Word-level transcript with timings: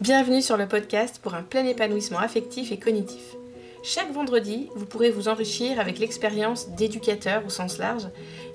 Bienvenue 0.00 0.42
sur 0.42 0.56
le 0.56 0.68
podcast 0.68 1.18
pour 1.20 1.34
un 1.34 1.42
plein 1.42 1.66
épanouissement 1.66 2.20
affectif 2.20 2.70
et 2.70 2.78
cognitif. 2.78 3.34
Chaque 3.82 4.12
vendredi, 4.12 4.68
vous 4.76 4.86
pourrez 4.86 5.10
vous 5.10 5.26
enrichir 5.26 5.80
avec 5.80 5.98
l'expérience 5.98 6.70
d'éducateurs 6.76 7.44
au 7.44 7.50
sens 7.50 7.78
large 7.78 8.06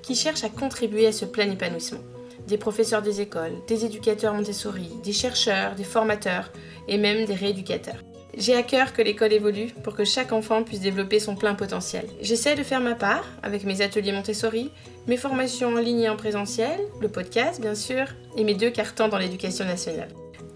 qui 0.02 0.14
cherchent 0.14 0.44
à 0.44 0.48
contribuer 0.48 1.06
à 1.06 1.12
ce 1.12 1.26
plein 1.26 1.50
épanouissement. 1.50 2.00
Des 2.48 2.56
professeurs 2.56 3.02
des 3.02 3.20
écoles, 3.20 3.52
des 3.68 3.84
éducateurs 3.84 4.32
Montessori, 4.32 4.88
des 5.02 5.12
chercheurs, 5.12 5.74
des 5.74 5.84
formateurs 5.84 6.50
et 6.88 6.96
même 6.96 7.26
des 7.26 7.34
rééducateurs. 7.34 8.02
J'ai 8.38 8.54
à 8.54 8.62
cœur 8.62 8.94
que 8.94 9.02
l'école 9.02 9.34
évolue 9.34 9.74
pour 9.84 9.94
que 9.94 10.04
chaque 10.06 10.32
enfant 10.32 10.62
puisse 10.62 10.80
développer 10.80 11.20
son 11.20 11.36
plein 11.36 11.54
potentiel. 11.54 12.06
J'essaie 12.22 12.54
de 12.54 12.62
faire 12.62 12.80
ma 12.80 12.94
part 12.94 13.26
avec 13.42 13.64
mes 13.64 13.82
ateliers 13.82 14.12
Montessori, 14.12 14.70
mes 15.06 15.18
formations 15.18 15.74
en 15.74 15.78
ligne 15.78 16.00
et 16.00 16.08
en 16.08 16.16
présentiel, 16.16 16.80
le 17.02 17.08
podcast 17.08 17.60
bien 17.60 17.74
sûr, 17.74 18.06
et 18.38 18.44
mes 18.44 18.54
deux 18.54 18.70
cartons 18.70 19.08
dans 19.08 19.18
l'éducation 19.18 19.66
nationale. 19.66 20.08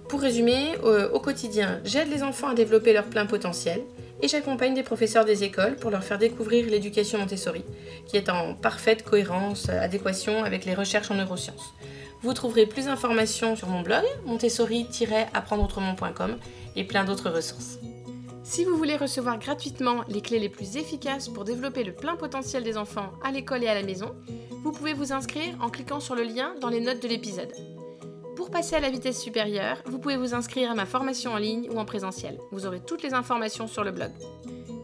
Pour 0.09 0.21
résumer, 0.23 0.75
au, 1.13 1.21
quotidien, 1.21 1.83
j'aide 1.85 2.09
les 2.09 2.23
enfants 2.23 2.49
à 2.49 2.55
développer 2.55 2.95
leur 2.95 3.05
plein 3.05 3.27
potentiel 3.27 3.83
et 4.23 4.29
j'accompagne 4.29 4.73
des 4.75 4.83
professeurs 4.83 5.27
des 5.27 5.45
écoles 5.45 5.77
pour 5.77 5.91
leur 5.91 6.03
faire 6.03 6.17
découvrir 6.19 6.65
l'éducation 6.67 7.19
Montessori, 7.19 7.63
qui 8.07 8.17
est 8.17 8.31
en 8.31 8.55
parfaite 8.55 9.05
cohérence, 9.05 9.69
euh, 9.69 9.79
adéquation 9.81 10.45
avec 10.45 10.65
les 10.65 10.75
recherches 10.75 11.11
en 11.11 11.15
neurosciences. 11.15 11.75
Vous 12.23 12.33
trouverez 12.33 12.65
plus 12.65 12.87
d'informations 12.87 13.55
sur 13.55 13.69
mon 13.69 13.83
blog, 13.83 14.03
montessori-apprendreautrement.com 14.25 16.39
et 16.75 16.85
plein 16.85 17.05
d'autres 17.05 17.29
ressources. 17.31 17.79
Si 18.43 18.65
vous 18.65 18.79
voulez 18.79 18.97
recevoir 18.97 19.39
gratuitement 19.39 20.05
les 20.09 20.23
clés 20.23 20.39
les 20.39 20.49
plus 20.49 20.79
efficaces 20.79 21.29
pour 21.29 21.45
développer 21.45 21.85
le 21.85 21.93
plein 21.93 22.17
potentiel 22.17 22.65
des 22.65 22.79
enfants 22.79 23.13
à 23.23 23.31
l'école 23.31 23.63
et 23.63 23.69
à 23.69 23.75
la 23.75 23.83
maison, 23.83 24.15
vous 24.65 24.73
pouvez 24.73 24.95
vous 24.95 25.13
inscrire 25.13 25.55
en 25.61 25.69
cliquant 25.69 26.01
sur 26.01 26.15
le 26.15 26.23
lien 26.23 26.55
dans 26.61 26.71
les 26.71 26.81
notes 26.81 27.03
de 27.03 27.09
l'épisode. 27.09 27.53
Pour 28.39 28.53
passer 28.53 28.77
à 28.77 28.81
la 28.81 28.89
vitesse 28.89 29.21
supérieure, 29.21 29.83
vous 29.85 29.99
pouvez 29.99 30.17
vous 30.17 30.33
inscrire 30.33 30.71
à 30.71 30.75
ma 30.77 30.87
formation 30.87 31.33
en 31.33 31.39
ligne 31.39 31.69
ou 31.73 31.79
en 31.81 31.85
présentiel. 31.85 32.39
Vous 32.53 32.67
aurez 32.67 32.79
toutes 32.79 33.03
les 33.03 33.13
informations 33.13 33.67
sur 33.67 33.83
le 33.83 33.91
blog. 33.91 34.13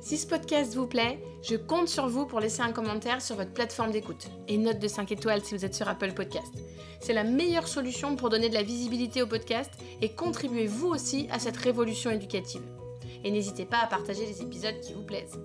Si 0.00 0.18
ce 0.18 0.26
podcast 0.26 0.74
vous 0.74 0.88
plaît, 0.88 1.20
je 1.40 1.54
compte 1.54 1.86
sur 1.86 2.08
vous 2.08 2.26
pour 2.26 2.40
laisser 2.40 2.62
un 2.62 2.72
commentaire 2.72 3.22
sur 3.22 3.36
votre 3.36 3.52
plateforme 3.52 3.92
d'écoute 3.92 4.26
et 4.48 4.58
note 4.58 4.80
de 4.80 4.88
5 4.88 5.12
étoiles 5.12 5.44
si 5.44 5.54
vous 5.54 5.64
êtes 5.64 5.76
sur 5.76 5.86
Apple 5.86 6.14
Podcast. 6.14 6.52
C'est 6.98 7.12
la 7.12 7.22
meilleure 7.22 7.68
solution 7.68 8.16
pour 8.16 8.28
donner 8.28 8.48
de 8.48 8.54
la 8.54 8.64
visibilité 8.64 9.22
au 9.22 9.28
podcast 9.28 9.70
et 10.02 10.08
contribuer 10.16 10.66
vous 10.66 10.88
aussi 10.88 11.28
à 11.30 11.38
cette 11.38 11.56
révolution 11.56 12.10
éducative. 12.10 12.62
Et 13.22 13.30
n'hésitez 13.30 13.66
pas 13.66 13.78
à 13.78 13.86
partager 13.86 14.26
les 14.26 14.42
épisodes 14.42 14.80
qui 14.80 14.94
vous 14.94 15.04
plaisent. 15.04 15.38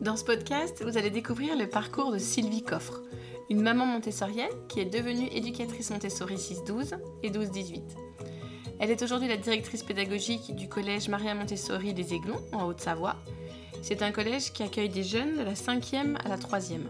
Dans 0.00 0.16
ce 0.16 0.24
podcast, 0.24 0.84
vous 0.84 0.96
allez 0.96 1.10
découvrir 1.10 1.58
le 1.58 1.68
parcours 1.68 2.12
de 2.12 2.18
Sylvie 2.18 2.62
Coffre, 2.62 3.02
une 3.50 3.62
maman 3.62 3.86
montessorienne 3.86 4.50
qui 4.68 4.80
est 4.80 4.84
devenue 4.84 5.28
éducatrice 5.32 5.90
Montessori 5.90 6.36
6-12 6.36 6.98
et 7.22 7.30
12-18. 7.30 7.82
Elle 8.80 8.90
est 8.90 9.02
aujourd'hui 9.02 9.28
la 9.28 9.36
directrice 9.36 9.82
pédagogique 9.82 10.54
du 10.54 10.68
collège 10.68 11.08
Maria 11.08 11.34
Montessori 11.34 11.94
des 11.94 12.14
Aiglons 12.14 12.40
en 12.52 12.64
Haute-Savoie. 12.64 13.16
C'est 13.82 14.02
un 14.02 14.12
collège 14.12 14.52
qui 14.52 14.62
accueille 14.62 14.88
des 14.88 15.02
jeunes 15.02 15.36
de 15.36 15.42
la 15.42 15.54
5e 15.54 16.16
à 16.24 16.28
la 16.28 16.36
3e. 16.36 16.82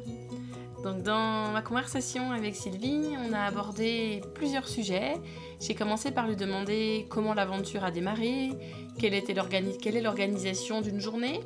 Donc 0.82 1.02
dans 1.02 1.50
ma 1.50 1.62
conversation 1.62 2.30
avec 2.30 2.54
Sylvie, 2.54 3.14
on 3.28 3.32
a 3.32 3.40
abordé 3.40 4.20
plusieurs 4.34 4.68
sujets. 4.68 5.14
J'ai 5.60 5.74
commencé 5.74 6.10
par 6.10 6.26
lui 6.26 6.36
demander 6.36 7.06
comment 7.08 7.34
l'aventure 7.34 7.84
a 7.84 7.90
démarré, 7.90 8.50
quelle, 8.98 9.14
était 9.14 9.34
quelle 9.80 9.96
est 9.96 10.00
l'organisation 10.00 10.80
d'une 10.80 11.00
journée. 11.00 11.40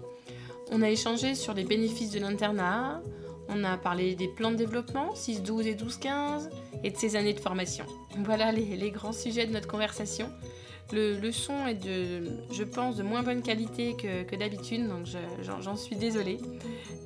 On 0.70 0.82
a 0.82 0.90
échangé 0.90 1.34
sur 1.34 1.54
les 1.54 1.64
bénéfices 1.64 2.10
de 2.10 2.20
l'internat, 2.20 3.02
on 3.54 3.64
a 3.64 3.76
parlé 3.76 4.14
des 4.14 4.28
plans 4.28 4.50
de 4.50 4.56
développement, 4.56 5.14
6-12 5.14 5.66
et 5.66 5.74
12-15, 5.74 6.50
et 6.84 6.90
de 6.90 6.96
ses 6.96 7.16
années 7.16 7.34
de 7.34 7.40
formation. 7.40 7.84
Voilà 8.18 8.52
les, 8.52 8.90
grands 8.90 9.12
sujets 9.12 9.46
de 9.46 9.52
notre 9.52 9.68
conversation. 9.68 10.28
Le, 10.92 11.30
son 11.32 11.66
est 11.66 11.74
de, 11.74 12.24
je 12.52 12.64
pense, 12.64 12.96
de 12.96 13.02
moins 13.02 13.22
bonne 13.22 13.42
qualité 13.42 13.96
que, 13.96 14.36
d'habitude, 14.36 14.88
donc 14.88 15.06
j'en 15.60 15.76
suis 15.76 15.96
désolée. 15.96 16.38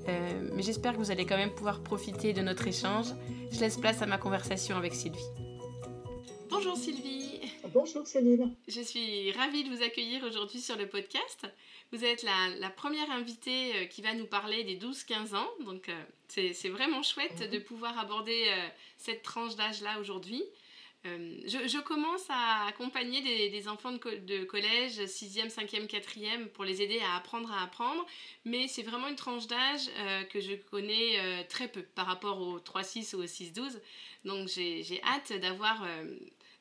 Euh, 0.09 0.49
mais 0.55 0.63
j'espère 0.63 0.95
que 0.95 0.99
vous 0.99 1.11
allez 1.11 1.25
quand 1.25 1.37
même 1.37 1.55
pouvoir 1.55 1.81
profiter 1.81 2.33
de 2.33 2.43
notre 2.43 2.67
échange. 2.67 3.07
Je 3.53 3.61
laisse 3.61 3.77
place 3.77 4.03
à 4.03 4.07
ma 4.07 4.19
conversation 4.19 4.77
avec 4.77 4.95
Sylvie. 4.95 5.19
Bonjour 6.51 6.77
Sylvie. 6.77 7.27
Bonjour 7.73 8.07
Céline. 8.07 8.55
Je 8.69 8.81
suis 8.81 9.33
ravie 9.33 9.65
de 9.65 9.69
vous 9.69 9.83
accueillir 9.83 10.25
aujourd'hui 10.25 10.61
sur 10.61 10.77
le 10.77 10.89
podcast. 10.89 11.47
Vous 11.93 12.05
êtes 12.05 12.25
la, 12.25 12.71
première 12.71 13.11
invitée 13.13 13.77
euh, 13.77 13.85
qui 13.87 14.03
va 14.03 14.13
nous 14.13 14.27
parler 14.27 14.65
des 14.65 14.77
12-15 14.77 15.37
ans, 15.37 15.49
donc 15.65 15.89
euh, 15.89 16.05
c'est 16.29 16.69
vraiment 16.69 17.03
chouette 17.03 17.49
de 17.49 17.59
pouvoir 17.59 17.97
aborder 17.99 18.47
euh, 18.49 18.69
cette 18.97 19.23
tranche 19.23 19.55
d'âge-là 19.55 20.01
aujourd'hui. 20.01 20.43
Je, 21.05 21.81
commence 21.83 22.25
à 22.31 22.67
accompagner 22.67 23.23
des, 23.49 23.69
enfants 23.69 23.93
de, 23.93 24.43
collège, 24.43 24.99
6e, 24.99 25.55
5e, 25.55 25.87
4e, 25.87 26.49
pour 26.49 26.65
les 26.65 26.83
aider 26.83 26.99
à 26.99 27.15
apprendre 27.15 27.49
à 27.53 27.63
apprendre, 27.63 28.05
mais 28.45 28.67
c'est 28.67 28.83
vraiment 28.83 29.07
une 29.07 29.15
tranche 29.15 29.47
d'âge 29.47 29.87
que 30.31 30.41
je 30.41 30.57
connais 30.69 31.47
très 31.47 31.69
peu 31.69 31.83
par 31.83 32.07
rapport 32.07 32.41
au 32.41 32.59
3-6 32.59 33.15
ou 33.15 33.21
au 33.21 33.25
6-12. 33.25 33.81
Donc 34.25 34.49
j'ai 34.49 35.01
hâte 35.05 35.33
d'avoir 35.35 35.87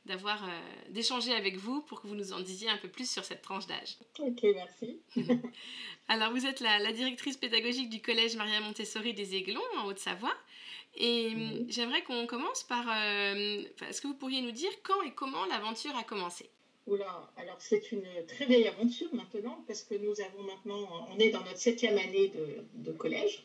d'avoir 0.06 0.44
euh, 0.44 0.50
d'échanger 0.90 1.34
avec 1.34 1.58
vous 1.58 1.82
pour 1.82 2.02
que 2.02 2.08
vous 2.08 2.16
nous 2.16 2.34
en 2.34 2.40
disiez 2.40 2.70
un 2.70 2.78
peu 2.78 2.88
plus 2.88 3.10
sur 3.10 3.26
cette 3.26 3.42
tranche 3.42 3.68
d'âge. 3.68 3.98
Ok, 4.20 4.44
merci. 4.44 5.00
Alors, 6.08 6.32
vous 6.32 6.46
êtes 6.46 6.60
la, 6.60 6.92
directrice 6.92 7.38
pédagogique 7.38 7.90
du 7.90 8.02
collège 8.02 8.36
Maria 8.36 8.62
Montessori 8.62 9.14
des 9.14 9.36
Aiglons 9.36 9.62
en 9.78 9.86
Haute-Savoie. 9.86 10.36
Et 10.98 11.32
hum, 11.36 11.66
j'aimerais 11.68 12.04
qu'on 12.04 12.26
commence 12.26 12.64
par. 12.64 12.86
Euh, 12.88 13.64
est-ce 13.90 14.02
que 14.02 14.08
vous 14.08 14.14
pourriez 14.14 14.42
nous 14.42 14.52
dire 14.52 14.72
quand 14.84 15.02
et 15.02 15.12
comment 15.12 15.46
l'aventure 15.46 15.96
a 15.98 16.04
commencé? 16.04 16.50
Oula, 16.88 17.32
alors 17.38 17.56
c'est 17.58 17.92
une 17.92 18.06
très 18.28 18.46
vieille 18.46 18.68
aventure 18.68 19.12
maintenant 19.12 19.64
parce 19.66 19.82
que 19.82 19.96
nous 19.96 20.22
avons 20.22 20.44
maintenant, 20.44 21.08
on 21.12 21.18
est 21.18 21.32
dans 21.32 21.44
notre 21.44 21.58
septième 21.58 21.98
année 21.98 22.32
de, 22.76 22.92
collège, 22.92 23.44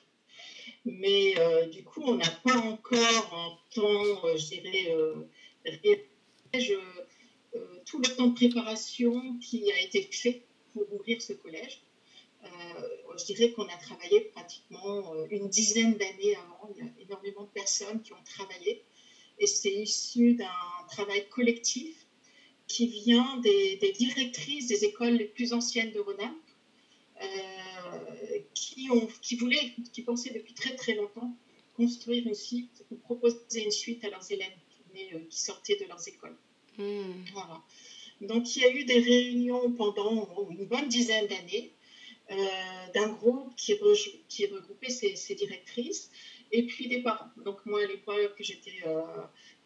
mais 0.84 1.38
euh, 1.38 1.64
du 1.66 1.82
coup 1.82 2.02
on 2.04 2.16
n'a 2.16 2.30
pas 2.44 2.58
encore 2.58 3.34
un 3.34 3.56
temps, 3.74 4.36
je 4.36 4.46
dirais, 4.46 4.94
euh, 4.94 5.14
tout 7.84 7.98
le 7.98 8.16
temps 8.16 8.28
de 8.28 8.34
préparation 8.34 9.38
qui 9.38 9.70
a 9.70 9.80
été 9.80 10.02
fait 10.02 10.42
pour 10.72 10.92
ouvrir 10.92 11.20
ce 11.20 11.32
collège. 11.32 11.82
Euh, 12.44 12.48
je 13.18 13.24
dirais 13.26 13.52
qu'on 13.52 13.66
a 13.66 13.76
travaillé 13.76 14.20
pratiquement 14.32 15.14
euh, 15.14 15.26
une 15.30 15.48
dizaine 15.48 15.94
d'années 15.94 16.36
avant. 16.36 16.70
Il 16.74 16.84
y 16.84 16.88
a 16.88 16.90
énormément 17.02 17.42
de 17.42 17.48
personnes 17.48 18.00
qui 18.02 18.12
ont 18.12 18.24
travaillé. 18.24 18.82
Et 19.38 19.46
c'est 19.46 19.72
issu 19.72 20.34
d'un 20.34 20.46
travail 20.88 21.28
collectif 21.28 22.06
qui 22.66 22.86
vient 22.86 23.38
des, 23.38 23.78
directrices 23.98 24.68
des 24.68 24.84
écoles 24.84 25.14
les 25.14 25.24
plus 25.24 25.52
anciennes 25.52 25.92
de 25.92 26.00
Rhône-Alpes, 26.00 26.34
qui 28.54 29.36
voulaient, 29.36 29.72
qui 29.92 30.02
pensaient 30.02 30.32
depuis 30.32 30.54
très 30.54 30.76
très 30.76 30.94
longtemps 30.94 31.34
construire 31.76 32.26
une 32.26 32.34
suite 32.34 32.84
ou 32.90 32.96
proposer 32.96 33.64
une 33.64 33.70
suite 33.70 34.04
à 34.04 34.10
leurs 34.10 34.30
élèves 34.30 34.52
qui, 34.94 35.28
qui 35.28 35.38
sortaient 35.38 35.76
de 35.76 35.86
leurs 35.86 36.06
écoles. 36.08 36.36
Hmm. 36.78 37.24
Voilà. 37.32 37.62
Donc 38.20 38.54
il 38.54 38.62
y 38.62 38.64
a 38.64 38.70
eu 38.70 38.84
des 38.84 39.00
réunions 39.00 39.72
pendant 39.72 40.28
une 40.50 40.66
bonne 40.66 40.88
dizaine 40.88 41.26
d'années 41.26 41.72
euh, 42.30 42.36
d'un 42.94 43.08
groupe 43.08 43.54
qui, 43.56 43.76
qui 44.28 44.46
regroupait 44.46 44.90
ces, 44.90 45.34
directrices 45.34 46.10
et 46.52 46.64
puis 46.64 46.86
des 46.86 47.02
parents. 47.02 47.30
Donc 47.38 47.64
moi 47.64 47.82
à 47.82 47.86
l'époque 47.86 48.36
j'étais 48.38 48.82
euh, 48.86 49.02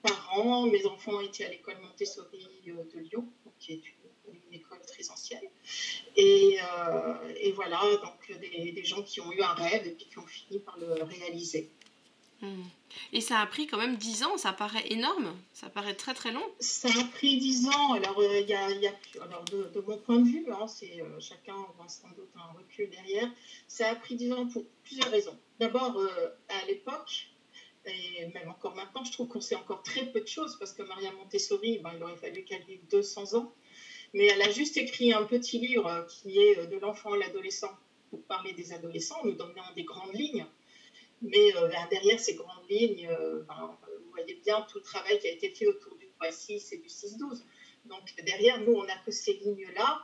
parent, 0.02 0.66
mes 0.66 0.86
enfants 0.86 1.20
étaient 1.20 1.44
à 1.44 1.50
l'école 1.50 1.78
Montessori 1.82 2.48
euh, 2.68 2.84
de 2.94 3.00
Lyon, 3.00 3.28
qui 3.58 3.72
est 3.72 3.76
une, 3.76 4.54
école 4.54 4.80
très 4.86 5.10
ancienne. 5.10 5.42
Et, 6.16 6.58
et 7.40 7.50
voilà, 7.52 7.80
donc 8.04 8.40
des, 8.40 8.70
des, 8.70 8.84
gens 8.84 9.02
qui 9.02 9.20
ont 9.20 9.32
eu 9.32 9.42
un 9.42 9.52
rêve 9.52 9.84
et 9.84 9.90
puis 9.90 10.06
qui 10.06 10.18
ont 10.18 10.26
fini 10.26 10.60
par 10.60 10.78
le 10.78 11.02
réaliser. 11.02 11.70
Et 13.12 13.20
ça 13.20 13.40
a 13.40 13.46
pris 13.46 13.66
quand 13.66 13.78
même 13.78 13.96
10 13.96 14.24
ans, 14.24 14.36
ça 14.36 14.52
paraît 14.52 14.84
énorme, 14.90 15.36
ça 15.52 15.68
paraît 15.68 15.94
très 15.94 16.14
très 16.14 16.32
long. 16.32 16.44
Ça 16.60 16.88
a 16.88 17.04
pris 17.04 17.38
10 17.38 17.68
ans, 17.68 17.92
alors, 17.94 18.18
euh, 18.18 18.40
y 18.40 18.54
a, 18.54 18.66
alors 19.22 19.44
de, 19.44 19.80
mon 19.86 19.98
point 19.98 20.18
de 20.18 20.28
vue, 20.28 20.46
hein, 20.50 20.66
euh, 20.82 21.20
chacun 21.20 21.54
aura 21.54 21.88
sans 21.88 22.08
doute 22.10 22.30
un 22.36 22.56
recul 22.56 22.90
derrière, 22.90 23.28
ça 23.68 23.90
a 23.90 23.94
pris 23.94 24.16
10 24.16 24.32
ans 24.32 24.46
pour 24.46 24.64
plusieurs 24.84 25.10
raisons. 25.10 25.36
D'abord, 25.58 25.96
euh, 25.98 26.28
à 26.48 26.66
l'époque, 26.66 27.28
et 27.86 28.26
même 28.32 28.48
encore 28.48 28.74
maintenant, 28.74 29.04
je 29.04 29.12
trouve 29.12 29.28
qu'on 29.28 29.40
sait 29.40 29.56
encore 29.56 29.82
très 29.82 30.06
peu 30.06 30.20
de 30.20 30.28
choses, 30.28 30.56
parce 30.58 30.72
que 30.72 30.82
Maria 30.82 31.12
Montessori, 31.12 31.78
ben, 31.78 31.92
il 31.96 32.02
aurait 32.02 32.16
fallu 32.16 32.44
qu'elle 32.44 32.64
vive 32.64 32.80
200 32.90 33.34
ans, 33.34 33.52
mais 34.14 34.26
elle 34.26 34.42
a 34.42 34.50
juste 34.50 34.76
écrit 34.76 35.12
un 35.12 35.24
petit 35.24 35.58
livre 35.58 36.06
qui 36.08 36.38
est 36.38 36.66
de 36.66 36.78
l'enfant 36.78 37.12
à 37.12 37.16
l'adolescent, 37.16 37.72
pour 38.10 38.22
parler 38.22 38.52
des 38.52 38.72
adolescents, 38.72 39.20
nous 39.24 39.32
donnant 39.32 39.72
des 39.74 39.82
grandes 39.82 40.14
lignes. 40.14 40.46
Mais 41.24 41.56
euh, 41.56 41.68
derrière 41.90 42.20
ces 42.20 42.34
grandes 42.34 42.68
lignes, 42.68 43.08
euh, 43.08 43.40
vous 43.40 44.10
voyez 44.10 44.34
bien 44.44 44.60
tout 44.70 44.78
le 44.78 44.84
travail 44.84 45.18
qui 45.18 45.26
a 45.26 45.30
été 45.30 45.48
fait 45.48 45.66
autour 45.66 45.96
du 45.96 46.06
3-6 46.20 46.74
et 46.74 46.78
du 46.78 46.88
6-12. 46.88 47.42
Donc 47.86 48.02
derrière, 48.24 48.60
nous, 48.60 48.74
on 48.74 48.84
n'a 48.84 48.96
que 48.98 49.10
ces 49.10 49.32
lignes-là 49.34 50.02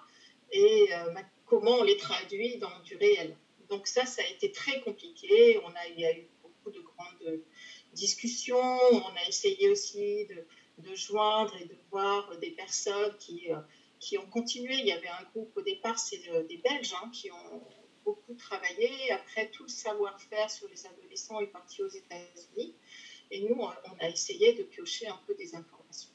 et 0.50 0.88
euh, 0.94 1.14
comment 1.44 1.76
on 1.78 1.82
les 1.82 1.98
traduit 1.98 2.56
dans 2.56 2.80
du 2.84 2.96
réel. 2.96 3.36
Donc 3.68 3.86
ça, 3.86 4.06
ça 4.06 4.22
a 4.22 4.30
été 4.30 4.50
très 4.50 4.80
compliqué. 4.80 5.60
On 5.64 5.68
a, 5.68 5.88
il 5.94 6.00
y 6.00 6.06
a 6.06 6.16
eu 6.16 6.26
beaucoup 6.42 6.70
de 6.70 6.80
grandes 6.80 7.42
discussions. 7.92 8.58
On 8.58 9.14
a 9.16 9.28
essayé 9.28 9.68
aussi 9.68 10.26
de, 10.26 10.46
de 10.88 10.94
joindre 10.94 11.54
et 11.60 11.66
de 11.66 11.76
voir 11.90 12.38
des 12.38 12.50
personnes 12.50 13.14
qui 13.18 13.48
qui 13.98 14.16
ont 14.16 14.26
continué. 14.26 14.76
Il 14.76 14.86
y 14.86 14.92
avait 14.92 15.08
un 15.08 15.24
groupe 15.34 15.54
au 15.54 15.60
départ, 15.60 15.98
c'est 15.98 16.22
des 16.48 16.56
Belges 16.56 16.94
hein, 16.94 17.10
qui 17.12 17.30
ont 17.30 17.62
beaucoup 18.04 18.34
travaillé. 18.34 19.10
Après, 19.12 19.50
tout 19.50 19.64
le 19.64 19.68
savoir-faire 19.68 20.50
sur 20.50 20.68
les 20.68 20.86
adolescents 20.86 21.40
est 21.40 21.46
parti 21.46 21.82
aux 21.82 21.88
États-Unis. 21.88 22.74
Et 23.30 23.42
nous, 23.42 23.60
on 23.60 24.04
a 24.04 24.08
essayé 24.08 24.54
de 24.54 24.62
piocher 24.62 25.06
un 25.08 25.20
peu 25.26 25.34
des 25.34 25.54
informations. 25.54 26.10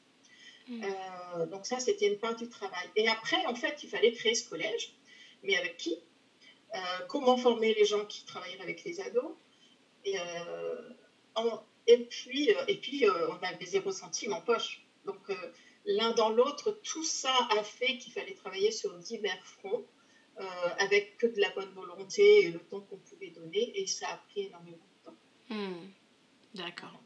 Mm. 0.68 0.84
Euh, 0.84 1.46
donc 1.48 1.66
ça, 1.66 1.80
c'était 1.80 2.08
une 2.08 2.18
part 2.18 2.36
du 2.36 2.50
travail. 2.50 2.90
Et 2.96 3.08
après, 3.08 3.46
en 3.46 3.56
fait, 3.56 3.84
il 3.84 3.90
fallait 3.90 4.12
créer 4.12 4.36
ce 4.36 4.48
collège. 4.50 4.94
Mais 5.44 5.56
avec 5.58 5.78
qui? 5.78 5.98
Euh, 6.74 6.78
Comment 7.08 7.38
former 7.38 7.74
les 7.74 7.86
gens 7.86 8.06
qui 8.06 8.26
travaillent 8.26 8.60
avec 8.62 8.84
les 8.84 9.00
ados? 9.00 9.36
Et, 10.04 10.20
euh, 10.20 10.92
et 11.88 11.98
puis, 12.06 12.50
et 12.68 12.78
puis 12.78 13.06
on 13.08 13.44
avait 13.44 13.66
zéro 13.66 13.92
centime 13.92 14.34
en 14.34 14.42
poche. 14.42 14.86
Donc 15.06 15.20
l'un 15.86 16.12
dans 16.12 16.30
l'autre, 16.30 16.72
tout 16.84 17.04
ça 17.04 17.34
a 17.58 17.64
fait 17.64 17.98
qu'il 17.98 18.14
fallait 18.14 18.34
travailler 18.34 18.72
sur 18.72 18.94
divers 18.98 19.46
fronts. 19.46 19.86
Avec 20.80 21.18
que 21.18 21.28
de 21.28 21.40
la 21.40 21.50
bonne 21.52 21.72
volonté 21.72 22.46
et 22.46 22.52
le 22.52 22.60
temps 22.60 22.82
qu'on 22.82 22.98
pouvait 22.98 23.30
donner, 23.30 23.80
et 23.80 23.88
ça 23.88 24.08
a 24.10 24.18
pris 24.30 24.42
énormément 24.48 24.78
de 24.78 25.10
temps. 25.10 25.18
Mm. 25.50 25.88
D'accord. 26.56 27.02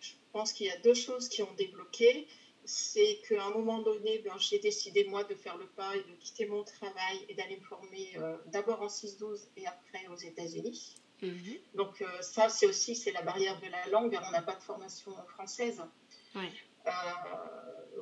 Je 0.00 0.12
pense 0.32 0.52
qu'il 0.52 0.66
y 0.66 0.70
a 0.70 0.78
deux 0.78 0.94
choses 0.94 1.28
qui 1.28 1.42
ont 1.42 1.52
débloqué. 1.54 2.28
C'est 2.64 3.20
qu'à 3.26 3.46
un 3.46 3.50
moment 3.50 3.80
donné, 3.80 4.18
ben, 4.18 4.34
j'ai 4.38 4.58
décidé, 4.58 5.04
moi, 5.04 5.24
de 5.24 5.34
faire 5.34 5.56
le 5.56 5.66
pas 5.66 5.96
et 5.96 6.02
de 6.02 6.14
quitter 6.20 6.46
mon 6.46 6.62
travail 6.62 7.18
et 7.28 7.34
d'aller 7.34 7.56
me 7.56 7.64
former 7.64 8.12
euh, 8.16 8.36
d'abord 8.46 8.82
en 8.82 8.86
6-12 8.86 9.48
et 9.56 9.66
après 9.66 10.06
aux 10.08 10.16
États-Unis. 10.16 10.94
Mhm. 11.22 11.56
Donc, 11.74 12.00
euh, 12.02 12.06
ça, 12.20 12.48
c'est 12.48 12.66
aussi 12.66 12.94
c'est 12.94 13.12
la 13.12 13.22
barrière 13.22 13.58
de 13.60 13.66
la 13.66 13.86
langue. 13.88 14.16
On 14.24 14.30
n'a 14.30 14.42
pas 14.42 14.54
de 14.54 14.62
formation 14.62 15.12
française. 15.34 15.82
Euh, 16.36 16.90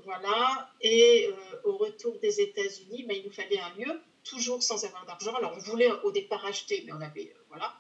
voilà. 0.05 0.71
Et 0.83 1.31
au 1.65 1.77
retour 1.77 2.19
des 2.19 2.41
États-Unis, 2.41 3.05
ben, 3.05 3.17
il 3.17 3.25
nous 3.25 3.33
fallait 3.33 3.61
un 3.61 3.75
lieu, 3.75 4.01
toujours 4.29 4.63
sans 4.63 4.85
avoir 4.85 5.07
d'argent. 5.07 5.35
Alors, 5.35 5.55
on 5.57 5.59
voulait 5.59 5.91
au 6.03 6.13
départ 6.13 6.45
acheter, 6.45 6.83
mais 6.87 6.93
on 6.93 7.01
avait. 7.01 7.35
voilà. 7.49 7.75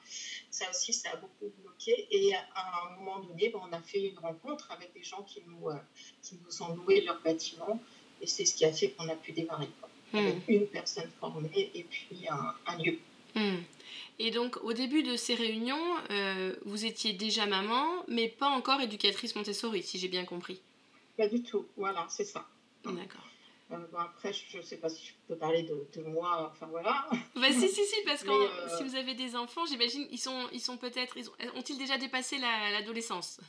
Ça 0.50 0.68
aussi, 0.70 0.92
ça 0.92 1.10
a 1.12 1.16
beaucoup 1.16 1.52
bloqué. 1.62 2.06
Et 2.10 2.34
à 2.34 2.86
un 2.86 2.96
moment 2.96 3.20
donné, 3.20 3.50
ben, 3.50 3.60
on 3.68 3.72
a 3.72 3.80
fait 3.80 4.08
une 4.08 4.18
rencontre 4.18 4.70
avec 4.72 4.92
des 4.94 5.02
gens 5.02 5.22
qui 5.22 5.42
nous, 5.46 5.68
euh, 5.68 5.76
qui 6.22 6.36
nous 6.44 6.62
ont 6.62 6.74
loué 6.74 7.02
leur 7.02 7.20
bâtiment. 7.20 7.80
Et 8.20 8.26
c'est 8.26 8.44
ce 8.44 8.54
qui 8.54 8.64
a 8.64 8.72
fait 8.72 8.90
qu'on 8.90 9.08
a 9.08 9.16
pu 9.16 9.32
démarrer. 9.32 9.68
Hmm. 10.10 10.40
une 10.48 10.66
personne 10.66 11.10
formée 11.20 11.70
et 11.74 11.84
puis 11.84 12.26
un, 12.30 12.78
lieu. 12.78 12.98
Hmm. 13.34 13.58
Et 14.18 14.30
donc, 14.30 14.56
au 14.64 14.72
début 14.72 15.02
de 15.02 15.16
ces 15.16 15.34
réunions, 15.34 15.96
euh, 16.10 16.56
vous 16.64 16.86
étiez 16.86 17.12
déjà 17.12 17.44
maman, 17.44 18.04
mais 18.08 18.28
pas 18.28 18.48
encore 18.48 18.80
éducatrice 18.80 19.36
Montessori, 19.36 19.82
si 19.82 19.98
j'ai 19.98 20.08
bien 20.08 20.24
compris. 20.24 20.62
Pas 21.18 21.28
du 21.28 21.42
tout, 21.42 21.66
voilà, 21.76 22.06
c'est 22.08 22.24
ça. 22.24 22.48
D'accord. 22.84 23.28
Euh, 23.70 23.76
après, 23.98 24.32
je 24.32 24.58
ne 24.58 24.62
sais 24.62 24.78
pas 24.78 24.88
si 24.88 25.04
je 25.06 25.12
peux 25.26 25.36
parler 25.36 25.62
de, 25.62 26.02
moi, 26.02 26.50
enfin 26.50 26.66
voilà. 26.66 27.06
Bah, 27.34 27.48
si, 27.52 27.68
si, 27.68 27.84
si, 27.84 27.96
parce 28.06 28.22
que 28.24 28.30
euh, 28.30 28.78
si 28.78 28.84
vous 28.84 28.96
avez 28.96 29.14
des 29.14 29.36
enfants, 29.36 29.66
j'imagine, 29.66 30.06
ils 30.10 30.18
sont, 30.18 30.48
ils 30.52 30.60
sont 30.60 30.78
peut-être, 30.78 31.16
ont-ils 31.54 31.76
déjà 31.76 31.98
dépassé 31.98 32.38
l'adolescence? 32.38 33.40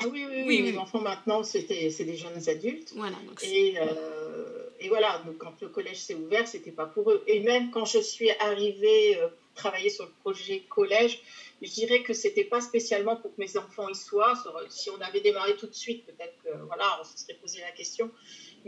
Ah 0.00 0.06
oui, 0.08 0.26
oui, 0.28 0.44
oui, 0.46 0.62
les 0.62 0.76
enfants 0.76 1.00
maintenant, 1.00 1.42
c'est 1.42 1.62
des 1.62 2.16
jeunes 2.16 2.48
adultes. 2.48 2.92
Voilà, 2.94 3.16
et, 3.42 3.76
euh, 3.80 4.68
et 4.78 4.88
voilà, 4.88 5.22
donc 5.24 5.38
quand 5.38 5.58
le 5.62 5.68
collège 5.70 5.96
s'est 5.96 6.14
ouvert, 6.14 6.46
c'était 6.46 6.70
pas 6.70 6.86
pour 6.86 7.10
eux. 7.10 7.24
Et 7.26 7.40
même 7.40 7.70
quand 7.70 7.86
je 7.86 7.98
suis 7.98 8.30
arrivée 8.32 9.18
travailler 9.54 9.90
sur 9.90 10.04
le 10.04 10.12
projet 10.20 10.60
collège, 10.68 11.20
je 11.60 11.70
dirais 11.70 12.02
que 12.02 12.12
c'était 12.12 12.44
pas 12.44 12.60
spécialement 12.60 13.16
pour 13.16 13.34
que 13.34 13.40
mes 13.40 13.56
enfants 13.56 13.88
y 13.88 13.94
soient. 13.94 14.34
Si 14.68 14.90
on 14.90 15.00
avait 15.00 15.20
démarré 15.20 15.56
tout 15.56 15.66
de 15.66 15.74
suite, 15.74 16.06
peut-être 16.06 16.36
que 16.44 16.50
voilà, 16.66 17.00
on 17.00 17.04
se 17.04 17.18
serait 17.18 17.34
posé 17.34 17.60
la 17.60 17.72
question 17.72 18.10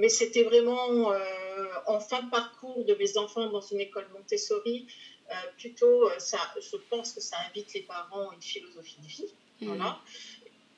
mais 0.00 0.08
c'était 0.08 0.44
vraiment 0.44 1.12
euh, 1.12 1.66
en 1.86 2.00
fin 2.00 2.22
de 2.22 2.30
parcours 2.30 2.86
de 2.86 2.94
mes 2.94 3.18
enfants 3.18 3.46
dans 3.50 3.60
une 3.60 3.80
école 3.80 4.08
Montessori. 4.14 4.86
Euh, 5.30 5.34
plutôt, 5.58 6.08
euh, 6.08 6.18
ça, 6.18 6.38
je 6.58 6.78
pense 6.88 7.12
que 7.12 7.20
ça 7.20 7.36
invite 7.46 7.74
les 7.74 7.82
parents 7.82 8.30
à 8.30 8.34
une 8.34 8.40
philosophie 8.40 8.96
de 9.02 9.06
vie. 9.06 9.34
Mmh. 9.60 9.66
Voilà. 9.66 10.00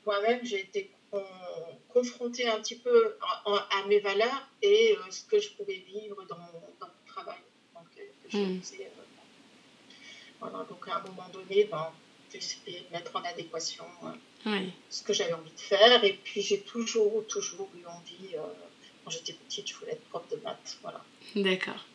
Moi-même, 0.05 0.45
j'ai 0.45 0.61
été 0.61 0.91
confrontée 1.89 2.49
un 2.49 2.59
petit 2.59 2.75
peu 2.75 3.17
à, 3.21 3.87
mes 3.87 4.01
valeurs 4.01 4.49
et 4.61 4.97
ce 5.11 5.23
que 5.25 5.39
je 5.39 5.51
pouvais 5.51 5.85
vivre 5.87 6.25
dans 6.29 6.39
mon, 6.39 6.61
dans 6.81 6.89
mon 6.89 7.07
travail. 7.07 7.39
Donc, 7.75 8.33
mmh. 8.33 8.61
voilà, 10.41 10.65
donc 10.69 10.89
à 10.89 10.97
un 10.97 11.03
moment 11.03 11.29
donné, 11.33 11.65
ben, 11.65 11.93
j'ai 12.33 12.39
essayé 12.39 12.81
de 12.81 12.93
mettre 12.93 13.15
en 13.15 13.23
adéquation 13.23 13.85
ce 14.89 15.03
que 15.05 15.13
j'avais 15.13 15.35
envie 15.35 15.53
de 15.53 15.61
faire. 15.61 16.03
Et 16.03 16.15
puis 16.15 16.43
j'ai 16.43 16.63
toujours, 16.63 17.25
toujours 17.29 17.69
eu 17.81 17.87
envie 17.87 18.35
quand 19.05 19.11
j'étais 19.11 19.33
petite, 19.33 19.69
je 19.69 19.75
voulais 19.75 19.93
être 19.93 20.05
prof 20.09 20.23
de 20.31 20.37
maths. 20.37 20.79
Voilà. 20.83 21.05
D'accord. 21.37 21.87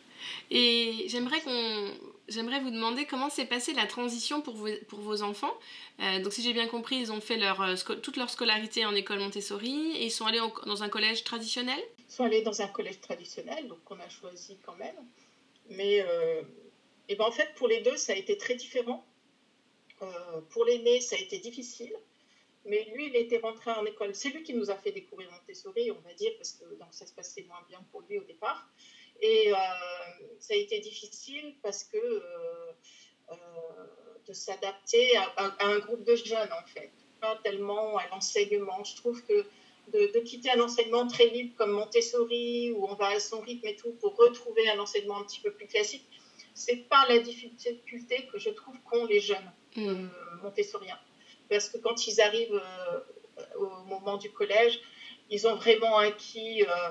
Et 0.50 1.04
j'aimerais 1.08 1.40
qu'on, 1.40 1.92
j'aimerais 2.28 2.60
vous 2.60 2.70
demander 2.70 3.06
comment 3.06 3.30
s'est 3.30 3.46
passée 3.46 3.72
la 3.72 3.86
transition 3.86 4.40
pour 4.40 4.54
vos, 4.54 4.68
pour 4.88 5.00
vos 5.00 5.22
enfants. 5.22 5.54
Euh, 6.00 6.20
donc 6.20 6.32
si 6.32 6.42
j'ai 6.42 6.52
bien 6.52 6.68
compris, 6.68 6.96
ils 6.96 7.12
ont 7.12 7.20
fait 7.20 7.36
leur, 7.36 7.60
euh, 7.60 7.74
toute 8.02 8.16
leur 8.16 8.30
scolarité 8.30 8.84
en 8.84 8.94
école 8.94 9.18
Montessori 9.18 9.92
et 9.96 10.06
ils 10.06 10.10
sont 10.10 10.26
allés 10.26 10.40
dans 10.66 10.82
un 10.82 10.88
collège 10.88 11.24
traditionnel? 11.24 11.80
Ils 12.08 12.12
sont 12.12 12.24
allés 12.24 12.42
dans 12.42 12.62
un 12.62 12.68
collège 12.68 13.00
traditionnel, 13.00 13.68
donc 13.68 13.78
on 13.90 13.98
a 13.98 14.08
choisi 14.08 14.56
quand 14.64 14.76
même. 14.76 14.96
Mais 15.70 16.00
euh, 16.00 16.42
et 17.08 17.16
ben 17.16 17.24
en 17.24 17.32
fait 17.32 17.52
pour 17.56 17.68
les 17.68 17.80
deux 17.80 17.96
ça 17.96 18.12
a 18.12 18.16
été 18.16 18.36
très 18.38 18.54
différent. 18.54 19.04
pour 20.50 20.64
l'aîné 20.64 21.00
ça 21.00 21.16
a 21.16 21.18
été 21.18 21.38
difficile 21.38 21.92
mais 22.64 22.84
lui, 22.94 23.06
il 23.06 23.16
était 23.16 23.38
rentré 23.38 23.70
en 23.70 23.84
école. 23.84 24.14
C'est 24.14 24.30
lui 24.30 24.42
qui 24.42 24.54
nous 24.54 24.70
a 24.70 24.76
fait 24.76 24.92
découvrir 24.92 25.30
Montessori, 25.32 25.90
on 25.90 26.00
va 26.00 26.14
dire, 26.14 26.32
parce 26.36 26.52
que 26.52 26.64
donc, 26.74 26.88
ça 26.92 27.06
se 27.06 27.14
passait 27.14 27.42
moins 27.42 27.62
bien 27.68 27.84
pour 27.90 28.02
lui 28.02 28.18
au 28.18 28.24
départ. 28.24 28.68
Et 29.20 29.52
euh, 29.52 29.56
ça 30.38 30.54
a 30.54 30.56
été 30.56 30.78
difficile 30.80 31.54
parce 31.62 31.84
que 31.84 31.96
euh, 31.96 32.72
euh, 33.30 33.34
de 34.26 34.32
s'adapter 34.32 35.16
à, 35.16 35.56
un 35.60 35.78
groupe 35.78 36.04
de 36.04 36.14
jeunes, 36.14 36.52
en 36.52 36.66
fait, 36.66 36.92
pas 37.20 37.38
tellement 37.42 37.96
à 37.96 38.06
l'enseignement. 38.08 38.84
Je 38.84 38.96
trouve 38.96 39.24
que 39.24 39.46
de, 39.92 40.20
quitter 40.20 40.50
un 40.50 40.60
enseignement 40.60 41.06
très 41.06 41.28
libre 41.28 41.54
comme 41.56 41.72
Montessori, 41.72 42.72
où 42.72 42.86
on 42.86 42.94
va 42.94 43.08
à 43.08 43.20
son 43.20 43.40
rythme 43.40 43.66
et 43.66 43.76
tout, 43.76 43.92
pour 43.92 44.16
retrouver 44.16 44.68
un 44.70 44.78
enseignement 44.78 45.18
un 45.18 45.24
petit 45.24 45.40
peu 45.40 45.50
plus 45.50 45.66
classique, 45.66 46.06
c'est 46.54 46.88
pas 46.88 47.06
la 47.08 47.18
difficulté 47.20 48.28
que 48.30 48.38
je 48.38 48.50
trouve 48.50 48.74
qu'ont 48.90 49.06
les 49.06 49.20
jeunes 49.20 49.50
mmh. 49.76 50.08
montessoriens 50.42 50.98
parce 51.48 51.68
que 51.68 51.78
quand 51.78 52.06
ils 52.06 52.20
arrivent 52.20 52.54
euh, 52.54 53.44
au 53.56 53.84
moment 53.84 54.16
du 54.16 54.30
collège, 54.30 54.80
ils 55.30 55.46
ont 55.46 55.56
vraiment 55.56 55.98
acquis 55.98 56.62
euh, 56.62 56.90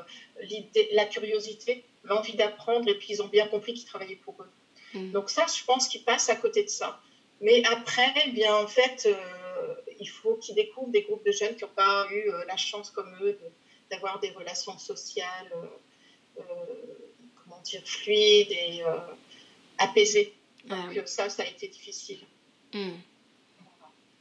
la 0.94 1.06
curiosité, 1.06 1.84
l'envie 2.04 2.36
d'apprendre, 2.36 2.88
et 2.88 2.96
puis 2.96 3.08
ils 3.12 3.22
ont 3.22 3.28
bien 3.28 3.48
compris 3.48 3.74
qu'ils 3.74 3.88
travaillaient 3.88 4.16
pour 4.16 4.36
eux. 4.42 4.98
Mm. 4.98 5.12
Donc 5.12 5.30
ça, 5.30 5.46
je 5.48 5.64
pense 5.64 5.88
qu'ils 5.88 6.04
passent 6.04 6.30
à 6.30 6.36
côté 6.36 6.64
de 6.64 6.70
ça. 6.70 7.00
Mais 7.42 7.64
après, 7.66 8.14
eh 8.26 8.32
bien 8.32 8.56
en 8.56 8.68
fait, 8.68 9.08
euh, 9.08 9.76
il 10.00 10.10
faut 10.10 10.36
qu'ils 10.36 10.56
découvrent 10.56 10.92
des 10.92 11.02
groupes 11.02 11.26
de 11.26 11.32
jeunes 11.32 11.56
qui 11.56 11.64
n'ont 11.64 11.72
pas 11.76 12.08
eu 12.12 12.32
la 12.48 12.58
chance 12.58 12.90
comme 12.90 13.16
eux 13.22 13.38
d'avoir 13.92 14.20
des 14.20 14.30
relations 14.32 14.78
sociales, 14.78 15.52
comment 16.36 17.62
dire, 17.64 17.82
fluides 17.86 18.52
et 18.52 18.84
apaisées. 19.78 20.34
Ah 20.70 20.90
Donc 20.94 21.08
ça, 21.08 21.30
ça 21.30 21.44
a 21.44 21.46
été 21.46 21.68
difficile. 21.68 22.20
Mm. 22.74 22.92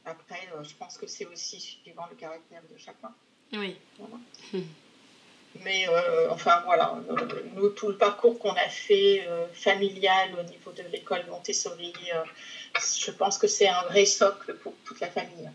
Après, 0.07 0.47
euh, 0.55 0.63
je 0.63 0.73
pense 0.75 0.97
que 0.97 1.05
c'est 1.05 1.25
aussi 1.25 1.59
suivant 1.59 2.07
le 2.09 2.15
caractère 2.15 2.61
de 2.71 2.77
chacun. 2.77 3.13
Oui. 3.53 3.75
Mais 5.63 5.87
euh, 5.89 6.29
enfin 6.29 6.61
voilà, 6.65 6.95
nous, 7.55 7.69
tout 7.69 7.87
le 7.87 7.97
parcours 7.97 8.37
qu'on 8.37 8.51
a 8.51 8.69
fait 8.69 9.25
euh, 9.27 9.47
familial 9.53 10.37
au 10.39 10.43
niveau 10.43 10.71
de 10.71 10.83
l'école 10.91 11.25
Montessori, 11.27 11.93
je 12.99 13.11
pense 13.11 13.37
que 13.37 13.47
c'est 13.47 13.67
un 13.67 13.81
vrai 13.83 14.05
socle 14.05 14.55
pour 14.57 14.75
toute 14.85 14.99
la 14.99 15.09
famille. 15.09 15.49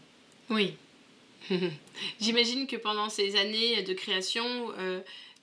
Oui. 0.51 0.77
J'imagine 2.21 2.67
que 2.67 2.77
pendant 2.77 3.09
ces 3.09 3.37
années 3.37 3.83
de 3.83 3.93
création, 3.93 4.73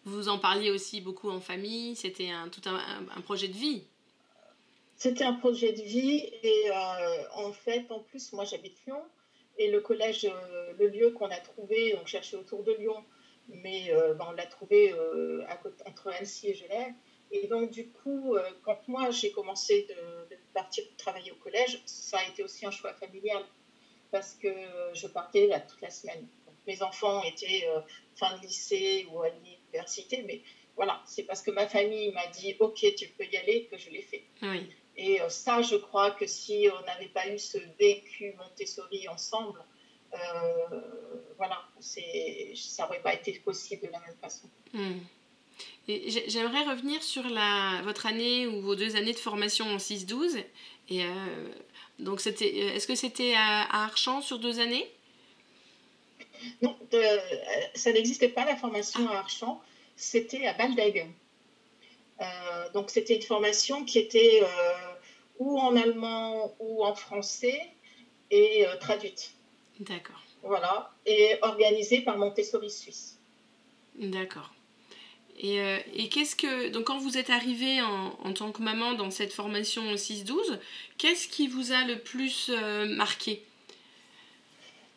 vous 0.04 0.28
en 0.28 0.39
parliez 0.39 0.72
aussi 0.72 1.00
beaucoup 1.00 1.30
en 1.30 1.39
famille, 1.39 1.96
c'était 1.96 2.32
un, 2.32 2.50
tout 2.50 2.62
un 2.68 3.22
projet 3.22 3.48
de 3.48 3.56
vie. 3.56 3.84
C'était 5.00 5.24
un 5.24 5.32
projet 5.32 5.72
de 5.72 5.82
vie 5.82 6.29
et 6.44 6.70
euh, 6.70 7.24
en 7.36 7.53
fait, 7.53 7.86
en 7.89 8.01
plus, 8.01 8.34
moi 8.34 8.44
j'habite 8.44 8.75
Lyon 8.86 9.01
et 9.58 9.72
le 9.72 9.79
collège, 9.79 10.25
euh, 10.25 10.74
le 10.77 10.88
lieu 10.88 11.12
qu'on 11.12 11.32
a 11.32 11.39
trouvé, 11.39 11.96
on 11.96 12.06
cherchait 12.06 12.36
autour 12.36 12.63
de 12.63 12.74
Lyon, 12.74 13.06
mais 13.48 13.94
euh, 13.94 14.13
ben, 14.13 14.25
on 14.27 14.32
l'a 14.34 14.46
trouvé 14.46 14.94
entre 15.86 16.10
Annecy 16.10 16.50
et 16.50 16.53
Genève. 16.53 16.94
Et 17.32 17.48
donc, 17.48 17.72
du 17.72 17.88
coup, 17.88 18.36
quand 18.63 18.79
moi 18.89 19.10
j'ai 19.12 19.32
commencé 19.32 19.88
de, 19.88 20.36
partir 20.53 20.84
travailler 20.98 21.32
au 21.32 21.36
collège, 21.36 21.82
ça 21.86 22.18
a 22.18 22.27
été 22.27 22.44
aussi 22.44 22.65
un 22.65 22.72
choix 22.72 22.94
familial 22.96 23.46
parce 24.12 24.34
que 24.34 24.50
je 24.94 25.08
partais 25.08 25.50
toute 25.70 25.79
la 25.79 25.91
semaine. 25.91 26.27
mes 26.68 26.82
enfants 26.82 27.24
étaient 27.24 27.65
fin 28.15 28.36
de 28.36 28.41
lycée 28.41 29.08
ou 29.12 29.22
à 29.22 29.29
l'université, 29.29 30.24
mais 30.24 30.41
voilà, 30.75 31.01
c'est 31.06 31.24
parce 31.24 31.41
que 31.41 31.51
ma 31.51 31.68
famille 31.68 32.12
m'a 32.12 32.27
dit 32.27 32.56
OK, 32.60 32.84
tu 32.98 33.08
peux 33.10 33.25
y 33.25 33.38
aller 33.38 33.68
que 33.72 33.77
je 33.77 33.89
l'ai 33.91 34.01
fait. 34.01 34.24
Oui. 34.41 34.70
Et 35.01 35.22
euh, 35.22 35.29
ça, 35.29 35.62
je 35.62 35.77
crois 35.77 36.12
que 36.12 36.27
si 36.27 36.68
on 36.77 36.86
n'avait 36.86 37.08
pas 37.08 37.29
eu 37.29 37.39
ce 37.39 37.58
vécu 37.79 38.34
Montessori 38.38 39.08
ensemble, 39.08 39.63
euh, 40.13 40.82
voilà, 41.38 41.58
ça 41.79 42.84
n'aurait 42.84 43.00
pas 43.00 43.13
été 43.13 43.32
possible 43.39 43.88
de 43.88 43.91
la 43.94 44.00
même 44.01 44.18
façon. 44.22 44.50
Hmm. 44.74 45.00
J'aimerais 45.88 46.63
revenir 46.65 47.01
sur 47.01 47.24
la, 47.29 47.82
votre 47.84 48.08
année 48.08 48.46
ou 48.46 48.62
vos 48.62 48.75
deux 48.75 48.98
années 48.98 49.13
de 49.13 49.20
formation 49.20 49.65
en 49.68 49.77
6-12. 49.77 50.44
Et 50.89 51.03
donc, 51.98 52.25
est-ce 52.25 52.88
que 52.88 52.96
c'était 52.96 53.34
à, 53.36 53.63
à 53.63 53.86
Archamps 53.86 54.22
sur 54.22 54.38
deux 54.38 54.60
années? 54.60 54.88
Non, 56.62 56.77
ça 57.74 57.91
n'existait 57.91 58.29
pas 58.29 58.46
la 58.46 58.56
formation 58.56 59.08
à 59.10 59.18
Archamps, 59.18 59.62
c'était 59.96 60.46
à 60.46 60.53
Baldeg. 60.53 61.08
Euh, 62.21 62.69
donc 62.73 62.89
c'était 62.89 63.15
une 63.15 63.21
formation 63.21 63.85
qui 63.85 63.99
était 63.99 64.41
euh, 64.43 64.47
ou 65.39 65.57
en 65.57 65.75
allemand 65.75 66.53
ou 66.59 66.83
en 66.83 66.95
français 66.95 67.59
et 68.31 68.65
euh, 68.67 68.75
traduite. 68.77 69.33
D'accord. 69.79 70.21
Voilà, 70.43 70.91
et 71.05 71.38
organisée 71.41 72.01
par 72.01 72.17
Montessori 72.17 72.69
Suisse. 72.69 73.17
D'accord. 73.95 74.53
Et, 75.41 75.57
et 75.93 76.09
qu'est-ce 76.09 76.35
que. 76.35 76.69
Donc, 76.69 76.85
quand 76.85 76.97
vous 76.97 77.17
êtes 77.17 77.29
arrivé 77.29 77.81
en, 77.81 78.17
en, 78.23 78.33
tant 78.33 78.51
que 78.51 78.61
maman 78.61 78.93
dans 78.93 79.09
cette 79.09 79.31
formation 79.31 79.93
6-12, 79.95 80.59
qu'est-ce 80.97 81.29
qui 81.29 81.47
vous 81.47 81.71
a 81.71 81.85
le 81.85 81.99
plus 81.99 82.51
marqué? 82.88 83.41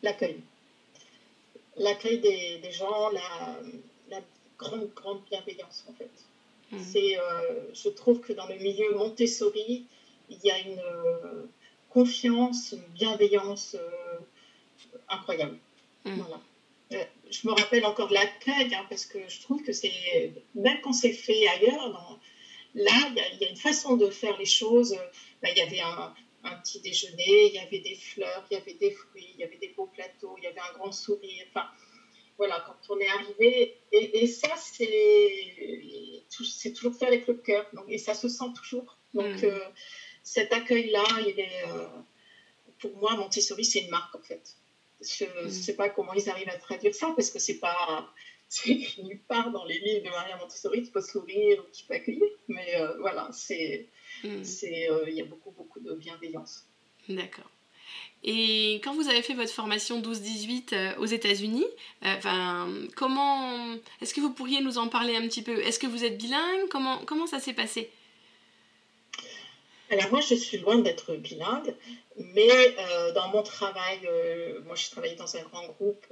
L'accueil 0.01 0.37
l'accueil 1.77 2.19
des, 2.19 2.59
des, 2.59 2.71
gens, 2.71 3.09
la, 3.09 3.59
la, 4.09 4.21
grande, 4.57 4.89
grande 4.93 5.21
bienveillance 5.29 5.85
en 5.89 5.93
fait. 5.93 6.09
Mmh. 6.73 6.79
C'est, 6.79 7.17
euh, 7.17 7.73
je 7.73 7.89
trouve 7.89 8.19
que 8.19 8.33
dans 8.33 8.47
le 8.47 8.55
milieu 8.55 8.95
Montessori, 8.95 9.85
il 10.29 10.39
y 10.43 10.51
a 10.51 10.59
une 10.59 10.79
euh, 10.79 11.43
confiance, 11.89 12.73
une 12.73 12.93
bienveillance 12.93 13.75
euh, 13.75 14.19
incroyable. 15.07 15.57
Mmh. 16.05 16.15
Voilà. 16.15 16.41
je 17.29 17.47
me 17.47 17.53
rappelle 17.53 17.85
encore 17.85 18.07
de 18.07 18.15
l'accueil, 18.15 18.73
hein, 18.73 18.85
parce 18.89 19.05
que 19.05 19.19
je 19.27 19.41
trouve 19.41 19.63
que 19.63 19.71
c'est, 19.71 20.33
même 20.55 20.81
quand 20.81 20.93
c'est 20.93 21.13
fait 21.13 21.47
ailleurs, 21.47 21.91
dans, 21.91 22.19
là, 22.75 22.91
il 23.09 23.37
y, 23.39 23.43
y, 23.43 23.47
a 23.47 23.49
une 23.49 23.55
façon 23.55 23.95
de 23.95 24.09
faire 24.09 24.37
les 24.37 24.45
choses. 24.45 24.95
Bah, 25.41 25.49
il 25.51 25.57
y 25.57 25.61
avait 25.61 25.81
un, 25.81 26.13
un 26.43 26.55
petit 26.57 26.81
déjeuner, 26.81 27.47
il 27.47 27.53
y 27.53 27.59
avait 27.59 27.79
des 27.79 27.95
fleurs, 27.95 28.45
il 28.49 28.55
y 28.55 28.57
avait 28.57 28.73
des 28.73 28.91
fruits, 28.91 29.29
il 29.35 29.39
y 29.39 29.43
avait 29.43 29.57
des 29.57 29.69
beaux 29.69 29.89
plateaux, 29.93 30.35
il 30.37 30.43
y 30.43 30.47
avait 30.47 30.59
un 30.59 30.77
grand 30.77 30.91
sourire. 30.91 31.45
Enfin, 31.49 31.67
voilà, 32.37 32.63
quand 32.65 32.93
on 32.93 32.99
est 32.99 33.07
arrivé, 33.07 33.77
et, 33.91 34.27
ça, 34.27 34.49
c'est 34.57 36.23
toujours 36.73 36.95
fait 36.95 37.05
avec 37.05 37.27
le 37.27 37.35
cœur, 37.35 37.65
donc, 37.73 37.85
et 37.87 37.97
ça 37.97 38.13
se 38.13 38.27
sent 38.27 38.51
toujours. 38.55 38.97
Donc, 39.13 39.41
mm. 39.41 39.45
euh, 39.45 39.59
cet 40.23 40.53
accueil-là, 40.53 41.03
il 41.27 41.39
est, 41.39 41.63
euh, 41.67 41.87
pour 42.79 42.95
moi, 42.97 43.15
Montessori, 43.15 43.65
c'est 43.65 43.81
une 43.81 43.89
marque, 43.89 44.15
en 44.15 44.21
fait. 44.21 44.55
Je 45.01 45.25
ne 45.43 45.49
sais 45.49 45.75
pas 45.75 45.89
comment 45.89 46.13
ils 46.13 46.29
arrivent 46.29 46.49
à 46.49 46.57
traduire 46.57 46.95
ça, 46.95 47.13
parce 47.15 47.29
que 47.29 47.39
c'est 47.39 47.59
pas 47.59 48.09
c'est 48.49 48.77
nulle 48.99 49.21
part 49.27 49.51
dans 49.51 49.65
les 49.65 49.79
livres 49.79 50.05
de 50.05 50.09
Maria 50.09 50.37
Montessori, 50.37 50.83
tu 50.83 50.91
peux 50.91 51.01
sourire 51.01 51.59
ou 51.59 51.71
tu 51.71 51.85
peux 51.85 51.95
accueillir, 51.95 52.29
mais 52.47 52.75
euh, 52.75 52.97
voilà, 52.99 53.29
c'est 53.31 53.89
Hmm. 54.23 54.43
C'est, 54.43 54.87
il 55.07 55.13
y 55.13 55.21
a 55.21 55.25
beaucoup, 55.25 55.51
beaucoup 55.51 55.79
de 55.79 55.93
bienveillance. 55.95 56.65
D'accord. 57.09 57.49
Et 58.23 58.75
quand 58.83 58.93
vous 58.93 59.09
avez 59.09 59.21
fait 59.21 59.33
votre 59.33 59.51
formation 59.51 60.01
12-18 60.01 60.73
euh, 60.73 60.95
aux 60.97 61.05
États-Unis, 61.05 61.65
euh, 62.05 62.87
comment 62.95 63.75
est-ce 64.01 64.13
que 64.13 64.21
vous 64.21 64.31
pourriez 64.31 64.61
nous 64.61 64.77
en 64.77 64.87
parler 64.87 65.15
un 65.15 65.27
petit 65.27 65.41
peu? 65.41 65.59
Est-ce 65.59 65.79
que 65.79 65.87
vous 65.87 66.05
êtes 66.05 66.17
bilingue? 66.17 66.69
Comment 66.69 66.99
comment 67.05 67.27
ça 67.27 67.39
s'est 67.39 67.53
passé? 67.53 67.89
Alors 69.89 70.09
moi, 70.09 70.21
je 70.21 70.35
suis 70.35 70.57
loin 70.59 70.79
d'être 70.79 71.15
bilingue, 71.15 71.75
mais 72.17 72.75
dans 73.13 73.27
mon 73.27 73.43
travail, 73.43 73.99
moi, 74.65 74.75
je 74.75 74.89
travaillais 74.89 75.15
dans 75.15 75.35
un 75.35 75.43
grand 75.43 75.67
groupe 75.67 76.05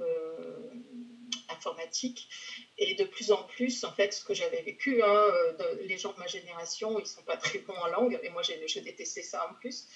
informatique. 1.52 2.28
Et 2.78 2.94
de 2.94 3.04
plus 3.04 3.30
en 3.30 3.42
plus, 3.44 3.84
en 3.84 3.92
fait, 3.92 4.12
ce 4.12 4.24
que 4.24 4.34
j'avais 4.34 4.62
vécu, 4.62 5.02
hein, 5.02 5.06
euh, 5.08 5.74
les 5.82 5.98
gens 5.98 6.12
de 6.12 6.18
ma 6.18 6.26
génération, 6.26 6.98
ils 6.98 7.06
sont 7.06 7.22
pas 7.22 7.36
très 7.36 7.60
bons 7.60 7.74
en 7.74 7.88
langue, 7.88 8.18
et 8.22 8.30
moi, 8.30 8.42
j'ai 8.42 8.80
détesté 8.80 9.22
ça 9.22 9.48
en 9.50 9.54
plus. 9.54 9.86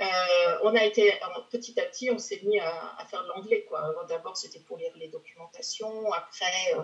Euh, 0.00 0.58
on 0.62 0.74
a 0.76 0.84
été, 0.84 1.12
petit 1.50 1.78
à 1.80 1.84
petit, 1.84 2.10
on 2.10 2.18
s'est 2.18 2.40
mis 2.44 2.60
à, 2.60 3.04
faire 3.10 3.22
de 3.24 3.28
l'anglais. 3.28 3.66
D'abord, 4.08 4.36
c'était 4.36 4.60
pour 4.60 4.78
lire 4.78 4.92
les 4.96 5.08
documentations. 5.08 6.12
Après, 6.12 6.74
euh, 6.76 6.82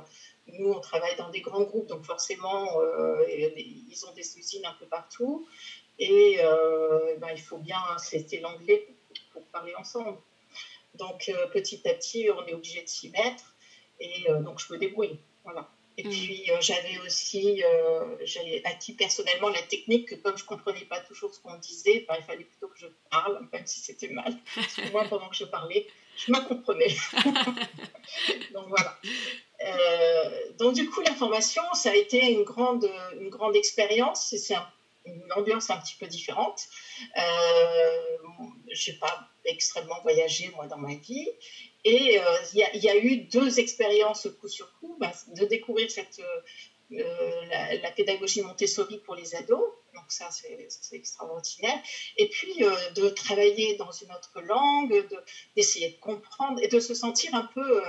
nous, 0.58 0.72
on 0.72 0.80
travaille 0.80 1.14
dans 1.16 1.30
des 1.30 1.40
grands 1.40 1.62
groupes, 1.62 1.86
donc 1.86 2.04
forcément, 2.04 2.80
ils 3.28 4.06
ont 4.06 4.12
des 4.14 4.38
usines 4.38 4.66
un 4.66 4.74
peu 4.74 4.86
partout. 4.86 5.46
Et 5.98 6.38
ben, 7.18 7.30
il 7.34 7.40
faut 7.40 7.58
bien, 7.58 7.78
c'était 7.98 8.40
l'anglais 8.40 8.88
pour, 9.32 9.44
parler 9.46 9.74
ensemble. 9.76 10.18
Donc, 10.94 11.30
petit 11.52 11.88
à 11.88 11.94
petit, 11.94 12.28
on 12.30 12.44
est 12.46 12.54
obligé 12.54 12.82
de 12.82 12.88
s'y 12.88 13.10
mettre. 13.10 13.54
Et 14.00 14.30
euh, 14.30 14.40
donc, 14.40 14.58
je 14.58 14.72
me 14.72 14.78
débrouille. 14.78 15.18
Voilà. 15.44 15.68
Et 15.96 16.04
mm. 16.04 16.10
puis, 16.10 16.50
euh, 16.50 16.56
j'avais 16.60 16.98
aussi, 17.06 17.62
euh, 17.62 18.16
j'ai 18.22 18.64
acquis 18.64 18.94
personnellement 18.94 19.48
la 19.48 19.62
technique 19.62 20.08
que 20.08 20.14
comme 20.16 20.36
je 20.36 20.42
ne 20.42 20.48
comprenais 20.48 20.84
pas 20.84 21.00
toujours 21.00 21.32
ce 21.32 21.40
qu'on 21.40 21.56
disait, 21.58 22.04
ben, 22.08 22.16
il 22.18 22.24
fallait 22.24 22.44
plutôt 22.44 22.68
que 22.68 22.78
je 22.78 22.86
parle, 23.10 23.46
même 23.52 23.66
si 23.66 23.80
c'était 23.80 24.08
mal. 24.08 24.36
Parce 24.54 24.74
que 24.74 24.90
moi, 24.90 25.04
pendant 25.08 25.28
que 25.28 25.36
je 25.36 25.44
parlais, 25.44 25.86
je 26.16 26.32
me 26.32 26.40
comprenais. 26.48 26.94
donc, 28.52 28.66
voilà. 28.68 28.98
donc, 30.58 30.74
du 30.74 30.88
coup, 30.90 31.00
la 31.02 31.14
formation, 31.14 31.62
ça 31.74 31.90
a 31.90 31.94
été 31.94 32.32
une 32.32 32.42
grande, 32.42 32.90
une 33.20 33.30
grande 33.30 33.54
expérience. 33.54 34.34
C'est 34.36 34.54
une 35.06 35.32
ambiance 35.36 35.70
un 35.70 35.76
petit 35.76 35.96
peu 35.98 36.06
différente. 36.06 36.66
je 37.16 38.90
n'ai 38.90 38.96
pas 38.98 39.28
extrêmement 39.44 40.00
voyagé, 40.02 40.50
moi, 40.56 40.66
dans 40.66 40.78
ma 40.78 40.94
vie. 40.94 41.28
Et 41.84 42.18
euh, 42.18 42.24
il 42.54 42.82
y, 42.82 42.88
a 42.88 42.96
eu 42.96 43.18
deux 43.18 43.60
expériences 43.60 44.26
coup 44.40 44.48
sur 44.48 44.72
coup, 44.78 44.96
bah, 44.98 45.12
de 45.36 45.44
découvrir 45.44 45.90
cette, 45.90 46.18
euh, 46.92 47.76
la, 47.82 47.90
pédagogie 47.90 48.40
Montessori 48.40 48.98
pour 49.04 49.14
les 49.14 49.34
ados, 49.34 49.68
donc 49.94 50.04
ça 50.08 50.30
c'est 50.30 50.96
extraordinaire, 50.96 51.78
et 52.16 52.28
puis 52.28 52.64
euh, 52.64 52.90
de 52.92 53.10
travailler 53.10 53.76
dans 53.76 53.92
une 53.92 54.10
autre 54.12 54.40
langue, 54.40 55.06
d'essayer 55.56 55.90
de, 55.90 55.96
comprendre 55.96 56.58
et 56.62 56.68
de 56.68 56.80
se 56.80 56.94
sentir 56.94 57.34
un 57.34 57.48
peu 57.54 57.82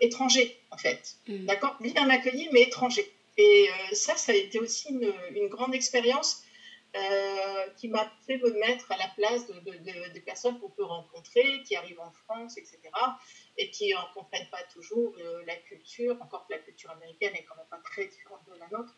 étranger 0.00 0.60
en 0.70 0.76
fait, 0.76 1.16
mm. 1.28 1.46
d'accord? 1.46 1.76
Bien 1.80 2.10
accueilli 2.10 2.48
mais 2.52 2.62
étranger. 2.62 3.10
Et 3.38 3.68
ça, 3.92 4.14
ça 4.16 4.32
a 4.32 4.34
été 4.34 4.58
aussi 4.58 4.90
une, 4.90 5.10
une 5.34 5.48
grande 5.48 5.74
expérience 5.74 6.41
euh, 6.94 7.70
qui 7.76 7.88
m'a 7.88 8.10
fait 8.26 8.36
me 8.36 8.50
mettre 8.58 8.92
à 8.92 8.98
la 8.98 9.08
place 9.16 9.46
de, 9.46 9.54
de, 9.54 10.20
personnes 10.20 10.58
qu'on 10.60 10.68
peut 10.68 10.84
rencontrer, 10.84 11.62
qui 11.62 11.74
arrivent 11.74 12.00
en 12.00 12.10
France, 12.10 12.58
etc., 12.58 12.78
et 13.56 13.70
qui 13.70 13.90
ne 13.90 14.14
comprennent 14.14 14.50
pas 14.50 14.62
toujours 14.72 15.14
euh, 15.18 15.42
la 15.46 15.56
culture, 15.56 16.20
encore 16.20 16.46
que 16.46 16.52
la 16.52 16.58
culture 16.58 16.90
américaine 16.90 17.34
est 17.34 17.44
quand 17.44 17.56
même 17.56 17.66
pas 17.70 17.78
très 17.78 18.06
différente 18.06 18.44
de 18.46 18.58
la 18.58 18.68
nôtre. 18.68 18.94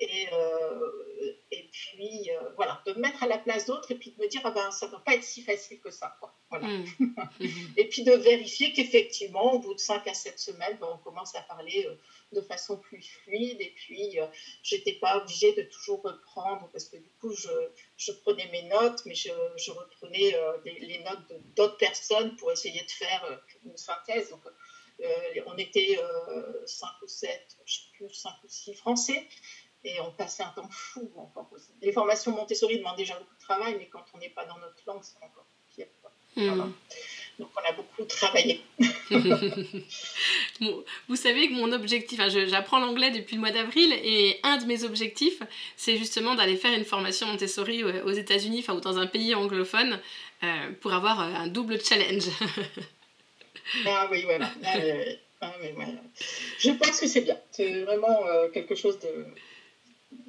Et, 0.00 0.26
euh, 0.32 1.36
et 1.52 1.68
puis, 1.70 2.28
voilà, 2.56 2.82
de 2.86 2.92
me 2.94 2.98
mettre 2.98 3.22
à 3.22 3.28
la 3.28 3.38
place 3.38 3.66
d'autres 3.66 3.90
et 3.92 3.94
puis 3.94 4.10
de 4.10 4.22
me 4.22 4.28
dire, 4.28 4.40
ah 4.44 4.50
ben, 4.50 4.70
ça 4.72 4.86
ne 4.86 4.90
doit 4.90 5.04
pas 5.04 5.14
être 5.14 5.22
si 5.22 5.42
facile 5.42 5.80
que 5.80 5.90
ça. 5.90 6.16
Quoi. 6.18 6.34
Voilà. 6.50 6.66
Mmh. 6.66 6.86
et 7.76 7.88
puis 7.88 8.02
de 8.02 8.12
vérifier 8.12 8.72
qu'effectivement, 8.72 9.52
au 9.54 9.60
bout 9.60 9.74
de 9.74 9.78
5 9.78 10.06
à 10.08 10.14
7 10.14 10.38
semaines, 10.38 10.76
ben, 10.80 10.88
on 10.92 10.98
commence 10.98 11.34
à 11.36 11.42
parler 11.42 11.88
de 12.34 12.40
façon 12.42 12.76
plus 12.76 13.02
fluide. 13.02 13.60
Et 13.60 13.72
puis, 13.74 14.20
euh, 14.20 14.26
j'étais 14.62 14.94
pas 14.94 15.18
obligée 15.18 15.54
de 15.54 15.62
toujours 15.62 16.02
reprendre 16.02 16.68
parce 16.72 16.86
que 16.86 16.96
du 16.96 17.10
coup, 17.20 17.34
je, 17.34 17.48
je 17.96 18.12
prenais 18.12 18.48
mes 18.50 18.64
notes, 18.64 19.00
mais 19.06 19.14
je, 19.14 19.30
je 19.56 19.70
reprenais 19.70 20.34
euh, 20.34 20.56
les 20.64 21.02
notes 21.04 21.32
d'autres 21.56 21.78
personnes 21.78 22.36
pour 22.36 22.52
essayer 22.52 22.82
de 22.82 22.90
faire 22.90 23.24
euh, 23.24 23.36
une 23.64 23.76
synthèse. 23.76 24.30
Donc, 24.30 24.42
on 25.46 25.56
était 25.56 25.98
5 26.66 26.88
ou 27.02 27.08
7, 27.08 27.56
je 27.64 27.74
sais 27.74 27.80
plus, 27.92 28.12
5 28.12 28.30
ou 28.44 28.48
6 28.48 28.74
français. 28.74 29.26
Et 29.84 30.00
on 30.00 30.10
passait 30.12 30.42
un 30.42 30.48
temps 30.48 30.68
fou 30.70 31.12
encore. 31.16 31.50
Les 31.82 31.92
formations 31.92 32.32
Montessori 32.32 32.78
demandent 32.78 32.96
déjà 32.96 33.18
beaucoup 33.18 33.34
de 33.34 33.40
travail, 33.40 33.76
mais 33.78 33.86
quand 33.88 34.04
on 34.14 34.18
n'est 34.18 34.30
pas 34.30 34.46
dans 34.46 34.58
notre 34.58 34.82
langue, 34.86 35.02
c'est 35.02 35.22
encore 35.22 35.46
pire. 35.74 35.86
Hmm. 36.36 36.72
Donc 37.38 37.50
on 37.56 37.68
a 37.68 37.72
beaucoup 37.72 38.04
travaillé. 38.04 38.60
vous 41.08 41.16
savez 41.16 41.48
que 41.48 41.54
mon 41.54 41.72
objectif, 41.72 42.20
j'apprends 42.28 42.78
l'anglais 42.78 43.10
depuis 43.10 43.34
le 43.34 43.40
mois 43.40 43.50
d'avril 43.50 43.92
et 43.92 44.38
un 44.42 44.56
de 44.56 44.64
mes 44.66 44.84
objectifs, 44.84 45.42
c'est 45.76 45.96
justement 45.96 46.34
d'aller 46.34 46.56
faire 46.56 46.72
une 46.72 46.84
formation 46.84 47.26
Montessori 47.26 47.84
aux 47.84 48.12
États-Unis, 48.12 48.60
enfin 48.60 48.74
ou 48.74 48.80
dans 48.80 48.98
un 48.98 49.06
pays 49.06 49.34
anglophone, 49.34 50.00
euh, 50.44 50.70
pour 50.80 50.92
avoir 50.92 51.20
euh, 51.20 51.34
un 51.34 51.46
double 51.48 51.80
challenge. 51.80 52.28
ah 53.86 54.08
oui, 54.10 54.22
voilà. 54.24 54.50
Ah, 54.64 54.78
ah, 55.40 55.52
je 56.58 56.70
pense 56.70 57.00
que 57.00 57.06
c'est 57.06 57.20
bien. 57.20 57.38
C'est 57.50 57.82
vraiment 57.82 58.26
euh, 58.26 58.48
quelque 58.48 58.74
chose 58.74 58.98
de 59.00 59.26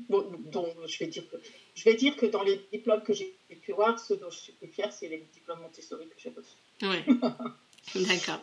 dont 0.10 0.74
je 0.88 1.00
vais 1.00 1.08
dire 1.08 1.28
que 1.30 1.38
je 1.76 1.84
vais 1.84 1.96
dire 1.96 2.16
que 2.16 2.26
dans 2.26 2.44
les 2.44 2.60
diplômes 2.72 3.02
que 3.04 3.14
j'ai 3.14 3.36
pu 3.62 3.72
voir, 3.72 4.00
ceux 4.00 4.18
dont 4.18 4.30
je 4.30 4.38
suis 4.38 4.54
plus 4.54 4.68
fière, 4.68 4.92
c'est 4.92 5.08
les 5.08 5.26
diplômes 5.34 5.60
Montessori 5.62 6.08
que 6.08 6.16
j'ai 6.18 6.30
reçus. 6.30 6.56
Oui. 6.82 7.18
D'accord. 7.94 8.40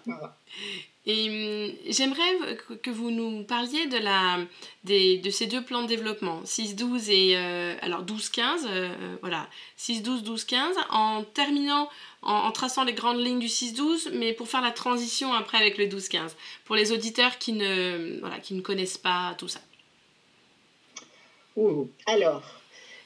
Et 1.04 1.28
hum, 1.28 1.74
j'aimerais 1.88 2.56
que 2.82 2.90
vous 2.90 3.10
nous 3.10 3.42
parliez 3.42 3.86
de, 3.86 3.98
la, 3.98 4.38
des, 4.84 5.18
de 5.18 5.30
ces 5.30 5.46
deux 5.46 5.64
plans 5.64 5.82
de 5.82 5.88
développement, 5.88 6.42
6-12 6.44 7.10
et 7.10 7.36
euh, 7.36 7.74
alors 7.82 8.04
12-15, 8.04 8.40
euh, 8.40 8.66
euh, 8.68 9.16
voilà, 9.20 9.48
6-12, 9.78 10.22
12-15, 10.22 10.58
en 10.90 11.24
terminant, 11.24 11.88
en, 12.22 12.52
traçant 12.52 12.84
les 12.84 12.92
grandes 12.92 13.18
lignes 13.18 13.40
du 13.40 13.48
6-12, 13.48 14.10
mais 14.12 14.32
pour 14.32 14.48
faire 14.48 14.62
la 14.62 14.70
transition 14.70 15.32
après 15.32 15.58
avec 15.58 15.76
le 15.76 15.86
12-15, 15.86 16.30
pour 16.64 16.76
les 16.76 16.92
auditeurs 16.92 17.38
qui 17.38 17.52
ne, 17.52 18.20
voilà, 18.20 18.38
qui 18.38 18.54
ne 18.54 18.60
connaissent 18.60 18.98
pas 18.98 19.34
tout 19.38 19.48
ça. 19.48 19.60
Alors, 22.06 22.42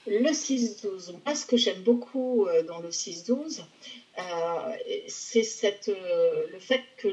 le 0.07 0.31
6-12, 0.31 1.14
moi 1.25 1.35
ce 1.35 1.47
que 1.47 1.57
j'aime 1.57 1.83
beaucoup 1.83 2.47
euh, 2.47 2.62
dans 2.62 2.78
le 2.78 2.90
6-12, 2.90 3.61
euh, 3.61 3.62
c'est 5.08 5.42
cette, 5.42 5.88
euh, 5.88 6.46
le 6.50 6.58
fait 6.58 6.82
que 6.96 7.08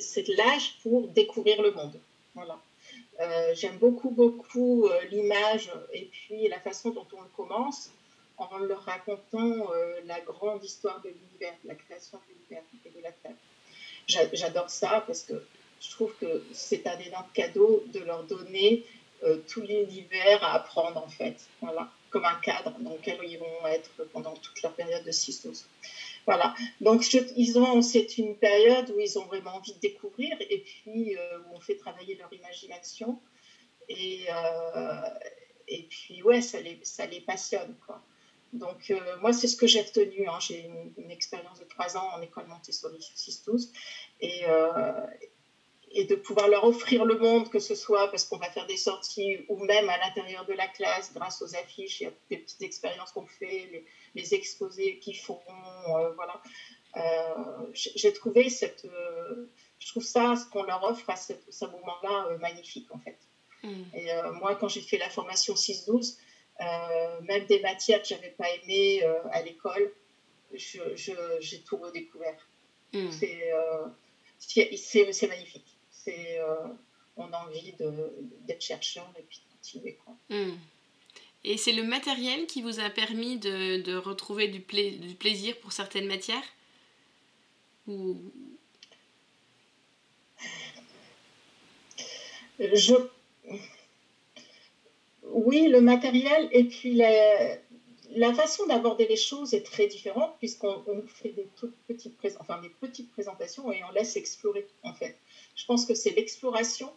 c'est 0.00 0.26
l'âge 0.28 0.78
pour 0.82 1.08
découvrir 1.08 1.60
le 1.62 1.72
monde. 1.72 1.98
Voilà. 2.34 2.58
j'aime 3.54 3.76
beaucoup, 3.78 4.10
beaucoup 4.10 4.88
l'image 5.10 5.70
et 5.92 6.06
puis 6.06 6.48
la 6.48 6.58
façon 6.58 6.90
dont 6.90 7.06
on 7.12 7.20
le 7.20 7.28
commence 7.36 7.90
en 8.38 8.58
leur 8.58 8.82
racontant 8.84 9.70
la 10.06 10.18
grande 10.20 10.64
histoire 10.64 11.02
de 11.02 11.10
l'univers, 11.10 11.54
la 11.64 11.74
création 11.74 12.18
de 12.18 12.32
l'univers 12.32 12.62
et 12.86 12.90
de 12.90 13.02
la 13.02 13.12
Terre. 13.12 13.36
J'adore 14.32 14.70
ça 14.70 15.04
parce 15.06 15.22
que 15.22 15.34
je 15.80 15.90
trouve 15.90 16.14
que 16.20 16.42
c'est 16.52 16.86
un 16.86 16.98
énorme 16.98 17.28
cadeau 17.34 17.84
de 17.92 18.00
leur 18.00 18.24
donner 18.24 18.84
tout 19.48 19.60
l'univers 19.60 20.42
à 20.42 20.54
apprendre 20.54 21.04
en 21.04 21.08
fait. 21.08 21.36
Voilà 21.60 21.92
comme 22.12 22.24
un 22.26 22.34
cadre 22.36 22.78
dans 22.78 22.92
lequel 22.92 23.18
ils 23.24 23.38
vont 23.38 23.66
être 23.66 24.04
pendant 24.12 24.34
toute 24.34 24.62
leur 24.62 24.74
période 24.74 25.04
de 25.04 25.10
6-12. 25.10 25.64
Voilà. 26.26 26.54
Donc, 26.80 27.12
ils 27.36 27.58
ont, 27.58 27.82
c'est 27.82 28.18
une 28.18 28.36
période 28.36 28.90
où 28.90 29.00
ils 29.00 29.18
ont 29.18 29.24
vraiment 29.24 29.56
envie 29.56 29.74
de 29.74 29.80
découvrir 29.80 30.36
et 30.40 30.58
puis 30.58 31.16
euh, 31.16 31.38
où 31.38 31.56
on 31.56 31.60
fait 31.60 31.76
travailler 31.76 32.14
leur 32.16 32.32
imagination. 32.32 33.18
Et, 33.88 34.26
euh, 34.30 35.08
et 35.66 35.82
puis, 35.84 36.22
ouais, 36.22 36.42
ça 36.42 36.60
les, 36.60 36.78
ça 36.82 37.06
les 37.06 37.20
passionne, 37.20 37.74
quoi. 37.86 38.00
Donc, 38.52 38.90
euh, 38.90 39.16
moi, 39.22 39.32
c'est 39.32 39.48
ce 39.48 39.56
que 39.56 39.66
j'ai 39.66 39.80
retenu. 39.80 40.28
Hein. 40.28 40.38
J'ai 40.38 40.70
une, 40.98 41.10
expérience 41.10 41.58
de 41.58 41.64
trois 41.64 41.96
ans 41.96 42.10
en 42.14 42.20
école 42.20 42.46
Montessori 42.46 42.98
6-12. 43.16 43.70
Et, 44.20 44.44
et 45.94 46.04
de 46.04 46.14
pouvoir 46.14 46.48
leur 46.48 46.64
offrir 46.64 47.04
le 47.04 47.18
monde, 47.18 47.50
que 47.50 47.58
ce 47.58 47.74
soit 47.74 48.10
parce 48.10 48.24
qu'on 48.24 48.38
va 48.38 48.50
faire 48.50 48.66
des 48.66 48.76
sorties 48.76 49.44
ou 49.48 49.62
même 49.64 49.88
à 49.88 49.98
l'intérieur 49.98 50.44
de 50.46 50.52
la 50.52 50.66
classe 50.68 51.12
grâce 51.12 51.42
aux 51.42 51.54
affiches 51.56 52.02
et 52.02 52.06
à 52.06 52.10
des 52.30 52.38
petites 52.38 52.62
expériences 52.62 53.12
qu'on 53.12 53.26
fait, 53.26 53.84
les, 54.14 54.34
exposés 54.34 54.98
qu'ils 54.98 55.18
font, 55.18 55.40
euh, 55.88 56.12
voilà. 56.14 56.42
Euh, 56.96 57.70
j'ai 57.74 58.12
trouvé 58.12 58.50
cette, 58.50 58.84
euh, 58.84 59.50
je 59.78 59.88
trouve 59.88 60.04
ça, 60.04 60.36
ce 60.36 60.48
qu'on 60.50 60.62
leur 60.62 60.82
offre 60.84 61.08
à 61.08 61.16
ce, 61.16 61.32
moment-là, 61.64 62.36
magnifique 62.38 62.88
en 62.92 62.98
fait. 62.98 63.18
Mm. 63.62 63.82
Et 63.94 64.08
moi, 64.40 64.54
quand 64.56 64.68
j'ai 64.68 64.82
fait 64.82 64.98
la 64.98 65.08
formation 65.08 65.54
6-12, 65.54 66.16
même 67.22 67.46
des 67.46 67.60
matières 67.60 68.02
que 68.02 68.08
j'avais 68.08 68.30
pas 68.30 68.48
aimées 68.50 69.02
à 69.30 69.42
l'école, 69.42 69.92
j'ai 70.52 71.62
tout 71.66 71.76
redécouvert. 71.76 72.48
Mm. 72.92 73.10
C'est 74.38 75.26
magnifique 75.28 75.71
c'est 76.04 76.38
euh, 76.38 76.68
on 77.16 77.32
a 77.32 77.38
envie 77.38 77.74
d'être 78.46 78.62
chercheur 78.62 79.10
et 79.18 79.22
puis 79.22 79.40
de 79.46 79.56
continuer. 79.56 79.98
Quoi. 80.04 80.14
Hmm. 80.30 80.56
Et 81.44 81.56
c'est 81.56 81.72
le 81.72 81.82
matériel 81.82 82.46
qui 82.46 82.62
vous 82.62 82.78
a 82.78 82.88
permis 82.88 83.38
de, 83.38 83.82
de 83.82 83.96
retrouver 83.96 84.48
du, 84.48 84.60
du, 84.60 85.14
plaisir 85.14 85.58
pour 85.58 85.72
certaines 85.72 86.06
matières? 86.06 86.44
Ou... 87.88 88.16
Je... 92.60 92.94
Oui, 95.24 95.66
le 95.66 95.80
matériel 95.80 96.48
et 96.52 96.64
puis 96.64 96.94
la, 96.94 97.56
la 98.14 98.34
façon 98.34 98.66
d'aborder 98.66 99.08
les 99.08 99.16
choses 99.16 99.52
est 99.52 99.64
très 99.64 99.88
différente 99.88 100.36
puisqu'on 100.38 101.02
fait 101.08 101.30
des 101.30 101.48
toutes 101.56 101.74
petites, 101.88 102.14
enfin, 102.38 102.60
des 102.60 102.68
petites 102.68 103.10
présentations 103.10 103.72
et 103.72 103.82
on 103.82 103.90
laisse 103.92 104.16
explorer 104.16 104.66
en 104.84 104.94
fait. 104.94 105.16
Je 105.54 105.66
pense 105.66 105.86
que 105.86 105.94
c'est 105.94 106.10
l'exploration 106.10 106.92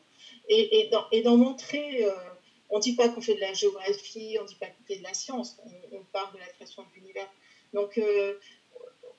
et, 0.50 0.90
et 1.12 1.22
d'en 1.22 1.38
montrer. 1.38 2.06
Euh, 2.06 2.14
on 2.70 2.78
ne 2.78 2.82
dit 2.82 2.96
pas 2.96 3.10
qu'on 3.10 3.22
fait 3.22 3.36
de 3.36 3.42
la 3.42 3.54
géographie, 3.54 4.38
on 4.40 4.44
ne 4.44 4.48
dit 4.48 4.56
pas 4.56 4.68
qu'on 4.68 4.84
fait 4.86 4.98
de 4.98 5.04
la 5.04 5.14
science, 5.14 5.58
on, 5.92 6.04
parle 6.12 6.34
de 6.34 6.40
la 6.40 6.48
création 6.48 6.84
de 6.84 6.88
l'univers. 6.96 7.30
Donc, 7.74 7.98
euh, 7.98 8.40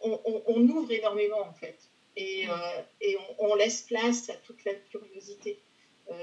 on, 0.01 0.69
ouvre 0.69 0.91
énormément, 0.91 1.41
en 1.41 1.53
fait. 1.53 1.79
Et, 2.17 2.47
mm. 2.47 2.51
euh, 2.51 2.83
et 3.01 3.17
on, 3.39 3.55
laisse 3.55 3.83
place 3.83 4.29
à 4.31 4.35
toute 4.35 4.65
la 4.65 4.75
curiosité. 4.75 5.61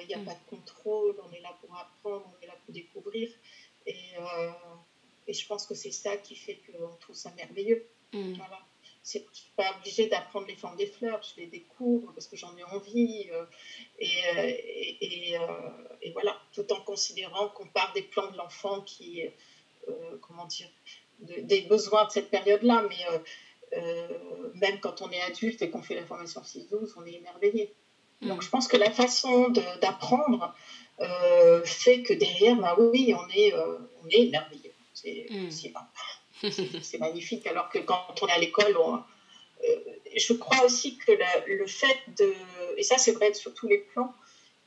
Il 0.01 0.07
n'y 0.07 0.13
a 0.13 0.17
mm. 0.17 0.25
pas 0.25 0.33
de 0.33 0.49
contrôle, 0.49 1.15
on 1.27 1.33
est 1.33 1.41
là 1.41 1.57
pour 1.61 1.75
apprendre, 1.77 2.29
on 2.37 2.43
est 2.43 2.47
là 2.47 2.55
pour 2.65 2.73
découvrir. 2.73 3.29
Et, 3.85 3.97
et 5.27 5.33
je 5.33 5.47
pense 5.47 5.65
que 5.65 5.75
c'est 5.75 5.91
ça 5.91 6.17
qui 6.17 6.35
fait 6.35 6.59
qu'on 6.67 6.95
trouve 6.97 7.15
ça 7.15 7.31
merveilleux. 7.31 7.85
Mm. 8.11 8.33
Voilà 8.33 8.59
je 9.03 9.19
ne 9.19 9.23
suis 9.33 9.51
pas 9.55 9.75
obligée 9.77 10.07
d'apprendre 10.07 10.47
les 10.47 10.55
formes 10.55 10.77
des 10.77 10.87
fleurs, 10.87 11.21
je 11.23 11.41
les 11.41 11.47
découvre 11.47 12.13
parce 12.13 12.27
que 12.27 12.37
j'en 12.37 12.55
ai 12.55 12.63
envie. 12.63 13.27
Euh, 13.31 13.43
euh, 13.43 14.51
et, 15.01 15.37
euh, 15.37 15.47
et, 16.01 16.11
voilà, 16.11 16.39
tout 16.53 16.71
en 16.71 16.79
considérant 16.81 17.49
qu'on 17.49 17.67
part 17.67 17.91
des 17.93 18.03
plans 18.03 18.31
de 18.31 18.37
l'enfant 18.37 18.81
qui, 18.81 19.21
comment 20.21 20.45
dire, 20.45 20.69
des 21.19 21.61
besoins 21.61 22.05
de 22.05 22.11
cette 22.11 22.29
période-là. 22.29 22.85
Mais 22.89 23.81
même 24.55 24.79
quand 24.79 25.01
on 25.01 25.11
est 25.11 25.21
adulte 25.21 25.61
et 25.61 25.69
qu'on 25.69 25.81
fait 25.81 25.95
la 25.95 26.05
formation 26.05 26.41
6-12, 26.41 26.93
on 26.95 27.05
est 27.05 27.13
émerveillé. 27.13 27.73
Mm. 28.21 28.29
Donc 28.29 28.41
je 28.41 28.49
pense 28.49 28.67
que 28.67 28.77
la 28.77 28.91
façon 28.91 29.49
d'apprendre 29.81 30.55
fait 31.65 32.03
que 32.03 32.13
derrière, 32.13 32.55
bah 32.55 32.75
oui, 32.79 33.13
on 33.17 33.27
est, 33.35 33.53
on 33.53 34.07
est 34.09 34.27
émerveillé. 34.27 34.73
C'est 34.93 35.27
mm 35.29 35.49
c'est 36.81 36.99
magnifique. 36.99 37.47
Alors 37.47 37.69
que 37.69 37.79
quand 37.79 38.15
on 38.21 38.27
est 38.27 38.31
à 38.31 38.37
l'école, 38.37 38.75
euh, 38.77 39.77
je 40.15 40.33
crois 40.33 40.63
aussi 40.65 40.97
que 40.97 41.11
le 41.47 41.67
fait 41.67 41.97
de. 42.17 42.33
Et 42.77 42.83
ça, 42.83 42.97
c'est 42.97 43.13
vrai 43.13 43.33
sur 43.33 43.53
tous 43.53 43.67
les 43.67 43.79
plans, 43.79 44.13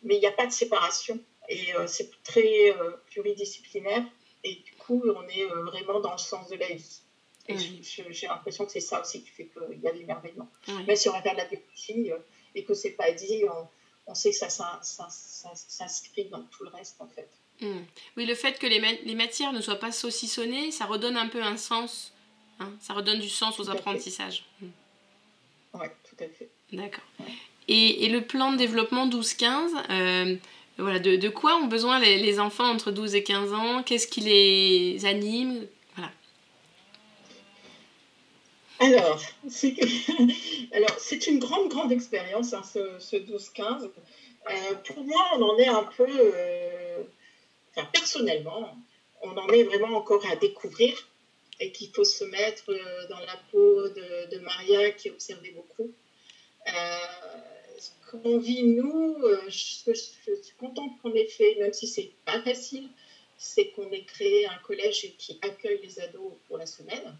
mais 0.02 0.16
il 0.16 0.20
n'y 0.20 0.26
a 0.26 0.32
pas 0.32 0.46
de 0.46 0.52
séparation. 0.52 1.18
Et 1.48 1.74
euh, 1.74 1.86
c'est 1.86 2.10
très 2.22 2.70
euh, 2.70 2.92
pluridisciplinaire. 3.10 4.04
Et 4.44 4.56
du 4.56 4.72
coup, 4.78 5.02
on 5.04 5.28
est 5.28 5.44
vraiment 5.44 6.00
dans 6.00 6.12
le 6.12 6.18
sens 6.18 6.48
de 6.48 6.56
la 6.56 6.68
vie. 6.68 7.00
Et 7.48 7.56
j'ai 7.58 8.26
l'impression 8.26 8.64
que 8.64 8.72
c'est 8.72 8.80
ça 8.80 9.00
aussi 9.00 9.22
qui 9.22 9.30
fait 9.30 9.46
qu'il 9.46 9.80
y 9.80 9.86
a 9.86 9.92
l'émerveillement. 9.92 10.48
Mais 10.86 10.96
si 10.96 11.08
on 11.08 11.12
regarde 11.12 11.36
la 11.36 11.44
biologie 11.44 12.10
et 12.54 12.64
que 12.64 12.74
c'est 12.74 12.90
pas 12.90 13.10
dit, 13.12 13.44
on, 14.06 14.14
sait 14.14 14.30
que 14.30 14.36
ça, 14.36 14.48
ça, 14.48 14.78
ça, 14.82 15.08
ça 15.10 15.50
s'inscrit 15.54 16.24
dans 16.26 16.42
tout 16.44 16.64
le 16.64 16.70
reste, 16.70 17.00
en 17.00 17.06
fait. 17.06 17.28
Hmm. 17.60 17.84
Oui, 18.16 18.26
le 18.26 18.34
fait 18.34 18.58
que 18.58 18.66
les, 18.66 18.80
les, 19.04 19.14
matières 19.14 19.52
ne 19.52 19.60
soient 19.60 19.78
pas 19.78 19.92
saucissonnées, 19.92 20.70
ça 20.70 20.84
redonne 20.84 21.16
un 21.16 21.28
peu 21.28 21.42
un 21.42 21.56
sens. 21.56 22.12
Hein, 22.60 22.70
ça 22.80 22.92
redonne 22.92 23.18
du 23.18 23.28
sens 23.28 23.58
aux 23.58 23.70
apprentissages. 23.70 24.44
Hmm. 24.60 24.68
Oui, 25.74 25.86
tout 26.08 26.24
à 26.24 26.28
fait. 26.28 26.50
D'accord. 26.72 27.04
Et, 27.68 28.04
et, 28.04 28.08
le 28.08 28.22
plan 28.22 28.52
de 28.52 28.56
développement 28.56 29.08
12-15, 29.08 29.70
euh, 29.90 30.36
voilà, 30.78 30.98
de, 30.98 31.16
de, 31.16 31.28
quoi 31.28 31.56
ont 31.56 31.66
besoin 31.66 31.98
les, 31.98 32.18
les, 32.18 32.38
enfants 32.38 32.68
entre 32.70 32.90
12 32.92 33.14
et 33.14 33.22
15 33.22 33.52
ans? 33.52 33.82
Qu'est-ce 33.82 34.06
qui 34.06 34.20
les 34.20 35.04
anime? 35.04 35.66
Voilà. 35.96 36.12
Alors, 40.72 40.94
c'est 40.98 41.26
une 41.26 41.38
grande, 41.38 41.68
grande 41.68 41.92
expérience, 41.92 42.52
hein, 42.52 42.62
ce, 42.62 42.98
ce 42.98 43.16
12-15. 43.16 43.90
Euh, 44.48 44.74
pour 44.86 45.04
moi, 45.04 45.22
on 45.36 45.42
en 45.42 45.56
est 45.58 45.68
un 45.68 45.84
peu... 45.96 46.06
Euh, 46.08 47.02
personnellement, 47.84 48.76
on 49.22 49.36
en 49.36 49.48
est 49.48 49.64
vraiment 49.64 49.96
encore 49.96 50.24
à 50.26 50.36
découvrir 50.36 50.94
et 51.60 51.72
qu'il 51.72 51.90
faut 51.90 52.04
se 52.04 52.24
mettre 52.24 52.70
euh, 52.70 53.08
dans 53.08 53.20
la 53.20 53.36
peau 53.50 53.88
de, 53.88 54.38
Maria 54.40 54.90
qui 54.90 55.10
observait 55.10 55.52
beaucoup. 55.52 55.90
Euh, 56.68 56.98
ce 57.78 57.90
qu'on 58.10 58.38
vit, 58.38 58.62
nous, 58.62 59.16
euh, 59.22 59.40
je, 59.48 59.92
suis 59.94 60.54
contente 60.58 61.00
qu'on 61.00 61.14
ait 61.14 61.28
fait, 61.28 61.56
même 61.56 61.72
si 61.72 61.86
c'est 61.86 62.12
pas 62.24 62.40
facile, 62.42 62.88
c'est 63.38 63.70
qu'on 63.70 63.90
ait 63.90 64.04
créé 64.04 64.46
un 64.46 64.58
collège 64.58 65.14
qui 65.18 65.38
accueille 65.42 65.80
les 65.82 66.00
ados 66.00 66.32
pour 66.46 66.58
la 66.58 66.66
semaine. 66.66 67.16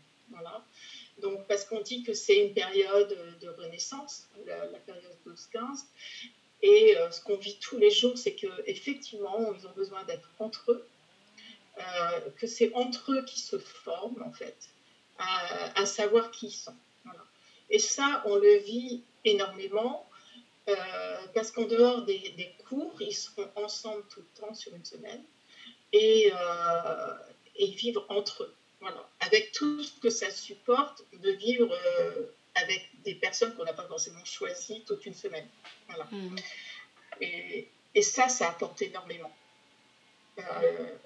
Donc, 1.18 1.46
parce 1.46 1.64
qu'on 1.64 1.80
dit 1.80 2.02
que 2.02 2.12
c'est 2.12 2.36
une 2.36 2.52
période 2.52 3.16
de 3.40 3.48
renaissance, 3.48 4.28
la 4.44 4.78
période 4.80 5.16
12-15, 5.26 5.84
et 6.62 6.96
euh, 6.96 7.10
ce 7.10 7.20
qu'on 7.20 7.36
vit 7.36 7.58
tous 7.58 7.78
les 7.78 7.90
jours, 7.90 8.16
c'est 8.16 8.34
qu'effectivement, 8.34 9.52
ils 9.54 9.66
ont 9.66 9.72
besoin 9.72 10.04
d'être 10.04 10.30
entre 10.38 10.72
eux, 10.72 10.86
euh, 11.78 12.20
que 12.38 12.46
c'est 12.46 12.72
entre 12.74 13.12
eux 13.12 13.24
qui 13.24 13.38
se 13.38 13.58
forment, 13.58 14.22
en 14.22 14.32
fait, 14.32 14.56
à, 15.18 15.86
savoir 15.86 16.30
qui 16.30 16.46
ils 16.46 16.52
sont. 16.52 16.74
Et 17.68 17.78
ça, 17.78 18.22
on 18.26 18.36
le 18.36 18.58
vit 18.58 19.02
énormément, 19.24 20.08
euh, 20.68 20.74
parce 21.34 21.50
qu'en 21.50 21.64
dehors 21.64 22.02
des, 22.02 22.54
cours, 22.68 22.94
ils 23.00 23.14
seront 23.14 23.48
ensemble 23.56 24.02
tout 24.08 24.20
le 24.20 24.40
temps 24.40 24.54
sur 24.54 24.74
une 24.74 24.84
semaine, 24.84 25.22
et, 25.92 26.32
et 27.56 27.66
vivre 27.68 28.04
entre 28.08 28.44
eux. 28.44 28.54
Voilà. 28.80 29.08
Avec 29.20 29.52
tout 29.52 29.82
ce 29.82 29.98
que 30.00 30.10
ça 30.10 30.30
supporte 30.30 31.04
de 31.12 31.30
vivre 31.30 31.68
avec 32.56 32.90
des 33.02 33.14
personnes 33.14 33.54
qu'on 33.54 33.64
n'a 33.64 33.72
pas 33.72 33.86
forcément 33.86 34.24
choisies 34.24 34.82
toute 34.86 35.04
une 35.06 35.14
semaine. 35.14 35.46
Voilà. 35.88 36.04
Mm. 36.10 36.36
Et, 37.20 37.68
et, 37.94 38.02
ça, 38.02 38.28
ça 38.28 38.50
apporte 38.50 38.82
énormément. 38.82 39.32
Euh, 40.38 40.96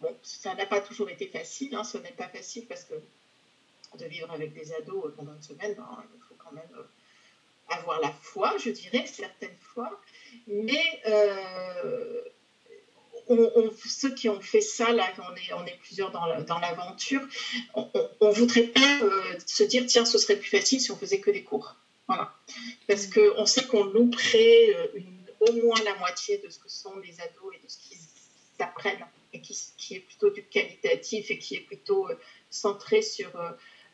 bon, 0.00 0.16
ça 0.22 0.54
n'a 0.54 0.66
pas 0.66 0.80
toujours 0.80 1.08
été 1.08 1.26
facile, 1.26 1.74
hein, 1.74 1.84
ce 1.84 1.98
n'est 1.98 2.12
pas 2.12 2.28
facile 2.28 2.66
parce 2.66 2.84
que 2.84 2.94
de 3.98 4.04
vivre 4.06 4.30
avec 4.30 4.52
des 4.52 4.72
ados 4.74 5.12
pendant 5.16 5.34
une 5.34 5.42
semaine, 5.42 5.74
ben, 5.74 6.04
il 6.14 6.20
faut 6.28 6.36
quand 6.38 6.52
même 6.52 6.68
euh, 6.76 6.84
avoir 7.68 8.00
la 8.00 8.10
foi, 8.10 8.56
je 8.58 8.70
dirais, 8.70 9.06
certaines 9.06 9.56
fois. 9.58 10.00
Mais 10.46 11.02
euh, 11.06 12.22
ceux 13.86 14.14
qui 14.14 14.28
ont 14.28 14.40
fait 14.40 14.60
ça, 14.60 14.92
là, 14.92 15.06
on 15.18 15.34
est, 15.36 15.52
on 15.52 15.64
est 15.66 15.78
plusieurs 15.82 16.10
dans 16.10 16.58
l'aventure, 16.58 17.22
on 17.74 17.88
ne 18.20 18.32
voudrait 18.32 18.68
pas 18.68 18.98
se 19.46 19.62
dire, 19.62 19.84
tiens, 19.86 20.04
ce 20.04 20.18
serait 20.18 20.36
plus 20.36 20.48
facile 20.48 20.80
si 20.80 20.90
on 20.90 20.96
faisait 20.96 21.20
que 21.20 21.30
des 21.30 21.42
cours. 21.42 21.76
Voilà. 22.06 22.34
Parce 22.88 23.06
qu'on 23.06 23.46
sait 23.46 23.66
qu'on 23.66 23.84
louperait 23.84 24.90
au 25.40 25.52
moins 25.52 25.80
la 25.84 25.94
moitié 25.96 26.38
de 26.38 26.48
ce 26.48 26.58
que 26.58 26.68
sont 26.68 26.98
les 26.98 27.20
ados 27.20 27.54
et 27.54 27.64
de 27.64 27.68
ce 27.70 27.78
qu'ils 27.78 27.98
apprennent, 28.58 29.06
et 29.32 29.40
qui, 29.40 29.56
qui, 29.76 29.94
est 29.94 30.00
plutôt 30.00 30.30
du 30.30 30.42
qualitatif 30.42 31.30
et 31.30 31.38
qui 31.38 31.54
est 31.56 31.60
plutôt 31.60 32.08
centré 32.50 33.00
sur 33.00 33.30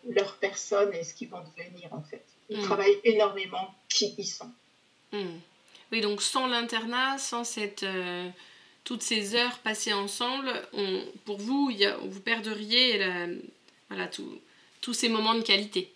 leur 0.08 0.36
personne 0.36 0.92
et 0.94 1.04
ce 1.04 1.14
qu'ils 1.14 1.28
vont 1.28 1.42
devenir, 1.56 1.92
en 1.92 2.02
fait. 2.02 2.24
Ils 2.48 2.60
mm. 2.60 2.64
travaillent 2.64 3.00
énormément 3.04 3.74
qui 3.88 4.14
ils 4.18 4.26
sont. 4.26 4.50
Mm. 5.12 5.38
Oui, 5.92 6.00
donc 6.00 6.22
sans 6.22 6.46
l'internat, 6.46 7.18
sans 7.18 7.44
cette, 7.44 7.82
euh, 7.82 8.28
toutes 8.86 9.02
ces 9.02 9.34
heures 9.34 9.58
passées 9.58 9.92
ensemble, 9.92 10.48
on, 10.72 11.02
pour 11.24 11.38
vous, 11.38 11.70
y 11.70 11.84
a, 11.84 11.96
vous 11.98 12.20
perdriez 12.20 13.04
voilà, 13.90 14.08
tous 14.80 14.94
ces 14.94 15.08
moments 15.10 15.34
de 15.34 15.42
qualité. 15.42 15.92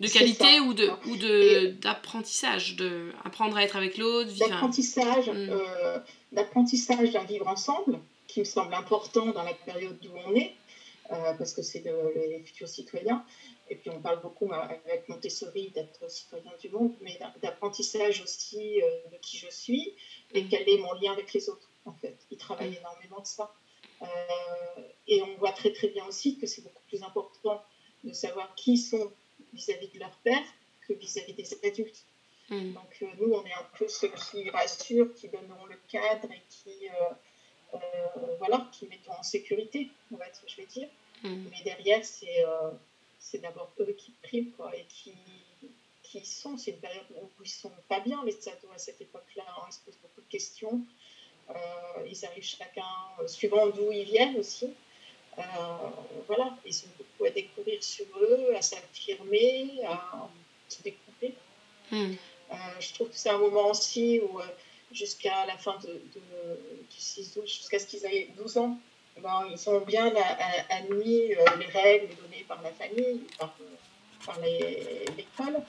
De 0.00 0.08
qualité 0.08 0.60
ou 0.60 0.74
de 0.74 0.90
ou 1.06 1.16
de 1.16 1.68
d'apprentissage, 1.80 2.76
de 2.76 3.12
apprendre 3.24 3.56
à 3.56 3.62
être 3.62 3.76
avec 3.76 3.96
l'autre. 3.96 4.30
D'apprentissage, 4.38 5.28
mm. 5.28 5.48
euh, 5.50 5.98
d'apprentissage 6.32 7.12
d'un 7.12 7.24
vivre 7.24 7.48
ensemble, 7.48 7.98
qui 8.26 8.40
me 8.40 8.44
semble 8.44 8.74
important 8.74 9.26
dans 9.26 9.42
la 9.42 9.54
période 9.54 9.96
où 10.04 10.18
on 10.26 10.34
est, 10.34 10.54
parce 11.08 11.52
que 11.52 11.62
c'est 11.62 11.84
les 11.84 12.40
futurs 12.40 12.68
citoyens. 12.68 13.24
Et 13.68 13.76
puis 13.76 13.90
on 13.90 14.00
parle 14.00 14.20
beaucoup 14.20 14.50
avec 14.52 15.08
Montessori 15.08 15.70
d'être 15.70 16.08
citoyen 16.10 16.52
du 16.60 16.68
monde, 16.68 16.94
mais 17.00 17.18
d'apprentissage 17.42 18.22
aussi 18.22 18.80
euh, 18.80 19.08
de 19.10 19.16
qui 19.16 19.38
je 19.38 19.50
suis 19.50 19.92
et 20.34 20.46
quel 20.46 20.68
est 20.68 20.78
mon 20.78 20.92
lien 20.94 21.12
avec 21.12 21.32
les 21.32 21.48
autres, 21.48 21.68
en 21.84 21.92
fait. 21.92 22.16
Il 22.30 22.38
travaille 22.38 22.70
mm. 22.70 22.76
énormément 22.76 23.20
de 23.20 23.26
ça. 23.26 23.52
Euh, 24.02 24.06
et 25.08 25.22
on 25.22 25.36
voit 25.38 25.52
très 25.52 25.72
très 25.72 25.88
bien 25.88 26.06
aussi 26.06 26.38
que 26.38 26.46
c'est 26.46 26.62
beaucoup 26.62 26.82
plus 26.88 27.02
important 27.02 27.62
de 28.04 28.12
savoir 28.12 28.54
qui 28.54 28.76
sont 28.76 29.10
vis-à-vis 29.52 29.88
de 29.88 29.98
leur 29.98 30.16
père 30.18 30.44
que 30.86 30.92
vis-à-vis 30.92 31.32
des 31.32 31.58
adultes. 31.64 32.04
Mm. 32.50 32.72
Donc 32.72 32.98
euh, 33.02 33.06
nous, 33.18 33.32
on 33.32 33.44
est 33.44 33.54
un 33.54 33.66
peu 33.76 33.88
ceux 33.88 34.10
qui 34.10 34.48
rassurent, 34.50 35.12
qui 35.14 35.28
donneront 35.28 35.66
le 35.66 35.78
cadre 35.88 36.30
et 36.30 36.42
qui, 36.48 36.88
voilà, 38.38 38.68
qui 38.72 38.86
mettons 38.86 39.12
en 39.12 39.22
sécurité, 39.22 39.90
on 40.12 40.16
va 40.16 40.26
dire, 40.26 40.42
je 40.46 40.56
vais 40.56 40.66
dire. 40.66 40.88
Mais 41.22 41.62
derrière, 41.64 42.04
c'est 42.04 42.44
c'est 43.26 43.38
d'abord 43.38 43.70
eux 43.80 43.94
qui 43.98 44.12
priment 44.22 44.52
quoi, 44.52 44.74
et 44.76 44.84
qui, 44.88 45.12
qui 46.02 46.24
sont. 46.24 46.56
C'est 46.56 46.72
une 46.72 46.78
période 46.78 47.04
où 47.16 47.42
ils 47.42 47.48
sont 47.48 47.72
pas 47.88 48.00
bien, 48.00 48.22
les 48.24 48.48
ados, 48.48 48.70
à 48.74 48.78
cette 48.78 49.00
époque-là. 49.00 49.44
Hein, 49.48 49.62
ils 49.68 49.72
se 49.72 49.80
posent 49.80 49.98
beaucoup 50.00 50.20
de 50.20 50.30
questions. 50.30 50.80
Euh, 51.50 51.54
ils 52.08 52.24
arrivent 52.24 52.44
chacun, 52.44 52.84
euh, 53.20 53.26
suivant 53.26 53.66
d'où 53.68 53.90
ils 53.90 54.04
viennent 54.04 54.36
aussi. 54.36 54.74
Euh, 55.38 55.42
voilà, 56.26 56.56
ils 56.64 56.76
ont 56.84 56.90
beaucoup 56.98 57.24
à 57.24 57.30
découvrir 57.30 57.82
sur 57.82 58.06
eux, 58.20 58.54
à 58.54 58.62
s'affirmer, 58.62 59.80
à 59.84 60.28
se 60.68 60.82
découvrir. 60.82 61.32
Hmm. 61.90 62.14
je 62.80 62.94
trouve 62.94 63.10
que 63.10 63.16
c'est 63.16 63.30
un 63.30 63.38
moment 63.38 63.70
aussi 63.70 64.20
où, 64.20 64.40
jusqu'à 64.96 65.46
la 65.46 65.56
fin 65.56 65.76
de, 65.78 66.00
du 66.14 66.96
6 66.98 67.36
août, 67.36 67.46
jusqu'à 67.46 67.78
ce 67.78 67.86
qu'ils 67.86 68.04
aient 68.06 68.28
12 68.36 68.58
ans, 68.58 68.78
ben, 69.22 69.46
ils 69.50 69.58
sont 69.58 69.80
bien 69.80 70.12
admis 70.68 71.34
euh, 71.34 71.44
les 71.58 71.66
règles 71.66 72.14
données 72.16 72.44
par 72.46 72.60
la 72.62 72.70
famille, 72.72 73.20
par, 73.38 73.56
par 74.24 74.38
l'école. 74.40 75.62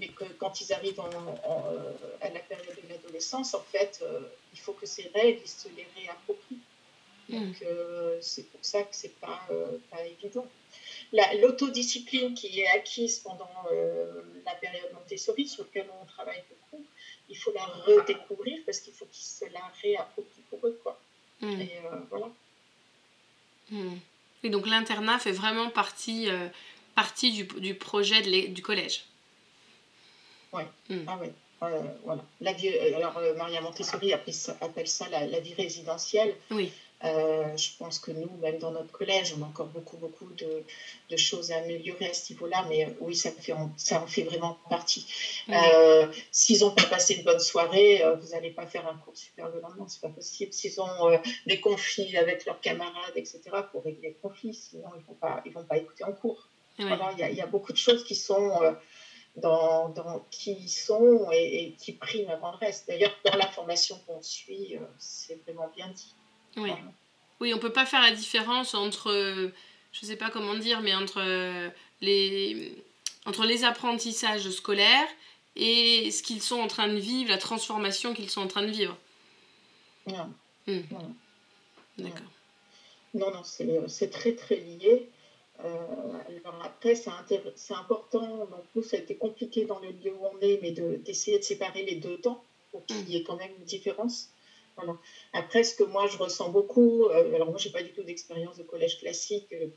Mais 0.00 0.08
que 0.08 0.24
quand 0.38 0.60
ils 0.60 0.72
arrivent 0.72 0.98
euh, 0.98 1.92
à 2.20 2.28
la 2.30 2.40
période 2.40 2.76
de 2.82 2.88
l'adolescence, 2.88 3.54
en 3.54 3.60
fait, 3.60 4.00
euh, 4.02 4.20
il 4.52 4.58
faut 4.58 4.72
que 4.72 4.86
ces 4.86 5.10
règles, 5.14 5.40
ils 5.44 5.48
se 5.48 5.68
les 5.68 5.86
réapproprient. 5.96 6.58
Hmm. 7.28 7.38
Donc, 7.38 7.64
c'est 8.20 8.50
pour 8.50 8.64
ça 8.64 8.82
que 8.82 8.94
c'est 8.94 9.16
pas, 9.20 9.48
pas 9.90 10.04
évident. 10.04 10.46
L'autodiscipline 11.40 12.34
qui 12.34 12.60
est 12.60 12.66
acquise 12.68 13.20
pendant 13.20 13.48
la 14.44 14.54
période 14.56 14.92
Montessori, 14.92 15.48
sur 15.48 15.64
laquelle 15.64 15.88
on 16.02 16.04
travaille 16.06 16.42
beaucoup, 16.50 16.84
il 17.34 17.38
faut 17.38 17.52
la 17.52 17.64
redécouvrir 17.64 18.60
parce 18.64 18.78
qu'il 18.78 18.92
faut 18.92 19.06
qu'ils 19.06 19.24
se 19.24 19.44
la 19.52 19.60
réapproprient 19.82 20.42
pour 20.48 20.60
eux. 20.64 20.78
Quoi. 20.82 20.98
Hmm. 21.40 21.60
Et 21.60 21.70
voilà. 22.08 22.28
Hmm. 23.70 23.96
Et 24.44 24.50
donc 24.50 24.66
l'internat 24.66 25.18
fait 25.18 25.32
vraiment 25.32 25.68
partie, 25.68 26.30
euh, 26.30 26.48
partie 26.94 27.32
du, 27.32 27.44
du 27.44 27.74
projet 27.74 28.22
de 28.22 28.46
du 28.52 28.62
collège. 28.62 29.04
Oui, 30.52 30.62
hmm. 30.88 31.04
ah 31.08 31.16
ouais. 31.16 31.32
Euh, 31.62 31.80
voilà. 32.04 32.22
La 32.40 32.52
vie, 32.52 32.68
euh, 32.68 32.96
alors 32.96 33.18
Maria 33.36 33.60
Montessori 33.62 34.12
appelle 34.12 34.34
ça, 34.34 34.56
appelle 34.60 34.86
ça 34.86 35.08
la, 35.08 35.26
la, 35.26 35.40
vie 35.40 35.54
résidentielle. 35.54 36.36
Oui. 36.50 36.70
Euh, 37.04 37.54
je 37.56 37.70
pense 37.78 37.98
que 37.98 38.12
nous, 38.12 38.30
même 38.38 38.58
dans 38.58 38.70
notre 38.70 38.90
collège, 38.90 39.34
on 39.38 39.42
a 39.42 39.46
encore 39.46 39.66
beaucoup, 39.66 39.98
beaucoup 39.98 40.30
de, 40.32 40.64
choses 41.16 41.52
à 41.52 41.58
améliorer 41.58 42.08
à 42.08 42.14
ce 42.14 42.32
niveau-là, 42.32 42.64
mais 42.68 42.86
euh, 42.86 42.90
oui, 43.00 43.14
ça, 43.14 43.30
fait, 43.30 43.52
ça 43.76 44.02
en 44.02 44.06
fait 44.06 44.22
vraiment 44.22 44.58
partie. 44.70 45.06
Euh, 45.50 46.06
s'ils 46.32 46.60
n'ont 46.60 46.70
pas 46.70 46.84
passé 46.84 47.14
une 47.14 47.24
bonne 47.24 47.40
soirée, 47.40 48.02
vous 48.20 48.28
n'allez 48.30 48.50
pas 48.50 48.66
faire 48.66 48.88
un 48.88 48.96
cours 48.96 49.16
super 49.16 49.48
le 49.50 49.60
lendemain, 49.60 49.86
c'est 49.86 50.00
pas 50.00 50.08
possible. 50.08 50.52
S'ils 50.52 50.80
ont 50.80 51.20
des 51.46 51.60
conflits 51.60 52.16
avec 52.16 52.46
leurs 52.46 52.60
camarades, 52.60 53.12
etc., 53.16 53.40
pour 53.70 53.84
régler 53.84 54.08
les 54.08 54.14
conflits, 54.14 54.54
sinon 54.54 54.88
ils 54.96 55.00
ne 55.00 55.06
vont, 55.06 55.14
pas, 55.14 55.42
vont 55.52 55.64
pas 55.64 55.76
écouter 55.76 56.04
en 56.04 56.12
cours. 56.12 56.48
Il 56.78 56.86
y, 57.36 57.40
a 57.40 57.46
beaucoup 57.46 57.72
de 57.72 57.78
choses 57.78 58.02
qui 58.02 58.16
sont 58.16 58.58
dans, 59.36 59.90
dans, 59.90 60.26
qui 60.30 60.68
sont 60.68 61.28
et, 61.30 61.76
qui 61.78 61.92
priment 61.92 62.30
avant 62.30 62.50
le 62.52 62.56
reste. 62.56 62.88
D'ailleurs, 62.88 63.14
dans 63.24 63.36
la 63.36 63.46
formation 63.46 64.00
qu'on 64.06 64.20
suit, 64.22 64.76
c'est 64.98 65.40
vraiment 65.44 65.70
bien 65.76 65.88
dit. 65.88 66.14
Oui. 66.56 66.70
Oui, 67.40 67.52
on 67.52 67.58
peut 67.58 67.72
pas 67.72 67.84
faire 67.84 68.00
la 68.00 68.12
différence 68.12 68.74
entre, 68.74 69.52
je 69.92 70.06
sais 70.06 70.16
pas 70.16 70.30
comment 70.30 70.54
dire, 70.54 70.80
mais 70.80 70.94
entre 70.94 71.20
les, 72.00 72.72
entre 73.26 73.44
les 73.44 73.64
apprentissages 73.64 74.48
scolaires 74.50 75.08
et 75.56 76.10
ce 76.10 76.22
qu'ils 76.22 76.42
sont 76.42 76.60
en 76.60 76.68
train 76.68 76.88
de 76.88 76.98
vivre, 76.98 77.30
la 77.30 77.38
transformation 77.38 78.14
qu'ils 78.14 78.30
sont 78.30 78.42
en 78.42 78.48
train 78.48 78.62
de 78.62 78.70
vivre. 78.70 78.96
Non. 80.06 80.32
Hmm. 80.66 80.80
D'accord. 81.98 82.20
Non, 83.14 83.30
non, 83.30 83.42
c'est 83.44 84.10
très 84.10 84.34
très 84.34 84.56
lié. 84.56 85.08
Euh, 85.64 85.68
alors 86.44 86.60
après, 86.64 86.96
c'est 86.96 87.10
important. 87.74 88.38
Donc, 88.46 88.64
nous, 88.74 88.82
ça 88.82 88.96
a 88.96 89.00
été 89.00 89.14
compliqué 89.14 89.64
dans 89.64 89.78
le 89.78 89.90
lieu 89.90 90.12
où 90.12 90.26
on 90.26 90.40
est, 90.40 90.58
mais 90.62 90.72
d'essayer 90.72 91.36
de, 91.36 91.42
de, 91.42 91.46
séparer 91.46 91.84
les 91.84 91.96
deux 91.96 92.18
temps 92.18 92.42
pour 92.72 92.84
qu'il 92.86 93.08
y 93.08 93.16
ait 93.16 93.22
quand 93.22 93.36
même 93.36 93.52
une 93.56 93.64
différence. 93.64 94.30
Après, 95.32 95.64
ce 95.64 95.74
que 95.74 95.84
moi 95.84 96.06
je 96.06 96.16
ressens 96.16 96.50
beaucoup, 96.50 97.04
euh, 97.06 97.34
alors 97.34 97.48
moi 97.48 97.58
j'ai 97.58 97.70
pas 97.70 97.82
du 97.82 97.92
tout 97.92 98.02
d'expérience 98.02 98.56
de 98.56 98.62
collège 98.62 98.98
classique, 98.98 99.52
euh, 99.52 99.68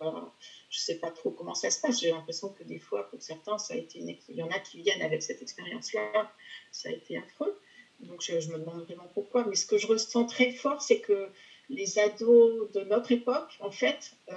je 0.70 0.80
sais 0.80 1.00
pas 1.00 1.12
trop 1.12 1.32
comment 1.32 1.56
ça 1.56 1.70
se 1.70 1.82
passe. 1.82 2.00
J'ai 2.00 2.12
l'impression 2.12 2.50
que 2.50 2.64
des 2.64 2.80
fois, 2.80 3.10
pour 3.10 3.22
certains, 3.22 3.58
ça 3.58 3.74
a 3.74 3.78
été 3.78 4.00
il 4.00 4.36
y 4.36 4.44
en 4.44 4.50
a 4.50 4.60
qui 4.60 4.82
viennent 4.82 5.02
avec 5.02 5.24
cette 5.24 5.42
expérience-là, 5.42 6.32
ça 6.72 6.90
a 6.90 6.92
été 6.92 7.18
affreux. 7.18 7.60
Donc 8.00 8.22
je, 8.22 8.34
me 8.52 8.60
demande 8.60 8.84
vraiment 8.84 9.10
pourquoi. 9.14 9.46
Mais 9.46 9.56
ce 9.56 9.66
que 9.66 9.78
je 9.78 9.88
ressens 9.88 10.26
très 10.26 10.52
fort, 10.52 10.82
c'est 10.82 11.00
que 11.00 11.30
les 11.70 12.00
ados 12.00 12.72
de 12.72 12.82
notre 12.82 13.12
époque, 13.12 13.58
en 13.60 13.72
fait, 13.72 14.12
euh, 14.30 14.36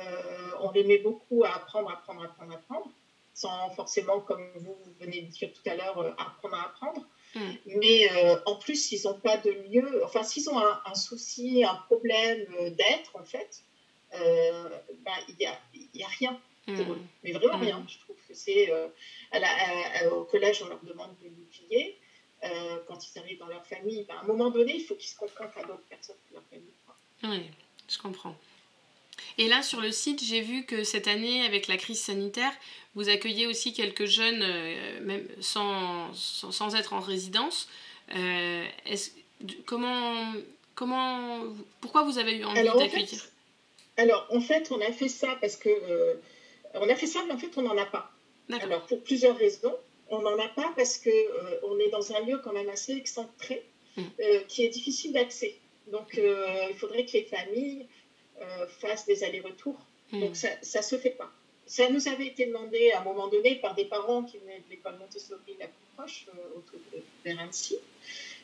on 0.60 0.70
les 0.72 0.84
met 0.84 0.98
beaucoup 0.98 1.44
à 1.44 1.54
apprendre, 1.54 1.90
apprendre, 1.90 2.24
apprendre, 2.24 2.54
apprendre, 2.54 2.90
sans 3.34 3.70
forcément, 3.70 4.20
comme 4.20 4.50
vous 4.56 4.76
venez 4.98 5.22
de 5.22 5.26
dire 5.28 5.50
tout 5.52 5.68
à 5.68 5.74
l'heure, 5.74 6.14
apprendre 6.18 6.54
à 6.54 6.66
apprendre. 6.66 7.06
Mm. 7.34 7.50
Mais 7.66 8.10
euh, 8.12 8.36
en 8.46 8.56
plus, 8.56 8.92
ils 8.92 9.02
n'ont 9.04 9.18
pas 9.18 9.36
de 9.36 9.50
lieu, 9.50 10.04
enfin, 10.04 10.22
s'ils 10.22 10.48
ont 10.50 10.58
un, 10.58 10.94
souci, 10.94 11.64
un 11.64 11.74
problème 11.74 12.46
euh, 12.60 12.70
d'être, 12.70 13.14
en 13.14 13.24
fait, 13.24 13.62
euh, 14.14 14.68
bah, 15.04 15.12
il 15.28 15.36
n'y 15.36 15.46
a, 15.46 15.58
y 15.94 16.02
a, 16.02 16.08
rien 16.08 16.40
pour 16.66 16.74
mm. 16.74 16.92
eux. 16.92 17.02
Mais 17.24 17.32
vraiment 17.32 17.58
mm. 17.58 17.62
rien. 17.62 17.86
Je 17.88 17.98
trouve 17.98 18.16
que 18.28 18.34
c'est. 18.34 18.70
au 20.10 20.24
collège, 20.24 20.62
on 20.62 20.68
leur 20.68 20.82
demande 20.82 21.14
de 21.22 21.28
l'oublier. 21.28 21.98
quand 22.86 22.98
ils 23.06 23.18
arrivent 23.18 23.38
dans 23.38 23.48
leur 23.48 23.64
famille, 23.66 24.04
bah, 24.08 24.14
à 24.18 24.24
un 24.24 24.26
moment 24.26 24.50
donné, 24.50 24.74
il 24.74 24.84
faut 24.84 24.96
qu'ils 24.96 25.10
se 25.10 25.16
confrontent 25.16 25.56
à 25.56 25.62
d'autres 25.62 25.86
personnes 25.88 26.16
que 26.28 26.34
leur 26.34 26.44
famille. 26.50 26.74
Oui, 27.22 27.50
je 27.88 27.98
comprends. 27.98 28.34
Et 29.40 29.48
là, 29.48 29.62
sur 29.62 29.80
le 29.80 29.90
site, 29.90 30.22
j'ai 30.22 30.42
vu 30.42 30.64
que 30.64 30.84
cette 30.84 31.08
année, 31.08 31.46
avec 31.46 31.66
la 31.66 31.78
crise 31.78 31.98
sanitaire, 31.98 32.52
vous 32.94 33.08
accueillez 33.08 33.46
aussi 33.46 33.72
quelques 33.72 34.04
jeunes, 34.04 34.42
euh, 34.42 35.00
même 35.00 35.26
sans, 35.40 36.12
sans, 36.12 36.74
être 36.74 36.92
en 36.92 37.00
résidence. 37.00 37.66
Euh, 38.14 38.66
comment, 39.64 40.34
comment, 40.74 41.40
pourquoi 41.80 42.02
vous 42.02 42.18
avez 42.18 42.36
eu 42.36 42.44
envie 42.44 42.64
d'accueillir? 42.64 43.24
Alors, 43.96 44.26
en 44.28 44.42
fait, 44.42 44.70
on 44.72 44.80
a 44.82 44.92
fait 44.92 45.08
ça 45.08 45.38
parce 45.40 45.56
que. 45.56 45.70
Euh, 45.70 46.14
on 46.74 46.90
a 46.90 46.94
fait 46.94 47.06
ça, 47.06 47.20
mais 47.26 47.32
en 47.32 47.38
fait, 47.38 47.56
on 47.56 47.62
n'en 47.62 47.78
a 47.78 47.86
pas. 47.86 48.12
Alors, 48.60 48.84
pour 48.88 49.02
plusieurs 49.02 49.38
raisons. 49.38 49.74
On 50.10 50.20
n'en 50.20 50.38
a 50.38 50.48
pas 50.48 50.70
parce 50.76 50.98
qu'on 50.98 51.10
on 51.62 51.78
est 51.78 51.88
dans 51.88 52.12
un 52.12 52.20
lieu 52.26 52.38
quand 52.44 52.52
même 52.52 52.68
assez 52.68 52.92
excentré, 52.92 53.64
mmh. 53.96 54.02
qui 54.48 54.64
est 54.64 54.68
difficile 54.68 55.14
d'accès. 55.14 55.54
Donc, 55.90 56.18
il 56.18 56.74
faudrait 56.76 57.06
que 57.06 57.12
les 57.12 57.24
familles 57.24 57.86
euh, 58.40 58.66
fassent 58.66 59.06
des 59.06 59.24
allers-retours. 59.24 59.78
Hmm. 60.12 60.20
Donc 60.20 60.36
ça 60.36 60.48
ne 60.50 60.82
se 60.82 60.98
fait 60.98 61.10
pas. 61.10 61.30
Ça 61.66 61.88
nous 61.88 62.08
avait 62.08 62.26
été 62.26 62.46
demandé 62.46 62.90
à 62.90 63.00
un 63.00 63.04
moment 63.04 63.28
donné 63.28 63.56
par 63.56 63.74
des 63.74 63.84
parents 63.84 64.24
qui 64.24 64.38
venaient 64.38 64.58
de 64.58 64.70
l'école 64.70 64.98
Montessori 64.98 65.56
la 65.58 65.66
plus 65.66 65.86
proche, 65.96 66.26
euh, 66.28 66.58
autour 66.58 66.80
de, 66.92 67.00
vers 67.24 67.48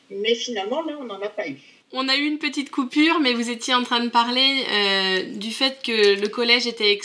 Mais 0.09 0.33
finalement, 0.33 0.81
là, 0.83 0.97
on 0.99 1.03
n'en 1.03 1.21
a 1.21 1.29
pas 1.29 1.49
eu. 1.49 1.57
On 1.91 2.07
a 2.07 2.15
eu 2.15 2.25
une 2.25 2.39
petite 2.39 2.69
coupure, 2.69 3.19
mais 3.19 3.33
vous 3.33 3.49
étiez 3.49 3.73
en 3.73 3.83
train 3.83 4.03
de 4.03 4.09
parler 4.09 4.65
euh, 4.69 5.35
du 5.37 5.51
fait 5.51 5.81
que 5.81 6.19
le 6.19 6.27
collège 6.27 6.67
était 6.67 6.99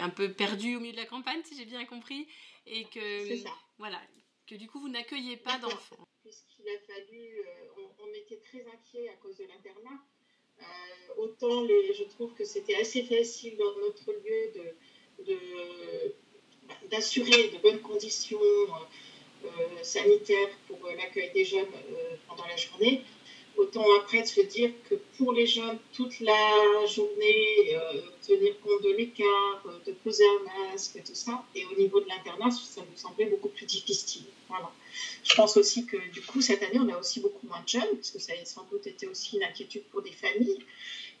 un 0.00 0.08
peu 0.10 0.30
perdu 0.30 0.76
au 0.76 0.80
milieu 0.80 0.92
de 0.92 0.98
la 0.98 1.06
campagne, 1.06 1.40
si 1.44 1.56
j'ai 1.56 1.64
bien 1.64 1.84
compris, 1.84 2.26
et 2.66 2.84
que 2.84 3.48
voilà, 3.78 4.00
que 4.46 4.54
du 4.54 4.68
coup 4.68 4.80
vous 4.80 4.88
n'accueillez 4.88 5.36
pas 5.36 5.58
d'enfants. 5.58 6.06
Puisqu'il 6.22 6.68
a 6.68 6.78
fallu, 6.86 7.40
euh, 7.40 7.82
on, 8.00 8.14
était 8.14 8.40
très 8.40 8.60
inquiets 8.60 9.08
à 9.08 9.16
cause 9.22 9.36
de 9.36 9.44
l'internat. 9.44 10.00
Euh, 10.60 11.22
autant 11.22 11.62
les, 11.62 11.94
je 11.94 12.04
trouve 12.04 12.32
que 12.34 12.44
c'était 12.44 12.76
assez 12.76 13.02
facile 13.02 13.56
dans 13.56 13.76
notre 13.80 14.12
lieu 14.12 14.52
de, 15.26 15.34
d'assurer 16.90 17.48
de, 17.48 17.58
bonnes 17.58 17.80
conditions 17.80 18.40
sanitaires 19.82 20.50
pour 20.66 20.78
l'accueil 20.96 21.30
des 21.32 21.44
jeunes 21.44 21.66
pendant 22.26 22.46
la 22.46 22.56
journée 22.56 23.02
autant 23.56 23.84
après 23.98 24.22
de 24.22 24.26
se 24.26 24.40
dire 24.40 24.70
que 24.88 24.94
pour 25.16 25.32
les 25.32 25.46
jeunes, 25.46 25.78
toute 25.92 26.20
la 26.20 26.86
journée, 26.86 27.74
euh, 27.74 28.00
tenir 28.26 28.58
compte 28.60 28.82
de 28.82 28.90
l'écart, 28.90 29.62
euh, 29.66 29.78
de 29.86 29.92
poser 29.92 30.24
un 30.24 30.70
masque, 30.72 31.02
tout 31.04 31.14
ça, 31.14 31.44
et 31.54 31.64
au 31.64 31.74
niveau 31.78 32.00
de 32.00 32.08
l'internat, 32.08 32.50
ça 32.50 32.80
nous 32.80 32.96
semblait 32.96 33.26
beaucoup 33.26 33.48
plus 33.48 33.66
difficile. 33.66 34.24
Je 35.24 35.34
pense 35.34 35.56
aussi 35.56 35.86
que 35.86 35.96
du 36.12 36.22
coup, 36.22 36.40
cette 36.40 36.62
année, 36.62 36.78
on 36.78 36.88
a 36.88 36.98
aussi 36.98 37.20
beaucoup 37.20 37.46
moins 37.46 37.60
de 37.60 37.68
jeunes, 37.68 37.96
parce 37.96 38.10
que 38.10 38.18
ça 38.18 38.32
a 38.32 38.44
sans 38.44 38.64
doute 38.70 38.86
été 38.86 39.06
aussi 39.06 39.36
une 39.36 39.42
inquiétude 39.42 39.84
pour 39.90 40.02
des 40.02 40.12
familles. 40.12 40.64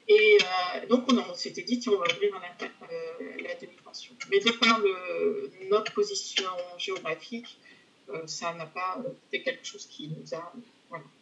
Et 0.08 0.38
euh, 0.40 0.86
donc, 0.86 1.10
on, 1.10 1.34
s'était 1.34 1.62
dit, 1.62 1.80
tiens, 1.80 1.92
on 1.92 1.98
va 1.98 2.06
ouvrir 2.14 2.32
la 3.42 3.54
demi-pension. 3.56 4.14
Mais 4.30 4.38
de 4.38 4.52
par 4.52 4.80
notre 5.68 5.92
position 5.92 6.48
géographique, 6.78 7.58
ça 8.26 8.54
n'a 8.54 8.66
pas 8.66 9.02
été 9.32 9.42
quelque 9.42 9.66
chose 9.66 9.86
qui 9.86 10.08
nous 10.08 10.32
a 10.32 10.52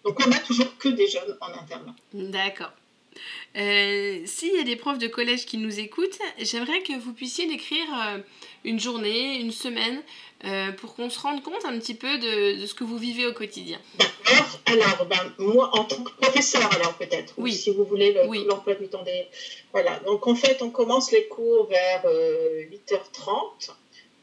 donc 0.04 0.18
on 0.24 0.28
n'a 0.28 0.38
toujours 0.38 0.76
que 0.78 0.88
des 0.88 1.08
jeunes 1.08 1.36
en 1.40 1.48
internat. 1.48 1.94
D'accord. 2.12 2.72
Euh, 3.56 4.22
s'il 4.26 4.54
y 4.54 4.58
a 4.58 4.64
des 4.64 4.76
profs 4.76 4.98
de 4.98 5.06
collège 5.06 5.46
qui 5.46 5.58
nous 5.58 5.78
écoutent, 5.78 6.18
j'aimerais 6.38 6.82
que 6.82 6.98
vous 6.98 7.12
puissiez 7.12 7.46
décrire 7.46 7.86
euh, 7.94 8.18
une 8.64 8.80
journée, 8.80 9.40
une 9.40 9.52
semaine, 9.52 10.02
euh, 10.44 10.72
pour 10.72 10.94
qu'on 10.94 11.08
se 11.08 11.20
rende 11.20 11.42
compte 11.42 11.64
un 11.64 11.78
petit 11.78 11.94
peu 11.94 12.18
de, 12.18 12.66
ce 12.66 12.74
que 12.74 12.84
vous 12.84 12.98
vivez 12.98 13.26
au 13.26 13.32
quotidien. 13.32 13.78
D'accord. 13.98 14.60
Alors, 14.66 15.06
ben, 15.06 15.32
moi, 15.38 15.70
en 15.74 15.84
tant 15.84 16.02
que 16.02 16.10
professeur, 16.12 16.68
alors 16.74 16.94
peut-être, 16.94 17.34
oui. 17.36 17.52
si 17.54 17.70
vous 17.70 17.84
voulez 17.84 18.12
l'emploi 18.46 18.74
du 18.74 18.88
temps 18.88 19.02
des... 19.04 19.26
Voilà, 19.72 20.00
donc 20.00 20.26
en 20.26 20.34
fait, 20.34 20.60
on 20.62 20.70
commence 20.70 21.12
les 21.12 21.26
cours 21.28 21.68
vers 21.68 22.04
8h30 22.04 23.74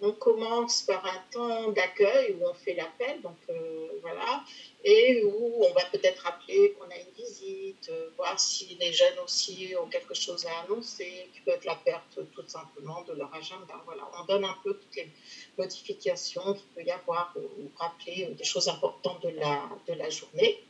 on 0.02 0.14
commence 0.14 0.82
par 0.82 1.06
un 1.06 1.22
temps 1.32 1.72
d'accueil 1.72 2.36
où 2.40 2.48
on 2.48 2.54
fait 2.56 2.74
l'appel, 2.74 3.22
donc 3.22 3.38
euh, 3.50 3.88
voilà, 4.02 4.44
et 4.84 5.24
où 5.24 5.64
on 5.64 5.74
va 5.74 5.86
peut-être 5.86 6.24
rappeler 6.24 6.74
qu'on 6.74 6.90
a 6.90 6.98
une 6.98 7.14
visite, 7.16 7.90
euh, 7.90 8.10
voir 8.18 8.40
si 8.40 8.78
les 8.80 8.92
jeunes 8.92 9.20
aussi 9.24 9.74
ont 9.80 9.86
quelque 9.88 10.16
chose 10.16 10.46
à 10.48 10.64
annoncer, 10.64 11.30
qui 11.34 11.42
peut 11.42 11.52
être 11.52 11.66
la 11.66 11.76
perte 11.76 12.20
tout 12.34 12.48
simplement 12.48 13.04
de 13.04 13.14
leur 13.14 13.34
agenda. 13.36 13.76
Voilà, 13.86 14.10
on 14.20 14.26
donne 14.26 14.44
un 14.44 14.58
peu 14.64 14.74
toutes 14.74 14.96
les 14.96 15.10
modifications 15.58 16.54
qu'il 16.56 16.68
peut 16.76 16.84
y 16.84 16.92
avoir 16.92 17.34
ou, 17.36 17.70
rappeler 17.78 18.26
des 18.32 18.44
choses 18.44 18.68
importantes 18.68 19.22
de 19.24 19.30
la, 19.30 19.70
de 19.88 19.94
la 19.94 20.10
journée. 20.10 20.64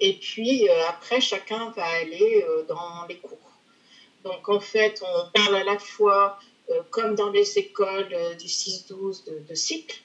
Et 0.00 0.14
puis 0.14 0.68
euh, 0.68 0.88
après, 0.88 1.20
chacun 1.20 1.70
va 1.70 1.84
aller 1.84 2.44
dans 2.66 3.06
les 3.08 3.18
cours. 3.18 3.38
Donc 4.24 4.48
en 4.48 4.58
fait, 4.58 5.02
on 5.06 5.30
parle 5.30 5.56
à 5.56 5.64
la 5.64 5.78
fois 5.78 6.38
euh, 6.40 6.53
comme 6.90 7.14
dans 7.14 7.30
les 7.30 7.58
écoles 7.58 8.08
euh, 8.12 8.34
du 8.34 8.46
6-12 8.46 9.46
de, 9.46 9.54
cycle. 9.54 10.00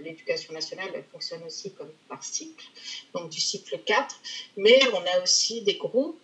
L'éducation 0.00 0.52
nationale 0.52 1.02
fonctionne 1.10 1.42
aussi 1.44 1.72
par 2.08 2.22
cycle, 2.22 2.66
donc 3.14 3.30
du 3.30 3.40
cycle 3.40 3.78
4. 3.78 4.14
Mais 4.58 4.78
on 4.92 5.02
a 5.06 5.22
aussi 5.22 5.62
des 5.62 5.76
groupes 5.76 6.20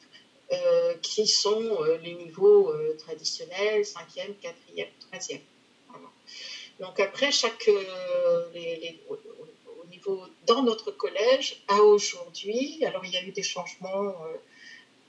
euh, 0.53 0.95
qui 1.01 1.27
sont 1.27 1.83
les 2.03 2.13
niveaux 2.13 2.75
traditionnels, 2.99 3.83
5e, 3.83 4.35
4e, 4.43 4.89
3e. 5.13 5.41
Donc 6.79 7.01
après, 7.01 7.33
chaque, 7.33 7.71
au 7.71 9.87
niveau 9.89 10.23
dans 10.47 10.63
notre 10.63 10.91
collège, 10.91 11.63
à 11.69 11.81
aujourd'hui, 11.81 12.85
alors 12.85 13.03
il 13.07 13.13
y 13.13 13.17
a 13.17 13.23
eu 13.23 13.33
des 13.33 13.43
changements 13.43 14.15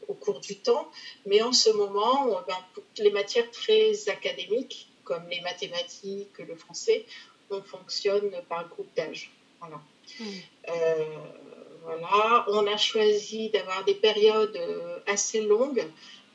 au 0.07 0.13
cours 0.13 0.39
du 0.39 0.55
temps. 0.57 0.89
Mais 1.25 1.41
en 1.41 1.53
ce 1.53 1.69
moment, 1.69 2.41
ben, 2.47 2.57
pour 2.73 2.83
les 2.97 3.11
matières 3.11 3.49
très 3.51 4.09
académiques, 4.09 4.87
comme 5.03 5.27
les 5.29 5.41
mathématiques, 5.41 6.37
le 6.39 6.55
français, 6.55 7.05
on 7.49 7.61
fonctionne 7.61 8.31
par 8.49 8.67
groupe 8.67 8.93
d'âge. 8.95 9.31
Voilà. 9.59 9.81
Hmm. 10.19 10.25
Euh, 10.69 11.05
voilà. 11.83 12.45
On 12.49 12.67
a 12.67 12.77
choisi 12.77 13.49
d'avoir 13.49 13.85
des 13.85 13.95
périodes 13.95 14.55
euh, 14.57 14.99
assez 15.07 15.41
longues, 15.41 15.85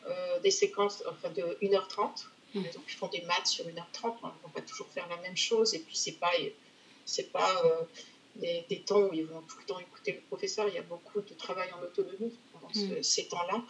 euh, 0.08 0.40
des 0.40 0.50
séquences 0.50 1.04
enfin, 1.08 1.30
de 1.30 1.58
1h30. 1.62 2.26
Hmm. 2.54 2.62
Donc, 2.62 2.84
ils 2.88 2.96
font 2.96 3.08
des 3.08 3.22
maths 3.22 3.46
sur 3.46 3.66
1h30. 3.66 3.74
On 4.04 4.08
ne 4.08 4.32
va 4.44 4.48
pas 4.54 4.62
toujours 4.62 4.88
faire 4.88 5.06
la 5.08 5.16
même 5.18 5.36
chose. 5.36 5.74
Et 5.74 5.80
puis, 5.80 5.96
ce 5.96 6.10
n'est 6.10 6.16
pas, 6.16 6.32
c'est 7.04 7.30
pas 7.30 7.62
des, 8.36 8.64
des, 8.68 8.80
temps 8.80 9.02
où 9.02 9.12
ils 9.12 9.26
vont 9.26 9.42
tout 9.42 9.58
le 9.58 9.64
temps 9.66 9.78
écouter 9.78 10.12
le 10.12 10.20
professeur. 10.28 10.66
Il 10.68 10.74
y 10.74 10.78
a 10.78 10.82
beaucoup 10.82 11.20
de 11.20 11.34
travail 11.34 11.68
en 11.78 11.82
autonomie. 11.84 12.32
Mm. 12.74 13.02
ces 13.02 13.26
temps-là. 13.28 13.62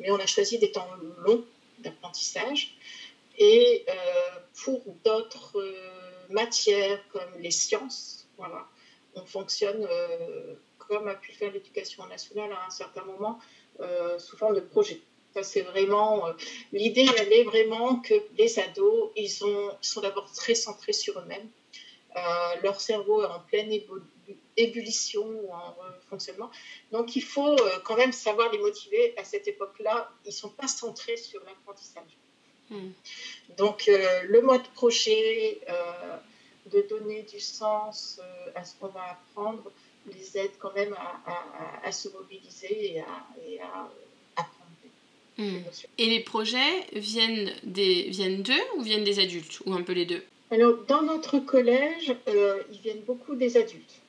Mais 0.00 0.10
on 0.10 0.18
a 0.18 0.26
choisi 0.26 0.58
des 0.58 0.72
temps 0.72 0.88
longs 1.18 1.44
d'apprentissage. 1.78 2.76
Et 3.38 3.84
euh, 3.88 3.94
pour 4.64 4.82
d'autres 5.04 5.60
euh, 5.60 6.26
matières 6.30 7.00
comme 7.12 7.40
les 7.40 7.50
sciences, 7.50 8.26
voilà, 8.38 8.66
on 9.14 9.24
fonctionne 9.24 9.86
euh, 9.90 10.54
comme 10.78 11.08
a 11.08 11.14
pu 11.14 11.32
faire 11.32 11.52
l'éducation 11.52 12.06
nationale 12.06 12.52
à 12.52 12.66
un 12.66 12.70
certain 12.70 13.04
moment, 13.04 13.38
sous 14.18 14.36
forme 14.36 14.54
de 14.54 14.60
projet. 14.60 15.00
Ça, 15.32 15.42
c'est 15.42 15.62
vraiment 15.62 16.26
l'idée, 16.72 17.06
elle 17.18 17.32
est 17.32 17.42
vraiment 17.42 17.96
que 17.96 18.14
les 18.38 18.58
ados, 18.60 19.10
ils, 19.16 19.44
ont, 19.44 19.70
sont 19.80 20.02
d'abord 20.02 20.30
très 20.30 20.54
centrés 20.54 20.92
sur 20.92 21.18
eux-mêmes. 21.18 21.48
leur 22.62 22.80
cerveau 22.80 23.22
est 23.22 23.26
en 23.26 23.40
pleine 23.40 23.72
évolution 23.72 24.13
ébullition 24.56 25.24
ou 25.24 25.52
en 25.52 25.74
fonctionnement. 26.08 26.50
Donc 26.92 27.16
il 27.16 27.22
faut 27.22 27.52
euh, 27.52 27.78
quand 27.84 27.96
même 27.96 28.12
savoir 28.12 28.52
les 28.52 28.58
motiver. 28.58 29.14
À 29.16 29.24
cette 29.24 29.48
époque-là, 29.48 30.10
ils 30.24 30.28
ne 30.28 30.32
sont 30.32 30.50
pas 30.50 30.68
centrés 30.68 31.16
sur 31.16 31.40
l'apprentissage. 31.44 32.16
Hmm. 32.70 32.90
Donc 33.56 33.88
euh, 33.88 34.22
le 34.28 34.42
mode 34.42 34.66
projet, 34.74 35.60
euh, 35.68 36.16
de 36.72 36.80
donner 36.88 37.22
du 37.22 37.40
sens 37.40 38.20
à 38.54 38.64
ce 38.64 38.74
qu'on 38.80 38.88
va 38.88 39.10
apprendre, 39.10 39.70
les 40.06 40.38
aide 40.38 40.52
quand 40.58 40.74
même 40.74 40.96
à, 41.84 41.92
se 41.92 42.08
mobiliser 42.08 42.94
et 42.94 43.00
à, 43.00 43.90
apprendre. 44.36 44.70
Hmm. 45.36 45.58
Et 45.98 46.06
les 46.06 46.20
projets 46.20 46.86
viennent 46.92 47.52
des 47.64 48.04
viennent 48.04 48.42
d'eux 48.42 48.64
ou 48.76 48.82
viennent 48.82 49.04
des 49.04 49.18
adultes 49.18 49.60
ou 49.66 49.74
un 49.74 49.82
peu 49.82 49.92
les 49.92 50.06
deux? 50.06 50.22
Alors 50.50 50.76
dans 50.88 51.02
notre 51.02 51.38
collège, 51.38 52.14
ils 52.26 52.80
viennent 52.82 53.02
beaucoup 53.02 53.34
des 53.34 53.56
adultes 53.58 54.00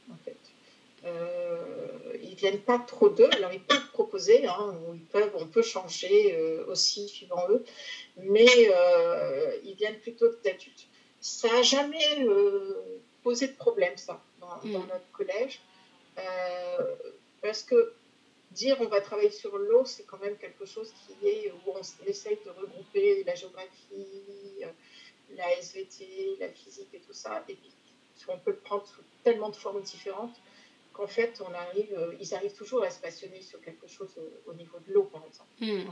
Euh, 1.05 2.17
ils 2.23 2.35
viennent 2.35 2.61
pas 2.61 2.79
trop 2.79 3.09
d'eux, 3.09 3.29
alors 3.33 3.53
ils 3.53 3.61
peuvent 3.61 3.89
proposer, 3.91 4.47
hein, 4.47 4.75
ils 4.93 5.05
peuvent, 5.05 5.31
on 5.35 5.45
peut 5.45 5.61
changer 5.61 6.35
euh, 6.35 6.65
aussi 6.67 7.07
suivant 7.07 7.45
eux, 7.49 7.63
mais 8.17 8.47
euh, 8.75 9.55
ils 9.63 9.75
viennent 9.75 9.99
plutôt 9.99 10.27
d'adultes. 10.43 10.87
Ça 11.21 11.47
n'a 11.49 11.61
jamais 11.61 12.25
posé 13.23 13.47
de 13.47 13.53
problème, 13.53 13.95
ça, 13.97 14.21
dans, 14.39 14.57
mm. 14.63 14.73
notre 14.73 15.11
collège, 15.11 15.59
parce 17.41 17.61
que 17.61 17.93
dire 18.51 18.77
on 18.79 18.85
va 18.85 19.01
travailler 19.01 19.31
sur 19.31 19.57
l'eau, 19.57 19.85
c'est 19.85 20.03
quand 20.03 20.19
même 20.19 20.37
quelque 20.37 20.65
chose 20.65 20.91
qui 21.05 21.27
est 21.27 21.51
où 21.51 21.71
on 21.71 22.07
essaye 22.07 22.39
de 22.45 22.49
regrouper 22.49 23.23
la 23.25 23.35
géographie, 23.35 24.63
la 25.35 25.57
SVT, 25.59 26.37
la 26.39 26.49
physique 26.49 26.89
et 26.93 26.99
tout 26.99 27.13
ça, 27.13 27.43
et 27.47 27.53
puis 27.53 27.71
on 28.27 28.37
peut 28.39 28.51
le 28.51 28.57
prendre 28.57 28.87
sous 28.87 29.01
tellement 29.23 29.49
de 29.49 29.55
formes 29.55 29.81
différentes 29.81 30.35
qu'en 30.95 31.07
fait, 31.07 31.41
on 31.45 31.53
arrive, 31.53 31.93
euh, 31.93 32.15
ils 32.19 32.33
arrivent 32.33 32.53
toujours 32.53 32.83
à 32.83 32.89
se 32.89 32.99
passionner 32.99 33.41
sur 33.41 33.61
quelque 33.61 33.87
chose 33.87 34.15
au, 34.45 34.53
niveau 34.53 34.79
de 34.87 34.93
l'eau, 34.93 35.03
par 35.03 35.23
exemple. 35.25 35.49
Hmm. 35.59 35.91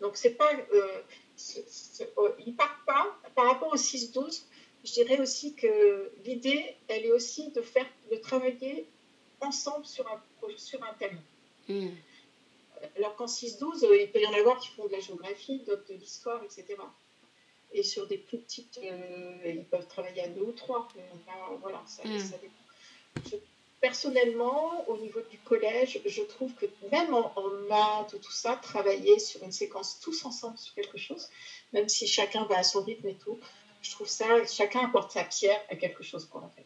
Donc, 0.00 0.16
c'est 0.16 0.34
pas. 0.34 0.50
Euh, 0.72 1.02
oh, 2.16 2.28
ils 2.44 2.54
partent 2.54 2.84
pas. 2.86 3.16
Par 3.34 3.46
rapport 3.46 3.72
au 3.72 3.76
6-12, 3.76 4.42
je 4.84 4.92
dirais 4.92 5.20
aussi 5.20 5.54
que 5.54 6.10
l'idée, 6.24 6.76
elle 6.88 7.04
est 7.04 7.12
aussi 7.12 7.50
de, 7.50 7.60
faire, 7.60 7.86
de 8.10 8.16
travailler 8.16 8.86
ensemble 9.40 9.84
sur 9.84 10.06
un, 10.10 10.22
sur 10.56 10.82
un 10.82 10.94
thème. 10.94 11.20
Hmm. 11.68 11.90
Alors 12.96 13.16
qu'en 13.16 13.26
6-12, 13.26 13.86
il 14.00 14.10
peut 14.10 14.20
y 14.20 14.26
en 14.26 14.34
avoir 14.34 14.58
qui 14.58 14.68
font 14.68 14.86
de 14.86 14.92
la 14.92 15.00
géographie, 15.00 15.60
d'autres 15.66 15.88
de 15.88 15.94
l'histoire, 15.94 16.42
etc. 16.44 16.76
Et 17.72 17.82
sur 17.82 18.06
des 18.06 18.18
plus 18.18 18.38
petites, 18.38 18.78
euh, 18.82 19.36
ils 19.46 19.64
peuvent 19.64 19.88
travailler 19.88 20.22
à 20.22 20.28
deux 20.28 20.42
ou 20.42 20.52
trois. 20.52 20.88
voilà, 21.60 21.82
ça, 21.86 22.02
ça 22.02 22.36
dépend 22.38 23.44
personnellement, 23.84 24.88
au 24.88 24.96
niveau 24.96 25.20
du 25.30 25.36
collège, 25.40 26.00
je 26.06 26.22
trouve 26.22 26.50
que 26.54 26.64
même 26.90 27.12
en, 27.12 27.50
maths 27.68 28.14
ou 28.14 28.18
tout 28.18 28.32
ça, 28.32 28.56
travailler 28.56 29.18
sur 29.18 29.42
une 29.42 29.52
séquence 29.52 30.00
tous 30.00 30.24
ensemble 30.24 30.56
sur 30.56 30.72
quelque 30.74 30.96
chose, 30.96 31.28
même 31.74 31.86
si 31.86 32.06
chacun 32.06 32.46
va 32.46 32.60
à 32.60 32.62
son 32.62 32.82
rythme 32.82 33.08
et 33.08 33.16
tout, 33.16 33.38
je 33.82 33.90
trouve 33.90 34.08
ça, 34.08 34.26
chacun 34.46 34.86
apporte 34.86 35.10
sa 35.10 35.24
pierre 35.24 35.60
à 35.68 35.76
quelque 35.76 36.02
chose, 36.02 36.24
quoi, 36.24 36.40
en 36.40 36.48
fait. 36.48 36.64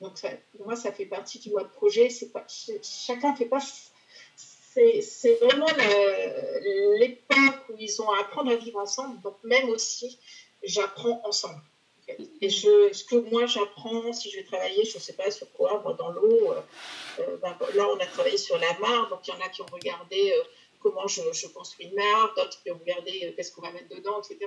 Donc, 0.00 0.14
pour 0.56 0.64
moi, 0.64 0.74
ça 0.74 0.90
fait 0.90 1.04
partie 1.04 1.38
du 1.38 1.50
mode 1.50 1.70
projet. 1.72 2.08
C'est 2.08 2.30
pas, 2.30 2.46
chacun 2.48 3.36
fait 3.36 3.44
pas. 3.44 3.60
C'est 3.60 5.34
vraiment 5.42 5.66
l'époque 6.98 7.68
où 7.68 7.74
ils 7.78 8.00
ont 8.00 8.10
à 8.10 8.20
apprendre 8.20 8.50
à 8.50 8.56
vivre 8.56 8.78
ensemble. 8.78 9.20
Donc, 9.20 9.36
même 9.44 9.68
aussi, 9.68 10.18
j'apprends 10.62 11.20
ensemble. 11.24 11.60
Et 12.40 12.50
je, 12.50 12.92
ce 12.92 13.04
que 13.04 13.16
moi 13.30 13.46
j'apprends, 13.46 14.12
si 14.12 14.30
je 14.30 14.36
vais 14.36 14.44
travailler, 14.44 14.84
je 14.84 14.96
ne 14.96 15.00
sais 15.00 15.14
pas 15.14 15.30
sur 15.30 15.50
quoi, 15.52 15.80
moi 15.82 15.94
dans 15.94 16.10
l'eau, 16.10 16.52
euh, 16.52 16.60
euh, 17.20 17.36
ben, 17.38 17.56
là 17.74 17.88
on 17.88 17.98
a 17.98 18.06
travaillé 18.06 18.36
sur 18.36 18.58
la 18.58 18.78
mare, 18.78 19.08
donc 19.08 19.26
il 19.26 19.30
y 19.30 19.32
en 19.34 19.40
a 19.40 19.48
qui 19.48 19.62
ont 19.62 19.72
regardé 19.72 20.32
euh, 20.36 20.42
comment 20.80 21.06
je, 21.06 21.22
je, 21.32 21.46
construis 21.46 21.86
une 21.86 21.94
mare, 21.94 22.34
d'autres 22.36 22.62
qui 22.62 22.70
ont 22.70 22.78
regardé 22.78 23.32
qu'est-ce 23.34 23.52
qu'on 23.52 23.62
va 23.62 23.72
mettre 23.72 23.88
dedans, 23.88 24.20
etc. 24.20 24.38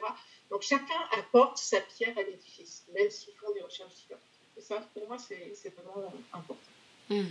Donc 0.51 0.61
chacun 0.61 0.99
apporte 1.17 1.57
sa 1.57 1.81
pierre 1.81 2.15
à 2.17 2.21
l'édifice, 2.21 2.85
même 2.93 3.09
s'ils 3.09 3.33
font 3.33 3.51
des 3.53 3.61
recherches 3.61 3.95
différentes. 3.95 4.21
Et 4.55 4.61
ça, 4.61 4.83
pour 4.93 5.07
moi, 5.07 5.17
c'est 5.17 5.73
vraiment 5.75 6.13
important. 6.33 6.55
Hmm. 7.09 7.25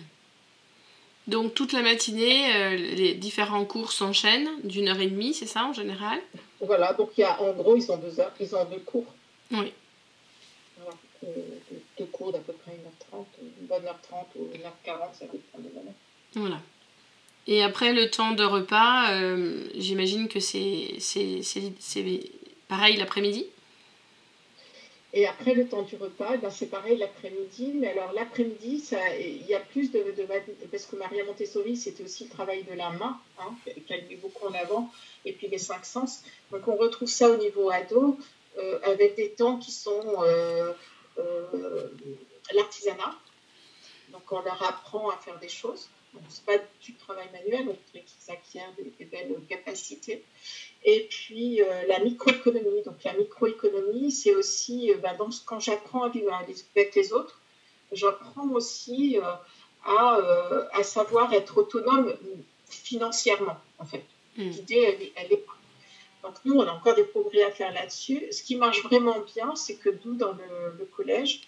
Donc 1.29 1.55
toute 1.55 1.73
la 1.73 1.83
matinée, 1.83 2.77
les 2.77 3.15
différents 3.15 3.65
cours 3.65 3.93
s'enchaînent 3.93 4.61
d'une 4.63 4.89
heure 4.89 5.01
et 5.01 5.09
demie, 5.09 5.35
c'est 5.35 5.47
ça 5.47 5.65
en 5.65 5.73
général? 5.73 6.21
Voilà, 6.61 6.93
donc 6.93 7.11
il 7.17 7.21
y 7.21 7.25
a, 7.25 7.41
en 7.41 7.53
gros, 7.53 7.77
ils 7.77 7.91
ont 7.91 7.97
deux 7.97 8.19
heures, 8.21 8.33
ils 8.41 8.55
ont 8.55 8.65
deux 8.65 8.79
cours. 8.81 9.07
Oui 9.53 9.73
de, 11.99 12.05
cours 12.07 12.33
d'à 12.33 12.39
peu 12.39 12.53
près 12.53 12.73
1h30, 12.73 13.25
une 13.61 13.67
bonne 13.67 13.85
heure 13.87 13.99
30 14.03 14.27
ou 14.37 14.45
1h40, 14.45 15.15
ça 15.19 15.27
dépend 15.27 15.59
des 15.59 15.71
moments. 15.75 15.95
Voilà. 16.35 16.61
Et 17.47 17.63
après 17.63 17.93
le 17.93 18.11
temps 18.11 18.33
de 18.33 18.45
repas, 18.45 19.13
euh, 19.13 19.69
j'imagine 19.75 20.29
que 20.29 20.41
c'est 20.41 20.99
pareil 22.69 22.97
l'après-midi? 22.97 23.47
Et 25.17 25.27
après 25.27 25.55
le 25.55 25.67
temps 25.67 25.83
du 25.83 25.97
repas, 25.97 26.37
ben 26.37 26.51
c'est 26.51 26.67
pareil 26.67 26.99
l'après-midi. 26.99 27.73
Mais 27.77 27.89
alors 27.89 28.13
l'après-midi, 28.13 28.85
il 29.19 29.47
y 29.47 29.55
a 29.55 29.61
plus 29.61 29.91
de, 29.91 29.99
de, 29.99 30.27
Parce 30.71 30.85
que 30.85 30.97
Maria 30.97 31.25
Montessori, 31.25 31.75
c'était 31.77 32.05
aussi 32.05 32.25
le 32.25 32.31
travail 32.31 32.65
de 32.65 32.75
la 32.75 32.91
main, 32.91 33.19
hein, 33.39 33.55
qu'elle 33.87 34.07
met 34.09 34.17
beaucoup 34.17 34.47
en 34.47 34.53
avant, 34.53 34.91
et 35.25 35.33
puis 35.33 35.49
les 35.49 35.59
cinq 35.59 35.87
sens. 35.87 36.23
Donc 36.51 36.69
on 36.69 36.77
retrouve 36.77 37.09
ça 37.09 37.31
au 37.31 37.39
niveau 37.39 37.71
ado, 37.71 38.19
euh, 38.59 38.79
avec 38.83 39.17
des 39.17 39.31
temps 39.31 39.57
qui 39.57 39.71
sont 39.71 40.03
euh, 40.23 40.73
l'artisanat. 42.53 43.15
Donc 44.11 44.31
on 44.31 44.41
leur 44.41 44.63
apprend 44.63 45.11
à 45.11 45.17
faire 45.17 45.39
des 45.39 45.49
choses. 45.49 45.89
Ce 46.31 46.41
n'est 46.51 46.59
pas 46.59 46.65
du 46.81 46.95
travail 46.95 47.29
manuel, 47.33 47.67
donc 47.67 47.77
ils 47.95 48.33
acquièrent 48.33 48.73
des, 48.79 49.05
belles 49.05 49.37
capacités. 49.49 50.25
Et 50.85 51.07
puis 51.11 51.61
la 51.89 51.99
microéconomie. 51.99 52.83
Donc 52.85 53.03
la 53.05 53.13
microéconomie, 53.15 54.11
c'est 54.11 54.35
aussi 54.35 54.93
ben, 55.03 55.17
quand 55.45 55.61
j'apprends 55.61 56.05
à 56.05 56.09
vivre 56.09 56.33
avec 56.33 56.95
les 56.95 57.13
autres, 57.13 57.41
j'apprends 57.93 58.49
aussi 58.51 59.19
à, 59.85 60.19
à, 60.73 60.83
savoir 60.83 61.33
être 61.33 61.59
autonome 61.59 62.15
financièrement, 62.69 63.57
en 63.79 63.85
fait. 63.85 64.05
Hmm. 64.37 64.51
L'idée, 64.51 64.81
elle, 64.81 65.09
elle 65.17 65.33
est 65.33 65.45
donc 66.27 66.45
nous, 66.45 66.57
on 66.57 66.67
a 66.67 66.73
encore 66.73 66.97
des 66.97 67.05
progrès 67.05 67.45
à 67.45 67.53
faire 67.53 67.73
là-dessus. 67.73 68.27
Ce 68.33 68.43
qui 68.43 68.57
marche 68.57 68.83
vraiment 68.83 69.21
bien, 69.21 69.55
c'est 69.55 69.77
que 69.77 69.91
nous, 70.05 70.17
dans 70.17 70.33
le, 70.33 70.85
collège, 70.87 71.43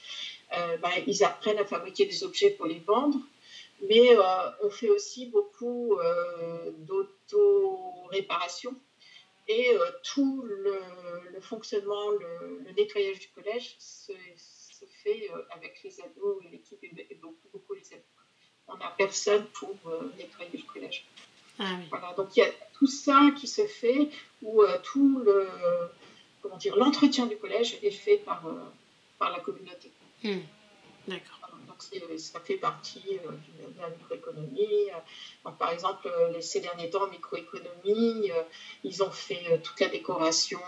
euh, 0.57 0.77
ben, 0.77 0.91
ils 1.07 1.25
apprennent 1.25 1.59
à 1.59 1.65
fabriquer 1.65 2.07
des 2.07 2.23
objets 2.23 2.51
pour 2.51 2.67
les 2.67 2.79
vendre, 2.79 3.19
mais 3.89 4.17
euh, 4.17 4.23
on 4.63 4.71
fait 4.71 4.89
aussi 4.89 5.27
beaucoup 5.27 5.99
euh, 5.99 6.71
d'auto-réparation. 6.79 8.73
Et 9.49 9.67
tout 10.03 10.43
le, 10.47 10.79
fonctionnement, 11.41 12.11
le, 12.11 12.71
nettoyage 12.77 13.19
du 13.19 13.29
collège 13.29 13.77
se, 13.79 14.13
fait 15.03 15.31
avec 15.51 15.83
les 15.83 16.01
ados, 16.03 16.45
l'équipe 16.53 16.79
et 16.85 17.15
beaucoup, 17.15 17.49
beaucoup 17.53 17.73
les 17.73 17.95
ados. 17.95 18.05
On 18.67 18.77
n'a 18.77 18.95
personne 18.99 19.47
pour 19.47 19.75
nettoyer 20.19 20.51
le 20.53 20.71
collège. 20.71 21.07
Ah 21.59 21.77
voilà, 21.91 22.15
donc 22.17 22.37
il 22.37 22.41
y 22.41 22.43
a 22.43 22.51
tout 22.79 22.87
ça 22.87 23.31
qui 23.37 23.47
se 23.47 23.67
fait 23.67 24.11
où 24.43 24.63
euh, 24.63 24.79
tout 24.83 25.21
le 25.25 25.49
comment 26.41 26.57
dire 26.57 26.77
l'entretien 26.77 27.27
du 27.27 27.37
collège 27.37 27.79
est 27.83 27.91
fait 27.91 28.19
par, 28.19 28.47
euh, 28.47 28.53
par 29.19 29.33
la 29.33 29.41
communauté. 29.41 29.91
Hmm. 30.23 30.41
D'accord. 31.09 31.51
donc 31.67 31.83
ça 32.19 32.41
fait 32.41 32.57
partie 32.57 33.19
euh, 33.25 33.31
de 33.31 33.81
la 33.81 33.89
microéconomie. 33.91 34.89
Donc, 35.45 35.57
par 35.59 35.71
exemple, 35.71 36.09
ces 36.41 36.61
derniers 36.61 36.91
temps, 36.91 37.05
en 37.05 37.09
microéconomie, 37.09 38.31
ils 38.85 39.03
ont 39.03 39.11
fait 39.11 39.61
toute 39.63 39.81
la 39.81 39.89
décoration 39.89 40.61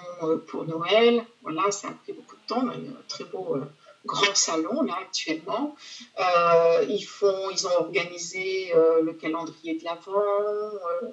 pour 0.46 0.64
Noël. 0.64 1.24
Voilà, 1.42 1.70
ça 1.70 1.88
a 1.88 1.92
pris 1.92 2.14
beaucoup 2.14 2.36
de 2.36 2.46
temps. 2.46 2.66
A 2.68 2.72
un 2.72 3.02
très 3.06 3.24
beau 3.24 3.58
grand 4.06 4.34
salon 4.34 4.82
là 4.82 4.98
actuellement. 5.00 5.76
Euh, 6.18 6.86
ils, 6.88 7.04
font, 7.04 7.50
ils 7.50 7.66
ont 7.66 7.76
organisé 7.80 8.72
euh, 8.74 9.02
le 9.02 9.12
calendrier 9.12 9.78
de 9.78 9.84
l'Avent. 9.84 10.16
Euh, 10.16 11.08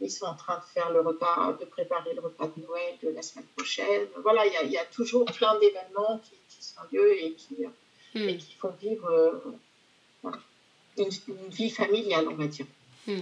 ils 0.00 0.10
sont 0.10 0.26
en 0.26 0.34
train 0.34 0.58
de 0.58 0.64
faire 0.64 0.90
le 0.90 1.00
repas, 1.00 1.56
de 1.60 1.64
préparer 1.64 2.12
le 2.14 2.20
repas 2.20 2.48
de 2.56 2.62
Noël 2.62 2.94
de 3.02 3.10
la 3.10 3.22
semaine 3.22 3.46
prochaine. 3.56 4.08
Voilà, 4.22 4.44
il 4.46 4.70
y, 4.70 4.72
y, 4.72 4.78
a 4.78 4.84
toujours 4.86 5.24
plein 5.26 5.56
d'événements 5.60 6.20
qui, 6.24 6.36
qui, 6.48 6.64
sont 6.64 6.80
lieu 6.90 7.16
et 7.22 7.32
qui, 7.34 7.64
hmm. 8.14 8.28
et 8.28 8.36
qui 8.36 8.54
font 8.54 8.74
vivre 8.80 9.42
une, 10.98 11.08
vie 11.50 11.70
familiale, 11.70 12.26
on 12.28 12.34
va 12.34 12.46
dire. 12.46 12.66
Hmm. 13.06 13.20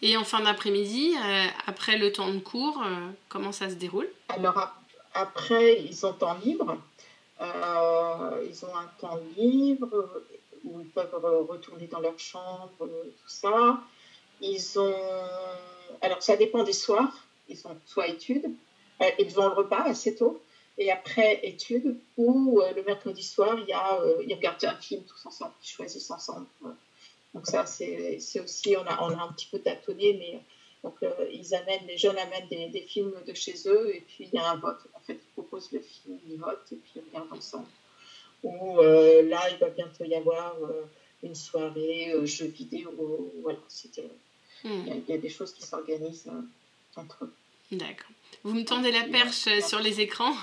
Et 0.00 0.16
en 0.16 0.24
fin 0.24 0.40
d'après-midi, 0.40 1.14
après 1.66 1.98
le 1.98 2.10
temps 2.10 2.32
de 2.32 2.38
cours, 2.38 2.82
comment 3.28 3.52
ça 3.52 3.68
se 3.68 3.74
déroule? 3.74 4.08
Alors 4.30 4.72
après, 5.14 5.82
ils 5.82 6.06
ont 6.06 6.12
temps 6.12 6.38
libre. 6.42 6.78
Euh, 7.42 8.46
ils 8.48 8.64
ont 8.64 8.76
un 8.76 8.86
temps 9.00 9.18
libre 9.36 10.22
où 10.64 10.80
ils 10.80 10.88
peuvent 10.88 11.14
retourner 11.48 11.88
dans 11.88 12.00
leur 12.00 12.18
chambre, 12.18 12.70
tout 12.78 13.28
ça. 13.28 13.80
Ils 14.40 14.78
ont. 14.78 14.94
Alors, 16.00 16.22
ça 16.22 16.36
dépend 16.36 16.62
des 16.62 16.72
soirs. 16.72 17.12
Ils 17.48 17.66
ont 17.66 17.76
soit 17.84 18.06
études, 18.06 18.46
euh, 19.00 19.10
ils 19.18 19.38
ont 19.40 19.48
le 19.48 19.54
repas 19.54 19.82
assez 19.82 20.14
tôt, 20.14 20.40
et 20.78 20.92
après 20.92 21.40
études, 21.42 21.98
ou 22.16 22.62
euh, 22.62 22.72
le 22.72 22.84
mercredi 22.84 23.22
soir, 23.22 23.58
il 23.58 23.68
y 23.68 23.72
a, 23.72 23.98
ils 24.26 24.34
regardent 24.34 24.64
un 24.64 24.76
film 24.76 25.02
tous 25.02 25.26
ensemble, 25.26 25.52
ils 25.62 25.68
choisissent 25.68 26.10
ensemble. 26.10 26.46
Donc, 27.34 27.46
ça, 27.46 27.66
c'est 27.66 28.40
aussi. 28.40 28.76
On 28.76 28.86
a, 28.86 29.02
on 29.02 29.10
a 29.18 29.22
un 29.22 29.32
petit 29.32 29.48
peu 29.50 29.58
tâtonné, 29.58 30.14
mais 30.14 30.40
donc, 30.82 30.96
euh, 31.02 31.28
ils 31.32 31.54
amènent, 31.54 31.86
les 31.86 31.96
jeunes 31.96 32.18
amènent 32.18 32.48
des, 32.48 32.80
films 32.82 33.14
de 33.26 33.34
chez 33.34 33.54
eux 33.66 33.94
et 33.94 34.00
puis 34.00 34.28
il 34.32 34.34
y 34.34 34.38
a 34.38 34.50
un 34.50 34.56
vote. 34.56 34.80
En 34.94 35.00
fait, 35.00 35.14
ils 35.14 35.32
proposent 35.32 35.70
le 35.70 35.80
film, 35.80 36.18
ils 36.28 36.38
votent 36.38 36.66
et 36.72 36.76
puis 36.76 36.92
ils 36.96 37.02
regardent 37.08 37.32
ensemble. 37.32 37.66
Ou 38.42 38.80
euh, 38.80 39.22
là, 39.28 39.48
il 39.50 39.58
va 39.58 39.68
bientôt 39.68 40.04
y 40.04 40.14
avoir 40.16 40.56
euh, 40.62 40.82
une 41.22 41.36
soirée 41.36 42.12
jeux 42.24 42.46
vidéo. 42.46 42.90
Voilà, 43.42 43.58
hmm. 44.64 44.70
il 44.88 45.04
y, 45.08 45.12
a 45.12 45.18
des 45.18 45.28
choses 45.28 45.52
qui 45.52 45.62
s'organisent 45.62 46.28
entre 46.96 47.24
eux. 47.24 47.32
D'accord. 47.70 48.10
Vous 48.42 48.54
me 48.54 48.64
tendez 48.64 48.90
la 48.90 49.04
perche 49.04 49.60
sur 49.60 49.78
les 49.78 50.00
écrans? 50.00 50.34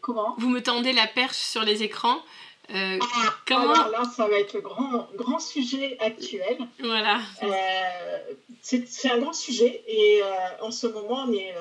Comment? 0.00 0.34
Vous 0.38 0.48
me 0.48 0.62
tendez 0.62 0.94
la 0.94 1.06
perche 1.06 1.36
sur 1.36 1.64
les 1.64 1.82
écrans? 1.82 2.22
Euh, 2.70 2.98
ah, 3.00 3.34
comment... 3.46 3.72
Alors 3.72 3.90
là, 3.90 4.04
ça 4.04 4.28
va 4.28 4.38
être 4.38 4.54
le 4.54 4.60
grand, 4.60 5.08
grand 5.14 5.40
sujet 5.40 5.98
actuel. 6.00 6.58
Voilà. 6.78 7.20
Euh, 7.42 8.34
c'est 8.62 9.10
un 9.10 9.18
grand 9.18 9.32
sujet 9.32 9.82
et 9.86 10.22
euh, 10.22 10.26
en 10.64 10.70
ce 10.70 10.86
moment, 10.86 11.24
on, 11.26 11.32
est, 11.32 11.54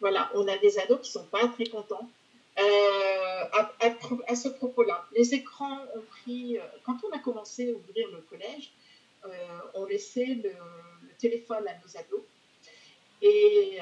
voilà, 0.00 0.30
on 0.34 0.48
a 0.48 0.56
des 0.58 0.78
ados 0.78 1.00
qui 1.00 1.08
ne 1.10 1.22
sont 1.22 1.28
pas 1.28 1.46
très 1.48 1.66
contents. 1.66 2.08
À, 2.56 3.70
à, 4.26 4.36
ce 4.36 4.48
propos-là, 4.48 5.06
les 5.14 5.34
écrans 5.34 5.78
ont 5.94 6.02
pris. 6.22 6.58
Quand 6.84 6.96
on 7.06 7.14
a 7.14 7.18
commencé 7.18 7.70
à 7.70 7.72
ouvrir 7.72 8.08
le 8.10 8.18
collège, 8.22 8.72
on 9.74 9.84
laissait 9.84 10.38
le, 10.42 10.50
le, 10.50 11.14
téléphone 11.18 11.66
à 11.68 11.74
nos 11.74 11.96
ados. 11.96 12.22
Et, 13.20 13.78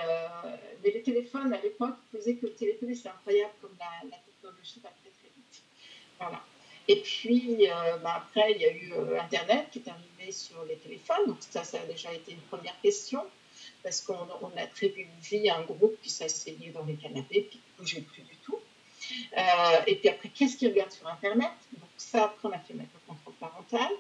mais 0.83 0.91
les 0.91 1.03
téléphones, 1.03 1.53
à 1.53 1.61
l'époque, 1.61 1.95
faisaient 2.13 2.35
que 2.35 2.47
le 2.47 2.55
téléphone, 2.55 2.95
c'est 2.95 3.09
incroyable 3.09 3.55
comme 3.61 3.77
la, 3.79 4.09
la 4.09 4.17
technologie 4.19 4.81
va. 4.83 4.91
Voilà. 6.21 6.43
Et 6.89 6.97
puis, 6.97 7.69
euh, 7.71 7.99
bah, 7.99 8.15
après, 8.17 8.53
il 8.53 8.61
y 8.61 8.65
a 8.65 8.73
eu 8.73 8.93
euh, 8.93 9.21
Internet 9.21 9.69
qui 9.71 9.79
est 9.79 9.89
arrivé 9.89 10.33
sur 10.33 10.65
les 10.65 10.77
téléphones. 10.77 11.27
Donc, 11.27 11.39
ça, 11.41 11.63
ça 11.65 11.81
a 11.81 11.87
déjà 11.87 12.13
été 12.13 12.33
une 12.33 12.41
première 12.41 12.79
question. 12.81 13.25
Parce 13.83 14.01
qu'on 14.01 14.15
a 14.57 14.67
très 14.67 14.89
vu 14.89 15.03
une 15.03 15.21
vie, 15.23 15.49
un 15.49 15.63
groupe 15.63 15.97
qui 16.03 16.11
s'asseyait 16.11 16.71
dans 16.71 16.85
les 16.85 16.95
canapés, 16.95 17.43
puis 17.49 17.59
qui 17.59 17.63
ne 17.73 17.79
bougeait 17.79 18.01
plus 18.01 18.23
du 18.23 18.37
tout. 18.45 18.59
Euh, 19.39 19.83
et 19.87 19.97
puis 19.97 20.09
après, 20.09 20.31
qu'est-ce 20.31 20.57
qu'ils 20.57 20.69
regardent 20.69 20.91
sur 20.91 21.07
Internet? 21.07 21.53
Donc, 21.79 21.89
ça, 21.97 22.25
après, 22.25 22.49
on 22.49 22.53
a 22.53 22.59
fait 22.59 22.75
mettre 22.75 22.91
le 22.95 23.15
contrôle 23.15 23.35
parental. 23.35 23.91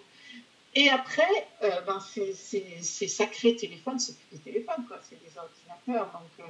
Et 0.74 0.88
après, 0.88 1.48
ben, 1.60 2.00
ces, 2.00 3.08
sacrés 3.08 3.56
téléphones, 3.56 3.98
c'est 3.98 4.16
plus 4.18 4.36
des 4.36 4.52
téléphones, 4.52 4.84
quoi, 4.86 4.98
c'est 5.08 5.20
des 5.20 5.32
ordinateurs. 5.36 6.12
Donc, 6.12 6.46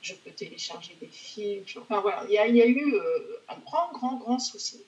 je 0.00 0.14
peux 0.14 0.30
télécharger 0.30 0.96
des 1.00 1.08
films. 1.08 1.64
Enfin, 1.76 2.00
voilà, 2.00 2.24
il 2.28 2.34
y, 2.34 2.38
a, 2.38 2.46
il 2.46 2.56
y 2.56 2.62
a 2.62 2.66
eu 2.66 2.94
un 3.48 3.58
grand, 3.58 3.92
grand, 3.92 4.16
grand 4.16 4.38
souci. 4.38 4.84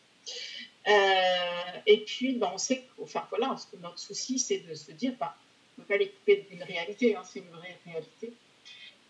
Euh, 0.89 1.81
et 1.87 1.99
puis, 1.99 2.35
ben, 2.35 2.51
on 2.55 2.59
sait, 2.59 2.85
enfin 3.03 3.27
voilà, 3.31 3.57
que 3.71 3.77
notre 3.79 3.99
souci, 3.99 4.39
c'est 4.39 4.59
de 4.59 4.75
se 4.75 4.93
dire, 4.93 5.15
ben, 5.19 5.33
on 5.79 5.83
ne 5.83 5.87
peut 5.87 5.95
pas 5.95 5.99
les 5.99 6.11
couper 6.11 6.47
d'une 6.51 6.63
réalité, 6.63 7.17
hein, 7.17 7.23
c'est 7.25 7.41
une 7.41 7.51
vraie 7.51 7.79
réalité. 7.85 8.33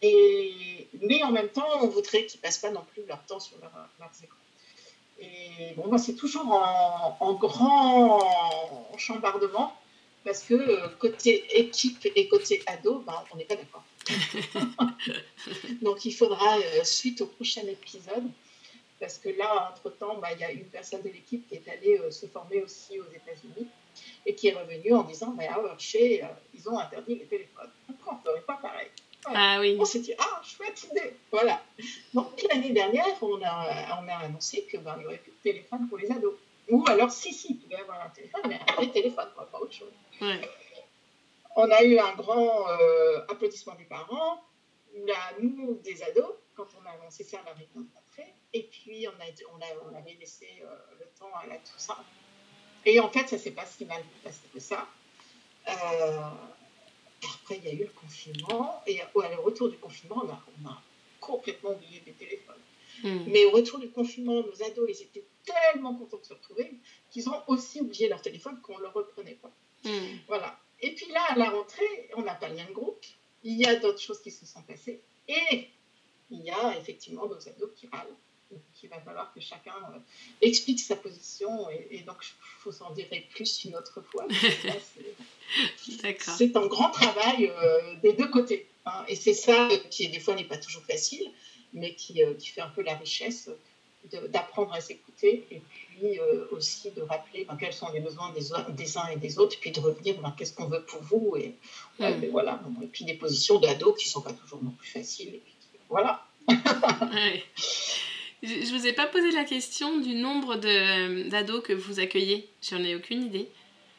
Et, 0.02 0.88
mais 1.02 1.22
en 1.22 1.32
même 1.32 1.48
temps, 1.48 1.68
on 1.82 1.88
voudrait 1.88 2.26
qu'ils 2.26 2.40
ne 2.40 2.42
passent 2.42 2.58
pas 2.58 2.70
non 2.70 2.84
plus 2.92 3.04
leur 3.06 3.22
temps 3.24 3.40
sur 3.40 3.58
leur, 3.58 3.72
leurs 3.98 4.10
écrans. 4.22 4.36
Et 5.18 5.74
bon, 5.76 5.88
ben, 5.88 5.98
c'est 5.98 6.14
toujours 6.14 6.46
en, 7.20 7.32
grand 7.34 8.20
chambardement 8.98 9.74
parce 10.24 10.42
que 10.42 10.54
euh, 10.54 10.88
côté 10.98 11.44
équipe 11.58 12.06
et 12.14 12.28
côté 12.28 12.62
ado, 12.66 13.02
ben, 13.06 13.24
on 13.32 13.36
n'est 13.36 13.44
pas 13.44 13.56
d'accord. 13.56 13.84
Donc 15.82 16.04
il 16.04 16.12
faudra, 16.12 16.58
euh, 16.58 16.84
suite 16.84 17.20
au 17.22 17.26
prochain 17.26 17.62
épisode, 17.62 18.24
parce 19.00 19.18
que 19.18 19.28
là, 19.30 19.72
entre-temps, 19.72 20.18
ben, 20.18 20.28
il 20.34 20.40
y 20.40 20.44
a 20.44 20.50
une 20.50 20.64
personne 20.64 21.02
de 21.02 21.08
l'équipe 21.08 21.46
qui 21.48 21.56
est 21.56 21.68
allée 21.68 21.98
euh, 21.98 22.10
se 22.10 22.26
former 22.26 22.62
aussi 22.62 22.98
aux 22.98 23.10
États-Unis 23.10 23.68
et 24.24 24.34
qui 24.34 24.48
est 24.48 24.54
revenue 24.54 24.94
en 24.94 25.02
disant, 25.02 25.30
ben, 25.30 25.48
à 25.50 25.78
chez, 25.78 26.24
ils 26.54 26.68
ont 26.68 26.78
interdit 26.78 27.16
les 27.16 27.26
téléphones. 27.26 27.70
Pourquoi 27.86 28.20
on 28.26 28.36
ne 28.36 28.40
pas 28.40 28.56
pareil 28.56 28.88
ah 29.28 29.58
oui. 29.60 29.76
On 29.80 29.84
s'est 29.84 30.00
dit, 30.00 30.14
ah, 30.18 30.40
chouette 30.44 30.84
idée. 30.84 31.16
Voilà. 31.32 31.60
Donc, 32.14 32.40
l'année 32.48 32.70
dernière, 32.70 33.04
on 33.22 33.42
a, 33.42 34.00
on 34.00 34.08
a 34.08 34.16
annoncé 34.24 34.64
qu'il 34.70 34.80
ben, 34.80 34.96
n'y 34.98 35.06
aurait 35.06 35.18
plus 35.18 35.32
de 35.32 35.42
téléphone 35.42 35.88
pour 35.88 35.98
les 35.98 36.10
ados. 36.10 36.34
Ou 36.70 36.84
alors, 36.88 37.10
si, 37.10 37.32
si, 37.32 37.48
il 37.50 37.58
pouvait 37.58 37.80
avoir 37.80 38.06
un 38.06 38.10
téléphone, 38.10 38.42
mais 38.48 38.60
un 38.68 38.74
vrai 38.74 38.90
téléphone, 38.90 39.28
pas 39.34 39.58
autre 39.58 39.72
chose. 39.72 39.92
On 41.56 41.70
a 41.70 41.82
eu 41.82 41.98
un 41.98 42.14
grand 42.14 42.68
euh, 42.68 43.24
applaudissement 43.28 43.74
des 43.76 43.84
parents, 43.84 44.42
là, 45.06 45.14
nous, 45.40 45.80
des 45.82 46.02
ados, 46.02 46.34
quand 46.54 46.66
on 46.80 46.86
a 46.86 46.92
annoncé 46.92 47.24
ça 47.24 47.38
à 47.38 47.44
la 47.46 47.52
réunion 47.52 47.86
rentrée. 48.16 48.32
Et 48.52 48.62
puis, 48.64 49.06
on, 49.08 49.20
a, 49.20 49.26
on, 49.52 49.60
a, 49.60 49.90
on 49.90 49.94
avait 49.94 50.16
laissé 50.18 50.48
euh, 50.62 50.76
le 50.98 51.06
temps 51.18 51.34
à 51.34 51.46
la, 51.46 51.56
tout 51.56 51.78
ça. 51.78 52.04
Et 52.84 53.00
en 53.00 53.10
fait, 53.10 53.28
ça 53.28 53.36
ne 53.36 53.40
s'est 53.40 53.50
pas 53.50 53.66
si 53.66 53.84
mal 53.84 54.02
passé 54.22 54.40
que 54.52 54.60
ça. 54.60 54.86
Euh, 55.68 56.20
après, 57.42 57.56
il 57.56 57.64
y 57.64 57.68
a 57.68 57.72
eu 57.72 57.84
le 57.84 57.90
confinement. 57.90 58.82
Et 58.86 59.00
au 59.14 59.20
retour 59.42 59.68
du 59.68 59.76
confinement, 59.78 60.22
on 60.24 60.68
a, 60.68 60.82
complètement 61.20 61.70
oublié 61.70 62.02
les 62.06 62.12
téléphones. 62.12 62.54
Hmm. 63.02 63.24
Mais 63.26 63.44
au 63.46 63.50
retour 63.50 63.80
du 63.80 63.90
confinement, 63.90 64.42
nos 64.42 64.62
ados, 64.62 64.88
ils 64.88 65.02
étaient 65.02 65.26
tellement 65.44 65.94
contents 65.94 66.18
de 66.18 66.24
se 66.24 66.34
retrouver 66.34 66.72
qu'ils 67.10 67.28
ont 67.28 67.42
aussi 67.48 67.80
oublié 67.80 68.08
leur 68.08 68.22
téléphone 68.22 68.60
qu'on 68.60 68.76
ne 68.76 68.82
le 68.82 68.88
reprenait 68.88 69.34
pas. 69.34 69.50
Hmm. 69.84 70.18
Voilà. 70.28 70.58
Et 70.80 70.94
puis 70.94 71.06
là, 71.10 71.22
à 71.30 71.36
la 71.36 71.50
rentrée, 71.50 72.10
on 72.16 72.22
n'a 72.22 72.34
pas 72.34 72.48
lien 72.48 72.64
de 72.66 72.72
groupe. 72.72 73.04
Il 73.42 73.58
y 73.58 73.66
a 73.66 73.74
d'autres 73.76 74.00
choses 74.00 74.22
qui 74.22 74.30
se 74.30 74.46
sont 74.46 74.62
passées. 74.62 75.00
Et 75.26 75.68
il 76.30 76.42
y 76.42 76.50
a 76.50 76.76
effectivement 76.78 77.26
nos 77.26 77.48
ados 77.48 77.70
qui 77.76 77.86
râlent. 77.88 78.14
Il 78.82 78.88
va 78.88 79.00
falloir 79.00 79.32
que 79.34 79.40
chacun 79.40 79.74
euh, 79.92 79.98
explique 80.40 80.78
sa 80.78 80.94
position. 80.94 81.68
Et, 81.90 81.98
donc, 82.06 82.18
il 82.22 82.60
faut 82.60 82.70
s'en 82.70 82.92
dire 82.92 83.06
plus 83.30 83.64
une 83.64 83.74
autre 83.74 84.00
fois. 84.02 84.28
C'est 86.38 86.56
un 86.56 86.66
grand 86.66 86.90
travail 86.90 87.50
euh, 87.50 87.96
des 88.02 88.12
deux 88.12 88.28
côtés. 88.28 88.68
Hein. 88.84 89.04
Et 89.08 89.16
c'est 89.16 89.34
ça 89.34 89.68
qui, 89.90 90.08
des 90.08 90.20
fois, 90.20 90.36
n'est 90.36 90.44
pas 90.44 90.58
toujours 90.58 90.84
facile, 90.84 91.28
mais 91.72 91.94
qui, 91.94 92.22
euh, 92.22 92.34
qui 92.34 92.48
fait 92.48 92.60
un 92.60 92.68
peu 92.68 92.82
la 92.82 92.94
richesse 92.94 93.50
d'apprendre 94.28 94.72
à 94.72 94.80
s'écouter 94.80 95.44
et 95.50 95.60
puis 95.60 96.20
euh, 96.20 96.46
aussi 96.52 96.92
de 96.92 97.02
rappeler 97.02 97.44
ben, 97.44 97.56
quels 97.56 97.72
sont 97.72 97.90
les 97.92 97.98
besoins 97.98 98.32
des, 98.32 98.46
des, 98.74 98.98
uns 98.98 99.08
et 99.08 99.16
des 99.16 99.38
autres, 99.38 99.58
puis 99.58 99.72
de 99.72 99.80
revenir 99.80 100.20
ben, 100.20 100.32
qu'est-ce 100.38 100.54
qu'on 100.54 100.66
veut 100.66 100.84
pour 100.84 101.02
vous. 101.02 101.36
Et, 101.36 101.54
ben, 101.98 102.30
voilà. 102.30 102.60
et 102.82 102.86
puis 102.86 103.04
des 103.04 103.14
positions 103.14 103.58
d'ados 103.58 103.96
qui 103.98 104.06
ne 104.06 104.10
sont 104.10 104.20
pas 104.20 104.32
toujours 104.32 104.62
non 104.62 104.70
plus 104.70 104.88
faciles. 104.88 105.34
Et 105.34 105.42
puis, 105.44 105.54
voilà. 105.88 106.22
Je 108.42 108.72
ne 108.72 108.78
vous 108.78 108.86
ai 108.86 108.92
pas 108.92 109.06
posé 109.06 109.30
la 109.32 109.44
question 109.44 109.98
du 109.98 110.14
nombre 110.14 110.56
d'ados 110.56 111.62
que 111.62 111.72
vous 111.72 112.00
accueillez. 112.00 112.48
J'en 112.62 112.82
ai 112.82 112.94
aucune 112.94 113.24
idée. 113.24 113.48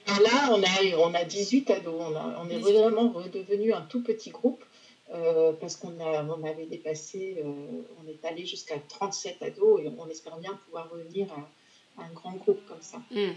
Là, 0.07 0.49
on 0.51 0.63
a, 0.63 0.97
on 0.99 1.13
a 1.13 1.23
18 1.25 1.69
ados. 1.71 1.93
On, 1.99 2.15
a, 2.15 2.41
on 2.41 2.49
est 2.49 2.59
vraiment 2.59 3.09
redevenu 3.09 3.73
un 3.73 3.81
tout 3.81 4.01
petit 4.01 4.29
groupe 4.29 4.63
euh, 5.13 5.53
parce 5.53 5.77
qu'on 5.77 5.93
on 5.99 6.43
avait 6.43 6.65
dépassé, 6.65 7.37
euh, 7.39 7.81
on 8.03 8.07
est 8.07 8.25
allé 8.25 8.45
jusqu'à 8.45 8.77
37 8.77 9.41
ados 9.41 9.81
et 9.81 9.89
on 9.97 10.07
espère 10.09 10.37
bien 10.37 10.53
pouvoir 10.65 10.89
revenir 10.89 11.27
à, 11.31 12.03
un 12.03 12.11
grand 12.13 12.33
groupe 12.33 12.59
comme 12.67 12.81
ça. 12.81 12.97
Mm. 13.11 13.31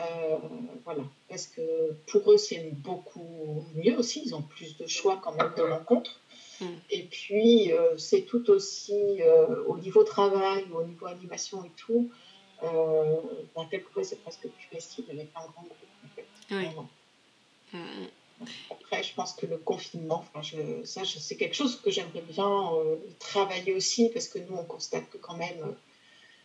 Euh, 0.00 0.36
voilà, 0.84 1.02
parce 1.28 1.46
que 1.46 1.92
pour 2.06 2.32
eux, 2.32 2.36
c'est 2.36 2.70
beaucoup 2.74 3.64
mieux 3.74 3.96
aussi. 3.96 4.22
Ils 4.24 4.34
ont 4.34 4.42
plus 4.42 4.76
de 4.76 4.86
choix 4.86 5.20
quand 5.22 5.32
même 5.32 5.52
de 5.56 5.62
rencontres. 5.62 6.20
Mm. 6.60 6.66
Et 6.90 7.02
puis, 7.04 7.72
c'est 7.96 8.22
tout 8.22 8.50
aussi 8.50 9.20
au 9.66 9.78
niveau 9.78 10.04
travail, 10.04 10.64
au 10.72 10.84
niveau 10.84 11.06
animation 11.06 11.64
et 11.64 11.70
tout. 11.76 12.10
Euh, 12.62 13.20
ben, 13.54 13.66
quelquefois, 13.70 14.04
c'est 14.04 14.20
presque 14.22 14.48
plus 14.48 14.66
facile 14.72 15.04
avec 15.10 15.28
un 15.34 15.46
grand 15.46 15.62
groupe. 15.62 15.76
En 16.04 16.08
fait, 16.08 16.26
oui. 16.50 17.78
Après, 18.70 19.02
je 19.02 19.14
pense 19.14 19.32
que 19.32 19.46
le 19.46 19.58
confinement, 19.58 20.24
enfin, 20.32 20.42
je, 20.42 20.84
ça, 20.84 21.02
c'est 21.04 21.36
quelque 21.36 21.56
chose 21.56 21.80
que 21.80 21.90
j'aimerais 21.90 22.22
bien 22.22 22.72
euh, 22.74 22.96
travailler 23.18 23.74
aussi, 23.74 24.10
parce 24.10 24.28
que 24.28 24.38
nous, 24.38 24.56
on 24.56 24.64
constate 24.64 25.08
que 25.10 25.18
quand 25.18 25.36
même, 25.36 25.60
euh, 25.62 25.72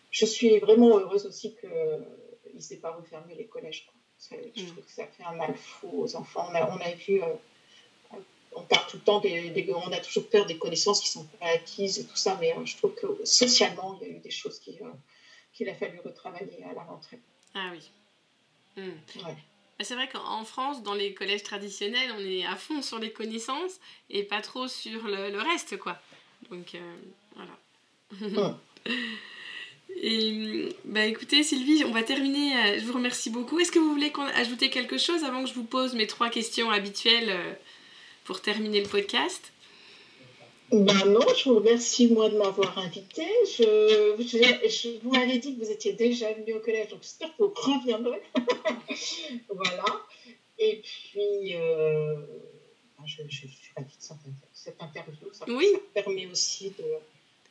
je 0.10 0.26
suis 0.26 0.58
vraiment 0.60 0.98
heureuse 0.98 1.26
aussi 1.26 1.56
qu'ils 1.56 2.56
ne 2.56 2.60
s'est 2.60 2.78
pas 2.78 2.92
refermé 2.92 3.36
les 3.36 3.46
collèges. 3.46 3.88
je 4.32 4.36
mm. 4.36 4.66
trouve 4.68 4.84
que 4.86 4.92
ça 4.92 5.06
fait 5.06 5.24
un 5.24 5.36
mal 5.36 5.56
fou 5.56 5.90
aux 5.94 6.16
enfants. 6.16 6.48
On 6.52 6.56
a, 6.56 6.68
on 6.72 6.78
a 6.78 6.92
vu, 6.94 7.22
euh, 7.22 7.28
on 8.56 8.62
parle 8.64 8.88
tout 8.88 8.98
le 8.98 9.04
temps, 9.04 9.20
des, 9.20 9.74
on 9.74 9.92
a 9.92 10.00
toujours 10.00 10.28
peur 10.30 10.46
des 10.46 10.58
connaissances 10.58 11.02
qui 11.02 11.10
sont 11.10 11.26
pas 11.40 11.48
acquises 11.48 12.00
et 12.00 12.06
tout 12.06 12.16
ça, 12.16 12.38
mais 12.40 12.54
je 12.66 12.78
trouve 12.78 12.94
que 12.96 13.26
socialement, 13.26 13.98
il 14.02 14.08
y 14.08 14.12
a 14.12 14.16
eu 14.16 14.20
des 14.20 14.32
choses 14.32 14.60
qu'il 14.60 15.70
a 15.70 15.76
fallu 15.76 16.00
retravailler 16.04 16.64
à 16.70 16.74
la 16.74 16.84
rentrée. 16.84 17.20
Ah 17.56 17.70
oui. 17.72 17.90
Mm. 18.78 18.90
Ouais. 19.26 19.36
Bah, 19.78 19.86
c'est 19.86 19.96
vrai 19.96 20.08
qu'en 20.08 20.44
France, 20.46 20.84
dans 20.84 20.94
les 20.94 21.14
collèges 21.14 21.44
traditionnels, 21.44 22.14
on 22.18 22.20
est 22.20 22.46
à 22.46 22.56
fond 22.56 22.82
sur 22.82 23.00
les 23.00 23.12
connaissances 23.12 23.80
et 24.10 24.24
pas 24.24 24.42
trop 24.42 24.68
sur 24.68 25.08
le, 25.08 25.42
reste, 25.42 25.78
quoi. 25.78 26.00
Donc, 26.52 26.76
euh, 26.76 26.96
voilà. 27.36 28.60
et 29.96 30.70
bah 30.86 31.06
écoutez, 31.06 31.44
Sylvie, 31.44 31.84
on 31.86 31.92
va 31.92 32.04
terminer. 32.04 32.56
Euh, 32.56 32.80
je 32.80 32.86
vous 32.86 32.94
remercie 32.94 33.30
beaucoup. 33.30 33.60
Est-ce 33.60 33.72
que 33.72 33.80
vous 33.80 33.92
voulez 33.92 34.14
ajouter 34.36 34.70
quelque 34.70 34.98
chose 34.98 35.24
avant 35.24 35.44
que 35.44 35.50
je 35.50 35.56
vous 35.56 35.64
pose 35.64 35.96
mes 35.96 36.08
trois 36.08 36.30
questions 36.30 36.70
habituelles 36.70 37.30
euh, 37.30 37.54
pour 38.24 38.42
terminer 38.42 38.82
le 38.82 38.88
podcast 38.88 39.54
ben 40.74 41.06
non, 41.06 41.22
je 41.38 41.50
vous 41.50 41.56
remercie 41.58 42.08
moi 42.08 42.30
de 42.30 42.38
m'avoir 42.38 42.80
invité. 42.80 43.28
Je, 43.46 44.16
je, 44.18 45.04
vous 45.04 45.12
m'avez 45.12 45.38
dit 45.38 45.56
que 45.56 45.64
vous 45.64 45.70
étiez 45.70 45.94
déjà 45.94 46.34
venu 46.34 46.54
au 46.54 46.60
collège, 46.62 46.90
donc 46.90 47.04
j'espère 47.04 47.30
que 47.38 47.44
vous 47.44 47.54
reviendrez. 47.56 48.22
voilà. 49.50 49.86
Et 50.58 50.82
puis, 50.82 51.56
euh, 51.56 52.16
ben, 52.98 53.06
je, 53.06 53.22
suis 53.30 53.50
ravie 53.76 53.96
de 53.96 54.02
cette 54.52 54.82
interview. 54.82 55.14
Ça, 55.32 55.46
oui. 55.48 55.68
permet 55.94 56.26
aussi 56.26 56.72
de, 56.72 56.84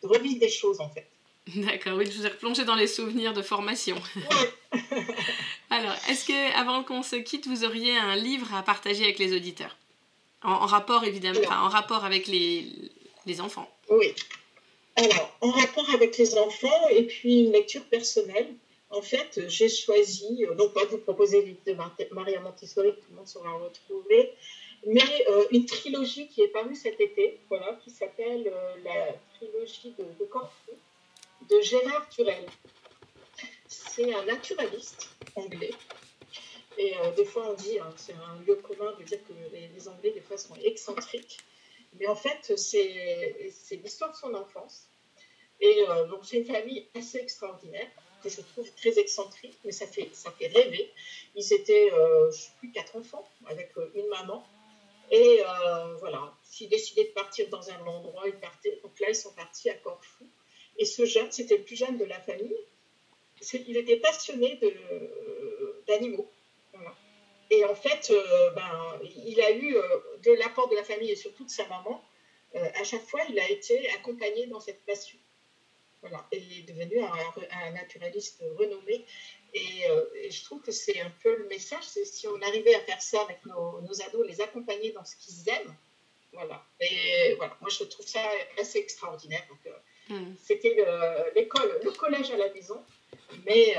de, 0.02 0.08
revivre 0.08 0.40
des 0.40 0.48
choses 0.48 0.80
en 0.80 0.88
fait. 0.88 1.06
D'accord, 1.54 1.98
oui, 1.98 2.06
je 2.06 2.18
vous 2.18 2.26
ai 2.26 2.30
replongé 2.30 2.64
dans 2.64 2.76
les 2.76 2.88
souvenirs 2.88 3.34
de 3.34 3.42
formation. 3.42 3.96
Oui. 4.16 4.80
Alors, 5.70 5.94
est-ce 6.08 6.24
que 6.24 6.58
avant 6.58 6.82
qu'on 6.82 7.02
se 7.04 7.16
quitte, 7.16 7.46
vous 7.46 7.64
auriez 7.64 7.96
un 7.96 8.16
livre 8.16 8.52
à 8.52 8.62
partager 8.62 9.04
avec 9.04 9.20
les 9.20 9.32
auditeurs? 9.32 9.76
En, 10.44 10.66
rapport 10.66 11.04
évidemment, 11.04 11.40
en 11.50 11.68
rapport 11.68 12.04
avec 12.04 12.26
les, 12.26 12.66
les 13.26 13.40
enfants. 13.40 13.68
Oui. 13.90 14.14
Alors, 14.96 15.36
en 15.40 15.50
rapport 15.50 15.88
avec 15.94 16.18
les 16.18 16.36
enfants 16.36 16.88
et 16.90 17.04
puis 17.04 17.44
une 17.44 17.52
lecture 17.52 17.84
personnelle, 17.84 18.54
en 18.90 19.00
fait, 19.00 19.40
j'ai 19.48 19.70
choisi, 19.70 20.44
euh, 20.44 20.54
donc 20.54 20.74
pas 20.74 20.84
vous 20.84 20.98
proposer 20.98 21.42
le 21.42 21.72
de 21.72 22.14
Maria 22.14 22.40
Montessori, 22.40 22.92
tout 22.92 23.10
le 23.10 23.16
monde 23.16 23.26
saura 23.26 23.52
retrouver, 23.52 24.32
mais 24.86 25.26
euh, 25.30 25.44
une 25.50 25.64
trilogie 25.64 26.28
qui 26.28 26.42
est 26.42 26.48
parue 26.48 26.74
cet 26.74 27.00
été, 27.00 27.38
voilà, 27.48 27.78
qui 27.82 27.90
s'appelle 27.90 28.46
euh, 28.46 28.74
la 28.84 29.14
trilogie 29.36 29.94
de, 29.98 30.04
de, 30.04 30.28
de 31.48 31.60
Gérard 31.62 32.06
Turel. 32.10 32.44
C'est 33.66 34.12
un 34.12 34.24
naturaliste 34.26 35.08
anglais. 35.36 35.70
Et 36.78 36.94
des 37.16 37.24
fois, 37.24 37.48
on 37.50 37.54
dit, 37.54 37.78
hein, 37.78 37.92
c'est 37.96 38.14
un 38.14 38.40
lieu 38.46 38.56
commun 38.56 38.94
de 38.98 39.04
dire 39.04 39.18
que 39.26 39.32
les, 39.52 39.88
Anglais, 39.88 40.10
des 40.12 40.20
fois, 40.20 40.38
sont 40.38 40.54
excentriques. 40.56 41.38
Mais 41.98 42.06
en 42.06 42.16
fait, 42.16 42.56
c'est 42.56 43.76
l'histoire 43.82 44.10
de 44.12 44.16
son 44.16 44.34
enfance. 44.34 44.88
Et 45.62 45.84
euh, 45.88 46.06
donc, 46.06 46.24
c'est 46.24 46.38
une 46.38 46.44
famille 46.44 46.88
assez 46.94 47.18
extraordinaire, 47.18 47.88
que 48.22 48.28
je 48.28 48.40
trouve 48.40 48.68
très 48.74 48.98
excentrique, 48.98 49.56
mais 49.64 49.70
ça 49.72 49.86
fait, 49.86 50.10
rêver. 50.40 50.92
Ils 51.36 51.52
étaient, 51.52 51.92
euh, 51.92 52.30
je 52.32 52.36
ne 52.36 52.42
sais 52.42 52.50
plus, 52.58 52.72
quatre 52.72 52.96
enfants, 52.96 53.26
avec 53.46 53.70
euh, 53.78 53.90
une 53.94 54.08
maman. 54.08 54.44
Et 55.10 55.42
voilà, 56.00 56.32
s'ils 56.42 56.70
décidaient 56.70 57.04
de 57.04 57.10
partir 57.10 57.46
dans 57.50 57.70
un 57.70 57.86
endroit, 57.86 58.22
ils 58.26 58.40
partaient. 58.40 58.80
Donc 58.82 58.98
là, 58.98 59.10
ils 59.10 59.14
sont 59.14 59.32
partis 59.34 59.68
à 59.68 59.74
Corfou. 59.74 60.26
Et 60.78 60.86
ce 60.86 61.04
jeune, 61.04 61.30
c'était 61.30 61.58
le 61.58 61.64
plus 61.64 61.76
jeune 61.76 61.98
de 61.98 62.06
la 62.06 62.18
famille. 62.18 62.56
Il 63.52 63.76
était 63.76 63.98
passionné 63.98 64.58
d'animaux. 65.86 66.30
Et 67.52 67.66
en 67.66 67.74
fait, 67.74 68.10
euh, 68.10 68.50
ben, 68.52 68.98
il 69.26 69.38
a 69.42 69.50
eu 69.50 69.76
euh, 69.76 69.82
de 70.22 70.32
l'apport 70.32 70.70
de 70.70 70.74
la 70.74 70.84
famille 70.84 71.10
et 71.10 71.16
surtout 71.16 71.44
de 71.44 71.50
sa 71.50 71.66
maman. 71.68 72.02
Euh, 72.54 72.66
à 72.76 72.82
chaque 72.82 73.02
fois, 73.02 73.20
il 73.28 73.38
a 73.38 73.46
été 73.50 73.90
accompagné 73.90 74.46
dans 74.46 74.58
cette 74.58 74.82
passion. 74.86 75.18
Voilà. 76.00 76.26
Et 76.32 76.38
il 76.38 76.58
est 76.60 76.72
devenu 76.72 77.02
un, 77.02 77.70
naturaliste 77.72 78.42
renommé. 78.58 79.04
Et, 79.52 79.84
je 80.30 80.44
trouve 80.44 80.62
que 80.62 80.72
c'est 80.72 80.98
un 81.00 81.12
peu 81.22 81.36
le 81.36 81.46
message, 81.46 81.84
c'est 81.84 82.06
si 82.06 82.26
on 82.26 82.40
arrivait 82.40 82.74
à 82.74 82.80
faire 82.80 83.02
ça 83.02 83.20
avec 83.20 83.44
nos, 83.44 84.00
ados, 84.00 84.26
les 84.26 84.40
accompagner 84.40 84.92
dans 84.92 85.04
ce 85.04 85.14
qu'ils 85.16 85.46
aiment, 85.50 85.76
voilà. 86.32 86.64
Et 86.80 87.34
voilà, 87.34 87.54
moi 87.60 87.68
je 87.68 87.84
trouve 87.84 88.06
ça 88.06 88.26
assez 88.58 88.78
extraordinaire. 88.78 89.46
Hmm. 90.08 90.32
C'était 90.42 90.74
l'école, 91.36 91.80
le, 91.84 91.90
collège 91.90 92.30
à 92.30 92.38
la 92.38 92.50
maison, 92.54 92.82
mais 93.44 93.76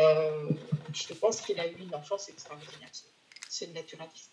je 0.94 1.14
pense 1.16 1.42
qu'il 1.42 1.60
a 1.60 1.68
eu 1.68 1.76
une 1.80 1.96
enfance 1.96 2.30
extraordinaire. 2.30 2.92
C'est 3.54 3.68
le 3.68 3.74
naturaliste. 3.74 4.32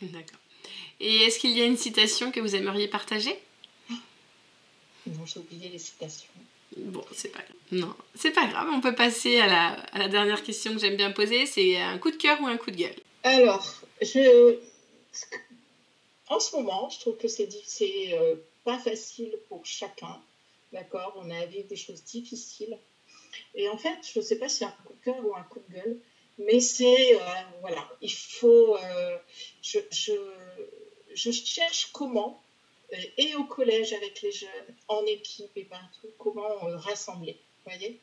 D'accord. 0.00 0.38
Et 1.00 1.16
est-ce 1.24 1.38
qu'il 1.38 1.50
y 1.50 1.60
a 1.60 1.66
une 1.66 1.76
citation 1.76 2.32
que 2.32 2.40
vous 2.40 2.56
aimeriez 2.56 2.88
partager? 2.88 3.38
Non, 5.06 5.26
j'ai 5.26 5.40
oublié 5.40 5.68
les 5.68 5.78
citations. 5.78 6.30
Bon, 6.74 7.04
c'est 7.12 7.28
pas 7.28 7.40
grave. 7.40 7.56
Non, 7.72 7.94
c'est 8.14 8.30
pas 8.30 8.46
grave. 8.46 8.66
On 8.72 8.80
peut 8.80 8.94
passer 8.94 9.38
à 9.38 9.46
la, 9.46 9.72
à 9.72 9.98
la 9.98 10.08
dernière 10.08 10.42
question 10.42 10.72
que 10.72 10.78
j'aime 10.78 10.96
bien 10.96 11.10
poser. 11.10 11.44
C'est 11.44 11.76
un 11.76 11.98
coup 11.98 12.10
de 12.10 12.16
cœur 12.16 12.40
ou 12.40 12.46
un 12.46 12.56
coup 12.56 12.70
de 12.70 12.76
gueule? 12.76 12.96
Alors, 13.22 13.82
je... 14.00 14.58
en 16.28 16.40
ce 16.40 16.56
moment, 16.56 16.88
je 16.88 17.00
trouve 17.00 17.18
que 17.18 17.28
c'est 17.28 17.50
euh, 18.14 18.36
pas 18.64 18.78
facile 18.78 19.38
pour 19.50 19.66
chacun. 19.66 20.18
D'accord? 20.72 21.12
On 21.22 21.30
a 21.30 21.36
à 21.36 21.44
vivre 21.44 21.68
des 21.68 21.76
choses 21.76 22.02
difficiles. 22.02 22.78
Et 23.54 23.68
en 23.68 23.76
fait, 23.76 23.98
je 24.10 24.20
ne 24.20 24.24
sais 24.24 24.38
pas 24.38 24.48
si 24.48 24.58
c'est 24.58 24.64
un 24.64 24.74
coup 24.86 24.94
de 24.94 25.04
cœur 25.04 25.22
ou 25.22 25.36
un 25.36 25.42
coup 25.42 25.60
de 25.68 25.74
gueule, 25.74 25.98
mais 26.38 26.60
c'est, 26.60 27.16
euh, 27.16 27.20
voilà, 27.60 27.88
il 28.00 28.12
faut, 28.12 28.76
euh, 28.76 29.18
je, 29.60 29.80
je, 29.90 30.12
je, 31.14 31.30
cherche 31.32 31.90
comment, 31.92 32.42
euh, 32.92 32.96
et 33.16 33.34
au 33.34 33.44
collège 33.44 33.92
avec 33.92 34.22
les 34.22 34.30
jeunes, 34.30 34.74
en 34.86 35.04
équipe 35.06 35.50
et 35.56 35.64
partout, 35.64 36.08
comment 36.18 36.58
rassembler, 36.60 37.36
voyez 37.64 37.98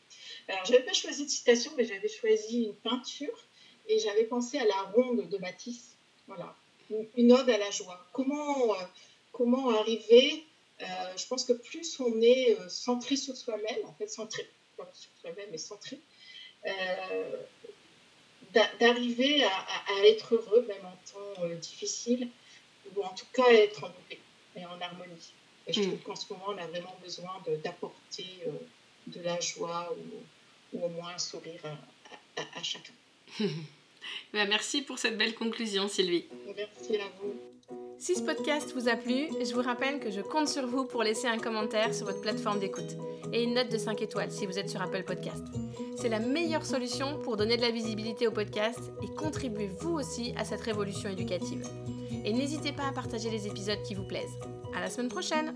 Alors, 0.50 0.66
je 0.66 0.74
n'avais 0.74 0.84
pas 0.84 0.94
choisi 0.94 1.26
de 1.26 1.30
citation, 1.30 1.72
mais 1.78 1.86
j'avais 1.86 2.10
choisi 2.10 2.64
une 2.66 2.76
peinture, 2.76 3.40
et 3.88 4.00
j'avais 4.00 4.26
pensé 4.26 4.58
à 4.58 4.66
la 4.66 4.82
ronde 4.94 5.30
de 5.30 5.38
Matisse, 5.38 5.96
voilà, 6.28 6.56
une, 7.16 7.32
ode 7.32 7.50
à 7.50 7.58
la 7.58 7.72
joie. 7.72 8.06
Comment, 8.12 8.76
comment 9.32 9.70
arriver, 9.70 10.44
je 10.80 11.28
pense 11.28 11.46
que 11.46 11.54
plus 11.54 12.00
on 12.00 12.22
est 12.22 12.58
centré 12.68 13.16
sur 13.16 13.38
soi-même, 13.38 13.86
en 13.86 13.94
fait, 13.94 14.08
centré, 14.08 14.50
pas 14.76 14.90
sur 14.94 15.12
soi-même, 15.22 15.50
mais 15.52 15.58
centré, 15.58 16.00
d'arriver 18.80 19.44
à, 19.44 20.06
être 20.06 20.36
heureux, 20.36 20.66
même 20.68 20.86
en 20.86 20.98
temps 21.12 21.44
euh, 21.44 21.56
difficile, 21.56 22.30
ou 22.96 23.04
en 23.04 23.14
tout 23.14 23.26
cas 23.34 23.48
être 23.52 23.84
en 23.84 23.92
paix 24.10 24.20
et 24.56 24.66
en 24.66 24.80
harmonie. 24.80 25.34
Et 25.68 25.74
je 25.74 25.82
mm. 25.82 25.88
trouve 25.88 26.00
qu'en 26.02 26.16
ce 26.16 26.34
moment, 26.34 26.46
on 26.50 26.58
a 26.58 26.68
vraiment 26.68 26.96
besoin 27.02 27.42
d'apporter 27.64 28.28
euh, 28.48 28.52
de, 29.08 29.22
la 29.22 29.40
joie 29.40 29.94
ou, 29.98 30.78
ou, 30.78 30.86
au 30.86 30.90
moins 30.90 31.14
un 31.16 31.18
sourire 31.18 31.62
à, 32.38 32.64
chacun. 32.64 32.94
Bah, 34.34 34.46
merci 34.48 34.82
pour 34.82 35.00
cette 35.00 35.18
belle 35.18 35.36
conclusion, 35.36 35.88
Sylvie. 35.88 36.26
Merci 36.56 36.96
à 36.98 37.06
vous. 37.22 37.34
Si 37.98 38.14
ce 38.14 38.22
podcast 38.22 38.74
vous 38.76 38.90
a 38.90 38.96
plu, 38.96 39.30
je 39.40 39.54
vous 39.54 39.62
rappelle 39.62 40.00
que 40.00 40.12
je 40.12 40.20
compte 40.20 40.50
sur 40.50 40.68
vous 40.68 40.86
pour 40.86 41.02
laisser 41.02 41.28
un 41.28 41.38
commentaire 41.38 41.94
sur 41.94 42.06
votre 42.06 42.22
plateforme 42.22 42.60
d'écoute 42.60 42.98
et 43.32 43.44
une 43.44 43.54
note 43.54 43.72
de 43.72 43.78
5 43.78 44.02
étoiles 44.02 44.32
si 44.32 44.46
vous 44.46 44.60
êtes 44.60 44.70
sur 44.70 44.82
Apple 44.82 45.04
Podcast. 45.04 45.44
C'est 45.98 46.10
la 46.10 46.20
meilleure 46.20 46.66
solution 46.66 47.20
pour 47.24 47.38
donner 47.38 47.56
de 47.56 47.62
la 47.62 47.72
visibilité 47.72 48.28
au 48.28 48.32
podcast 48.32 48.92
et 49.02 49.16
contribuer 49.16 49.70
vous 49.80 49.94
aussi 49.94 50.34
à 50.38 50.44
cette 50.44 50.62
révolution 50.62 51.10
éducative. 51.10 51.66
Et 52.26 52.34
n'hésitez 52.34 52.74
pas 52.74 52.88
à 52.88 52.92
partager 52.92 53.30
les 53.30 53.48
épisodes 53.48 53.82
qui 53.84 53.96
vous 53.96 54.06
plaisent. 54.08 54.38
À 54.76 54.82
la 54.82 54.90
semaine 54.90 55.10
prochaine! 55.10 55.54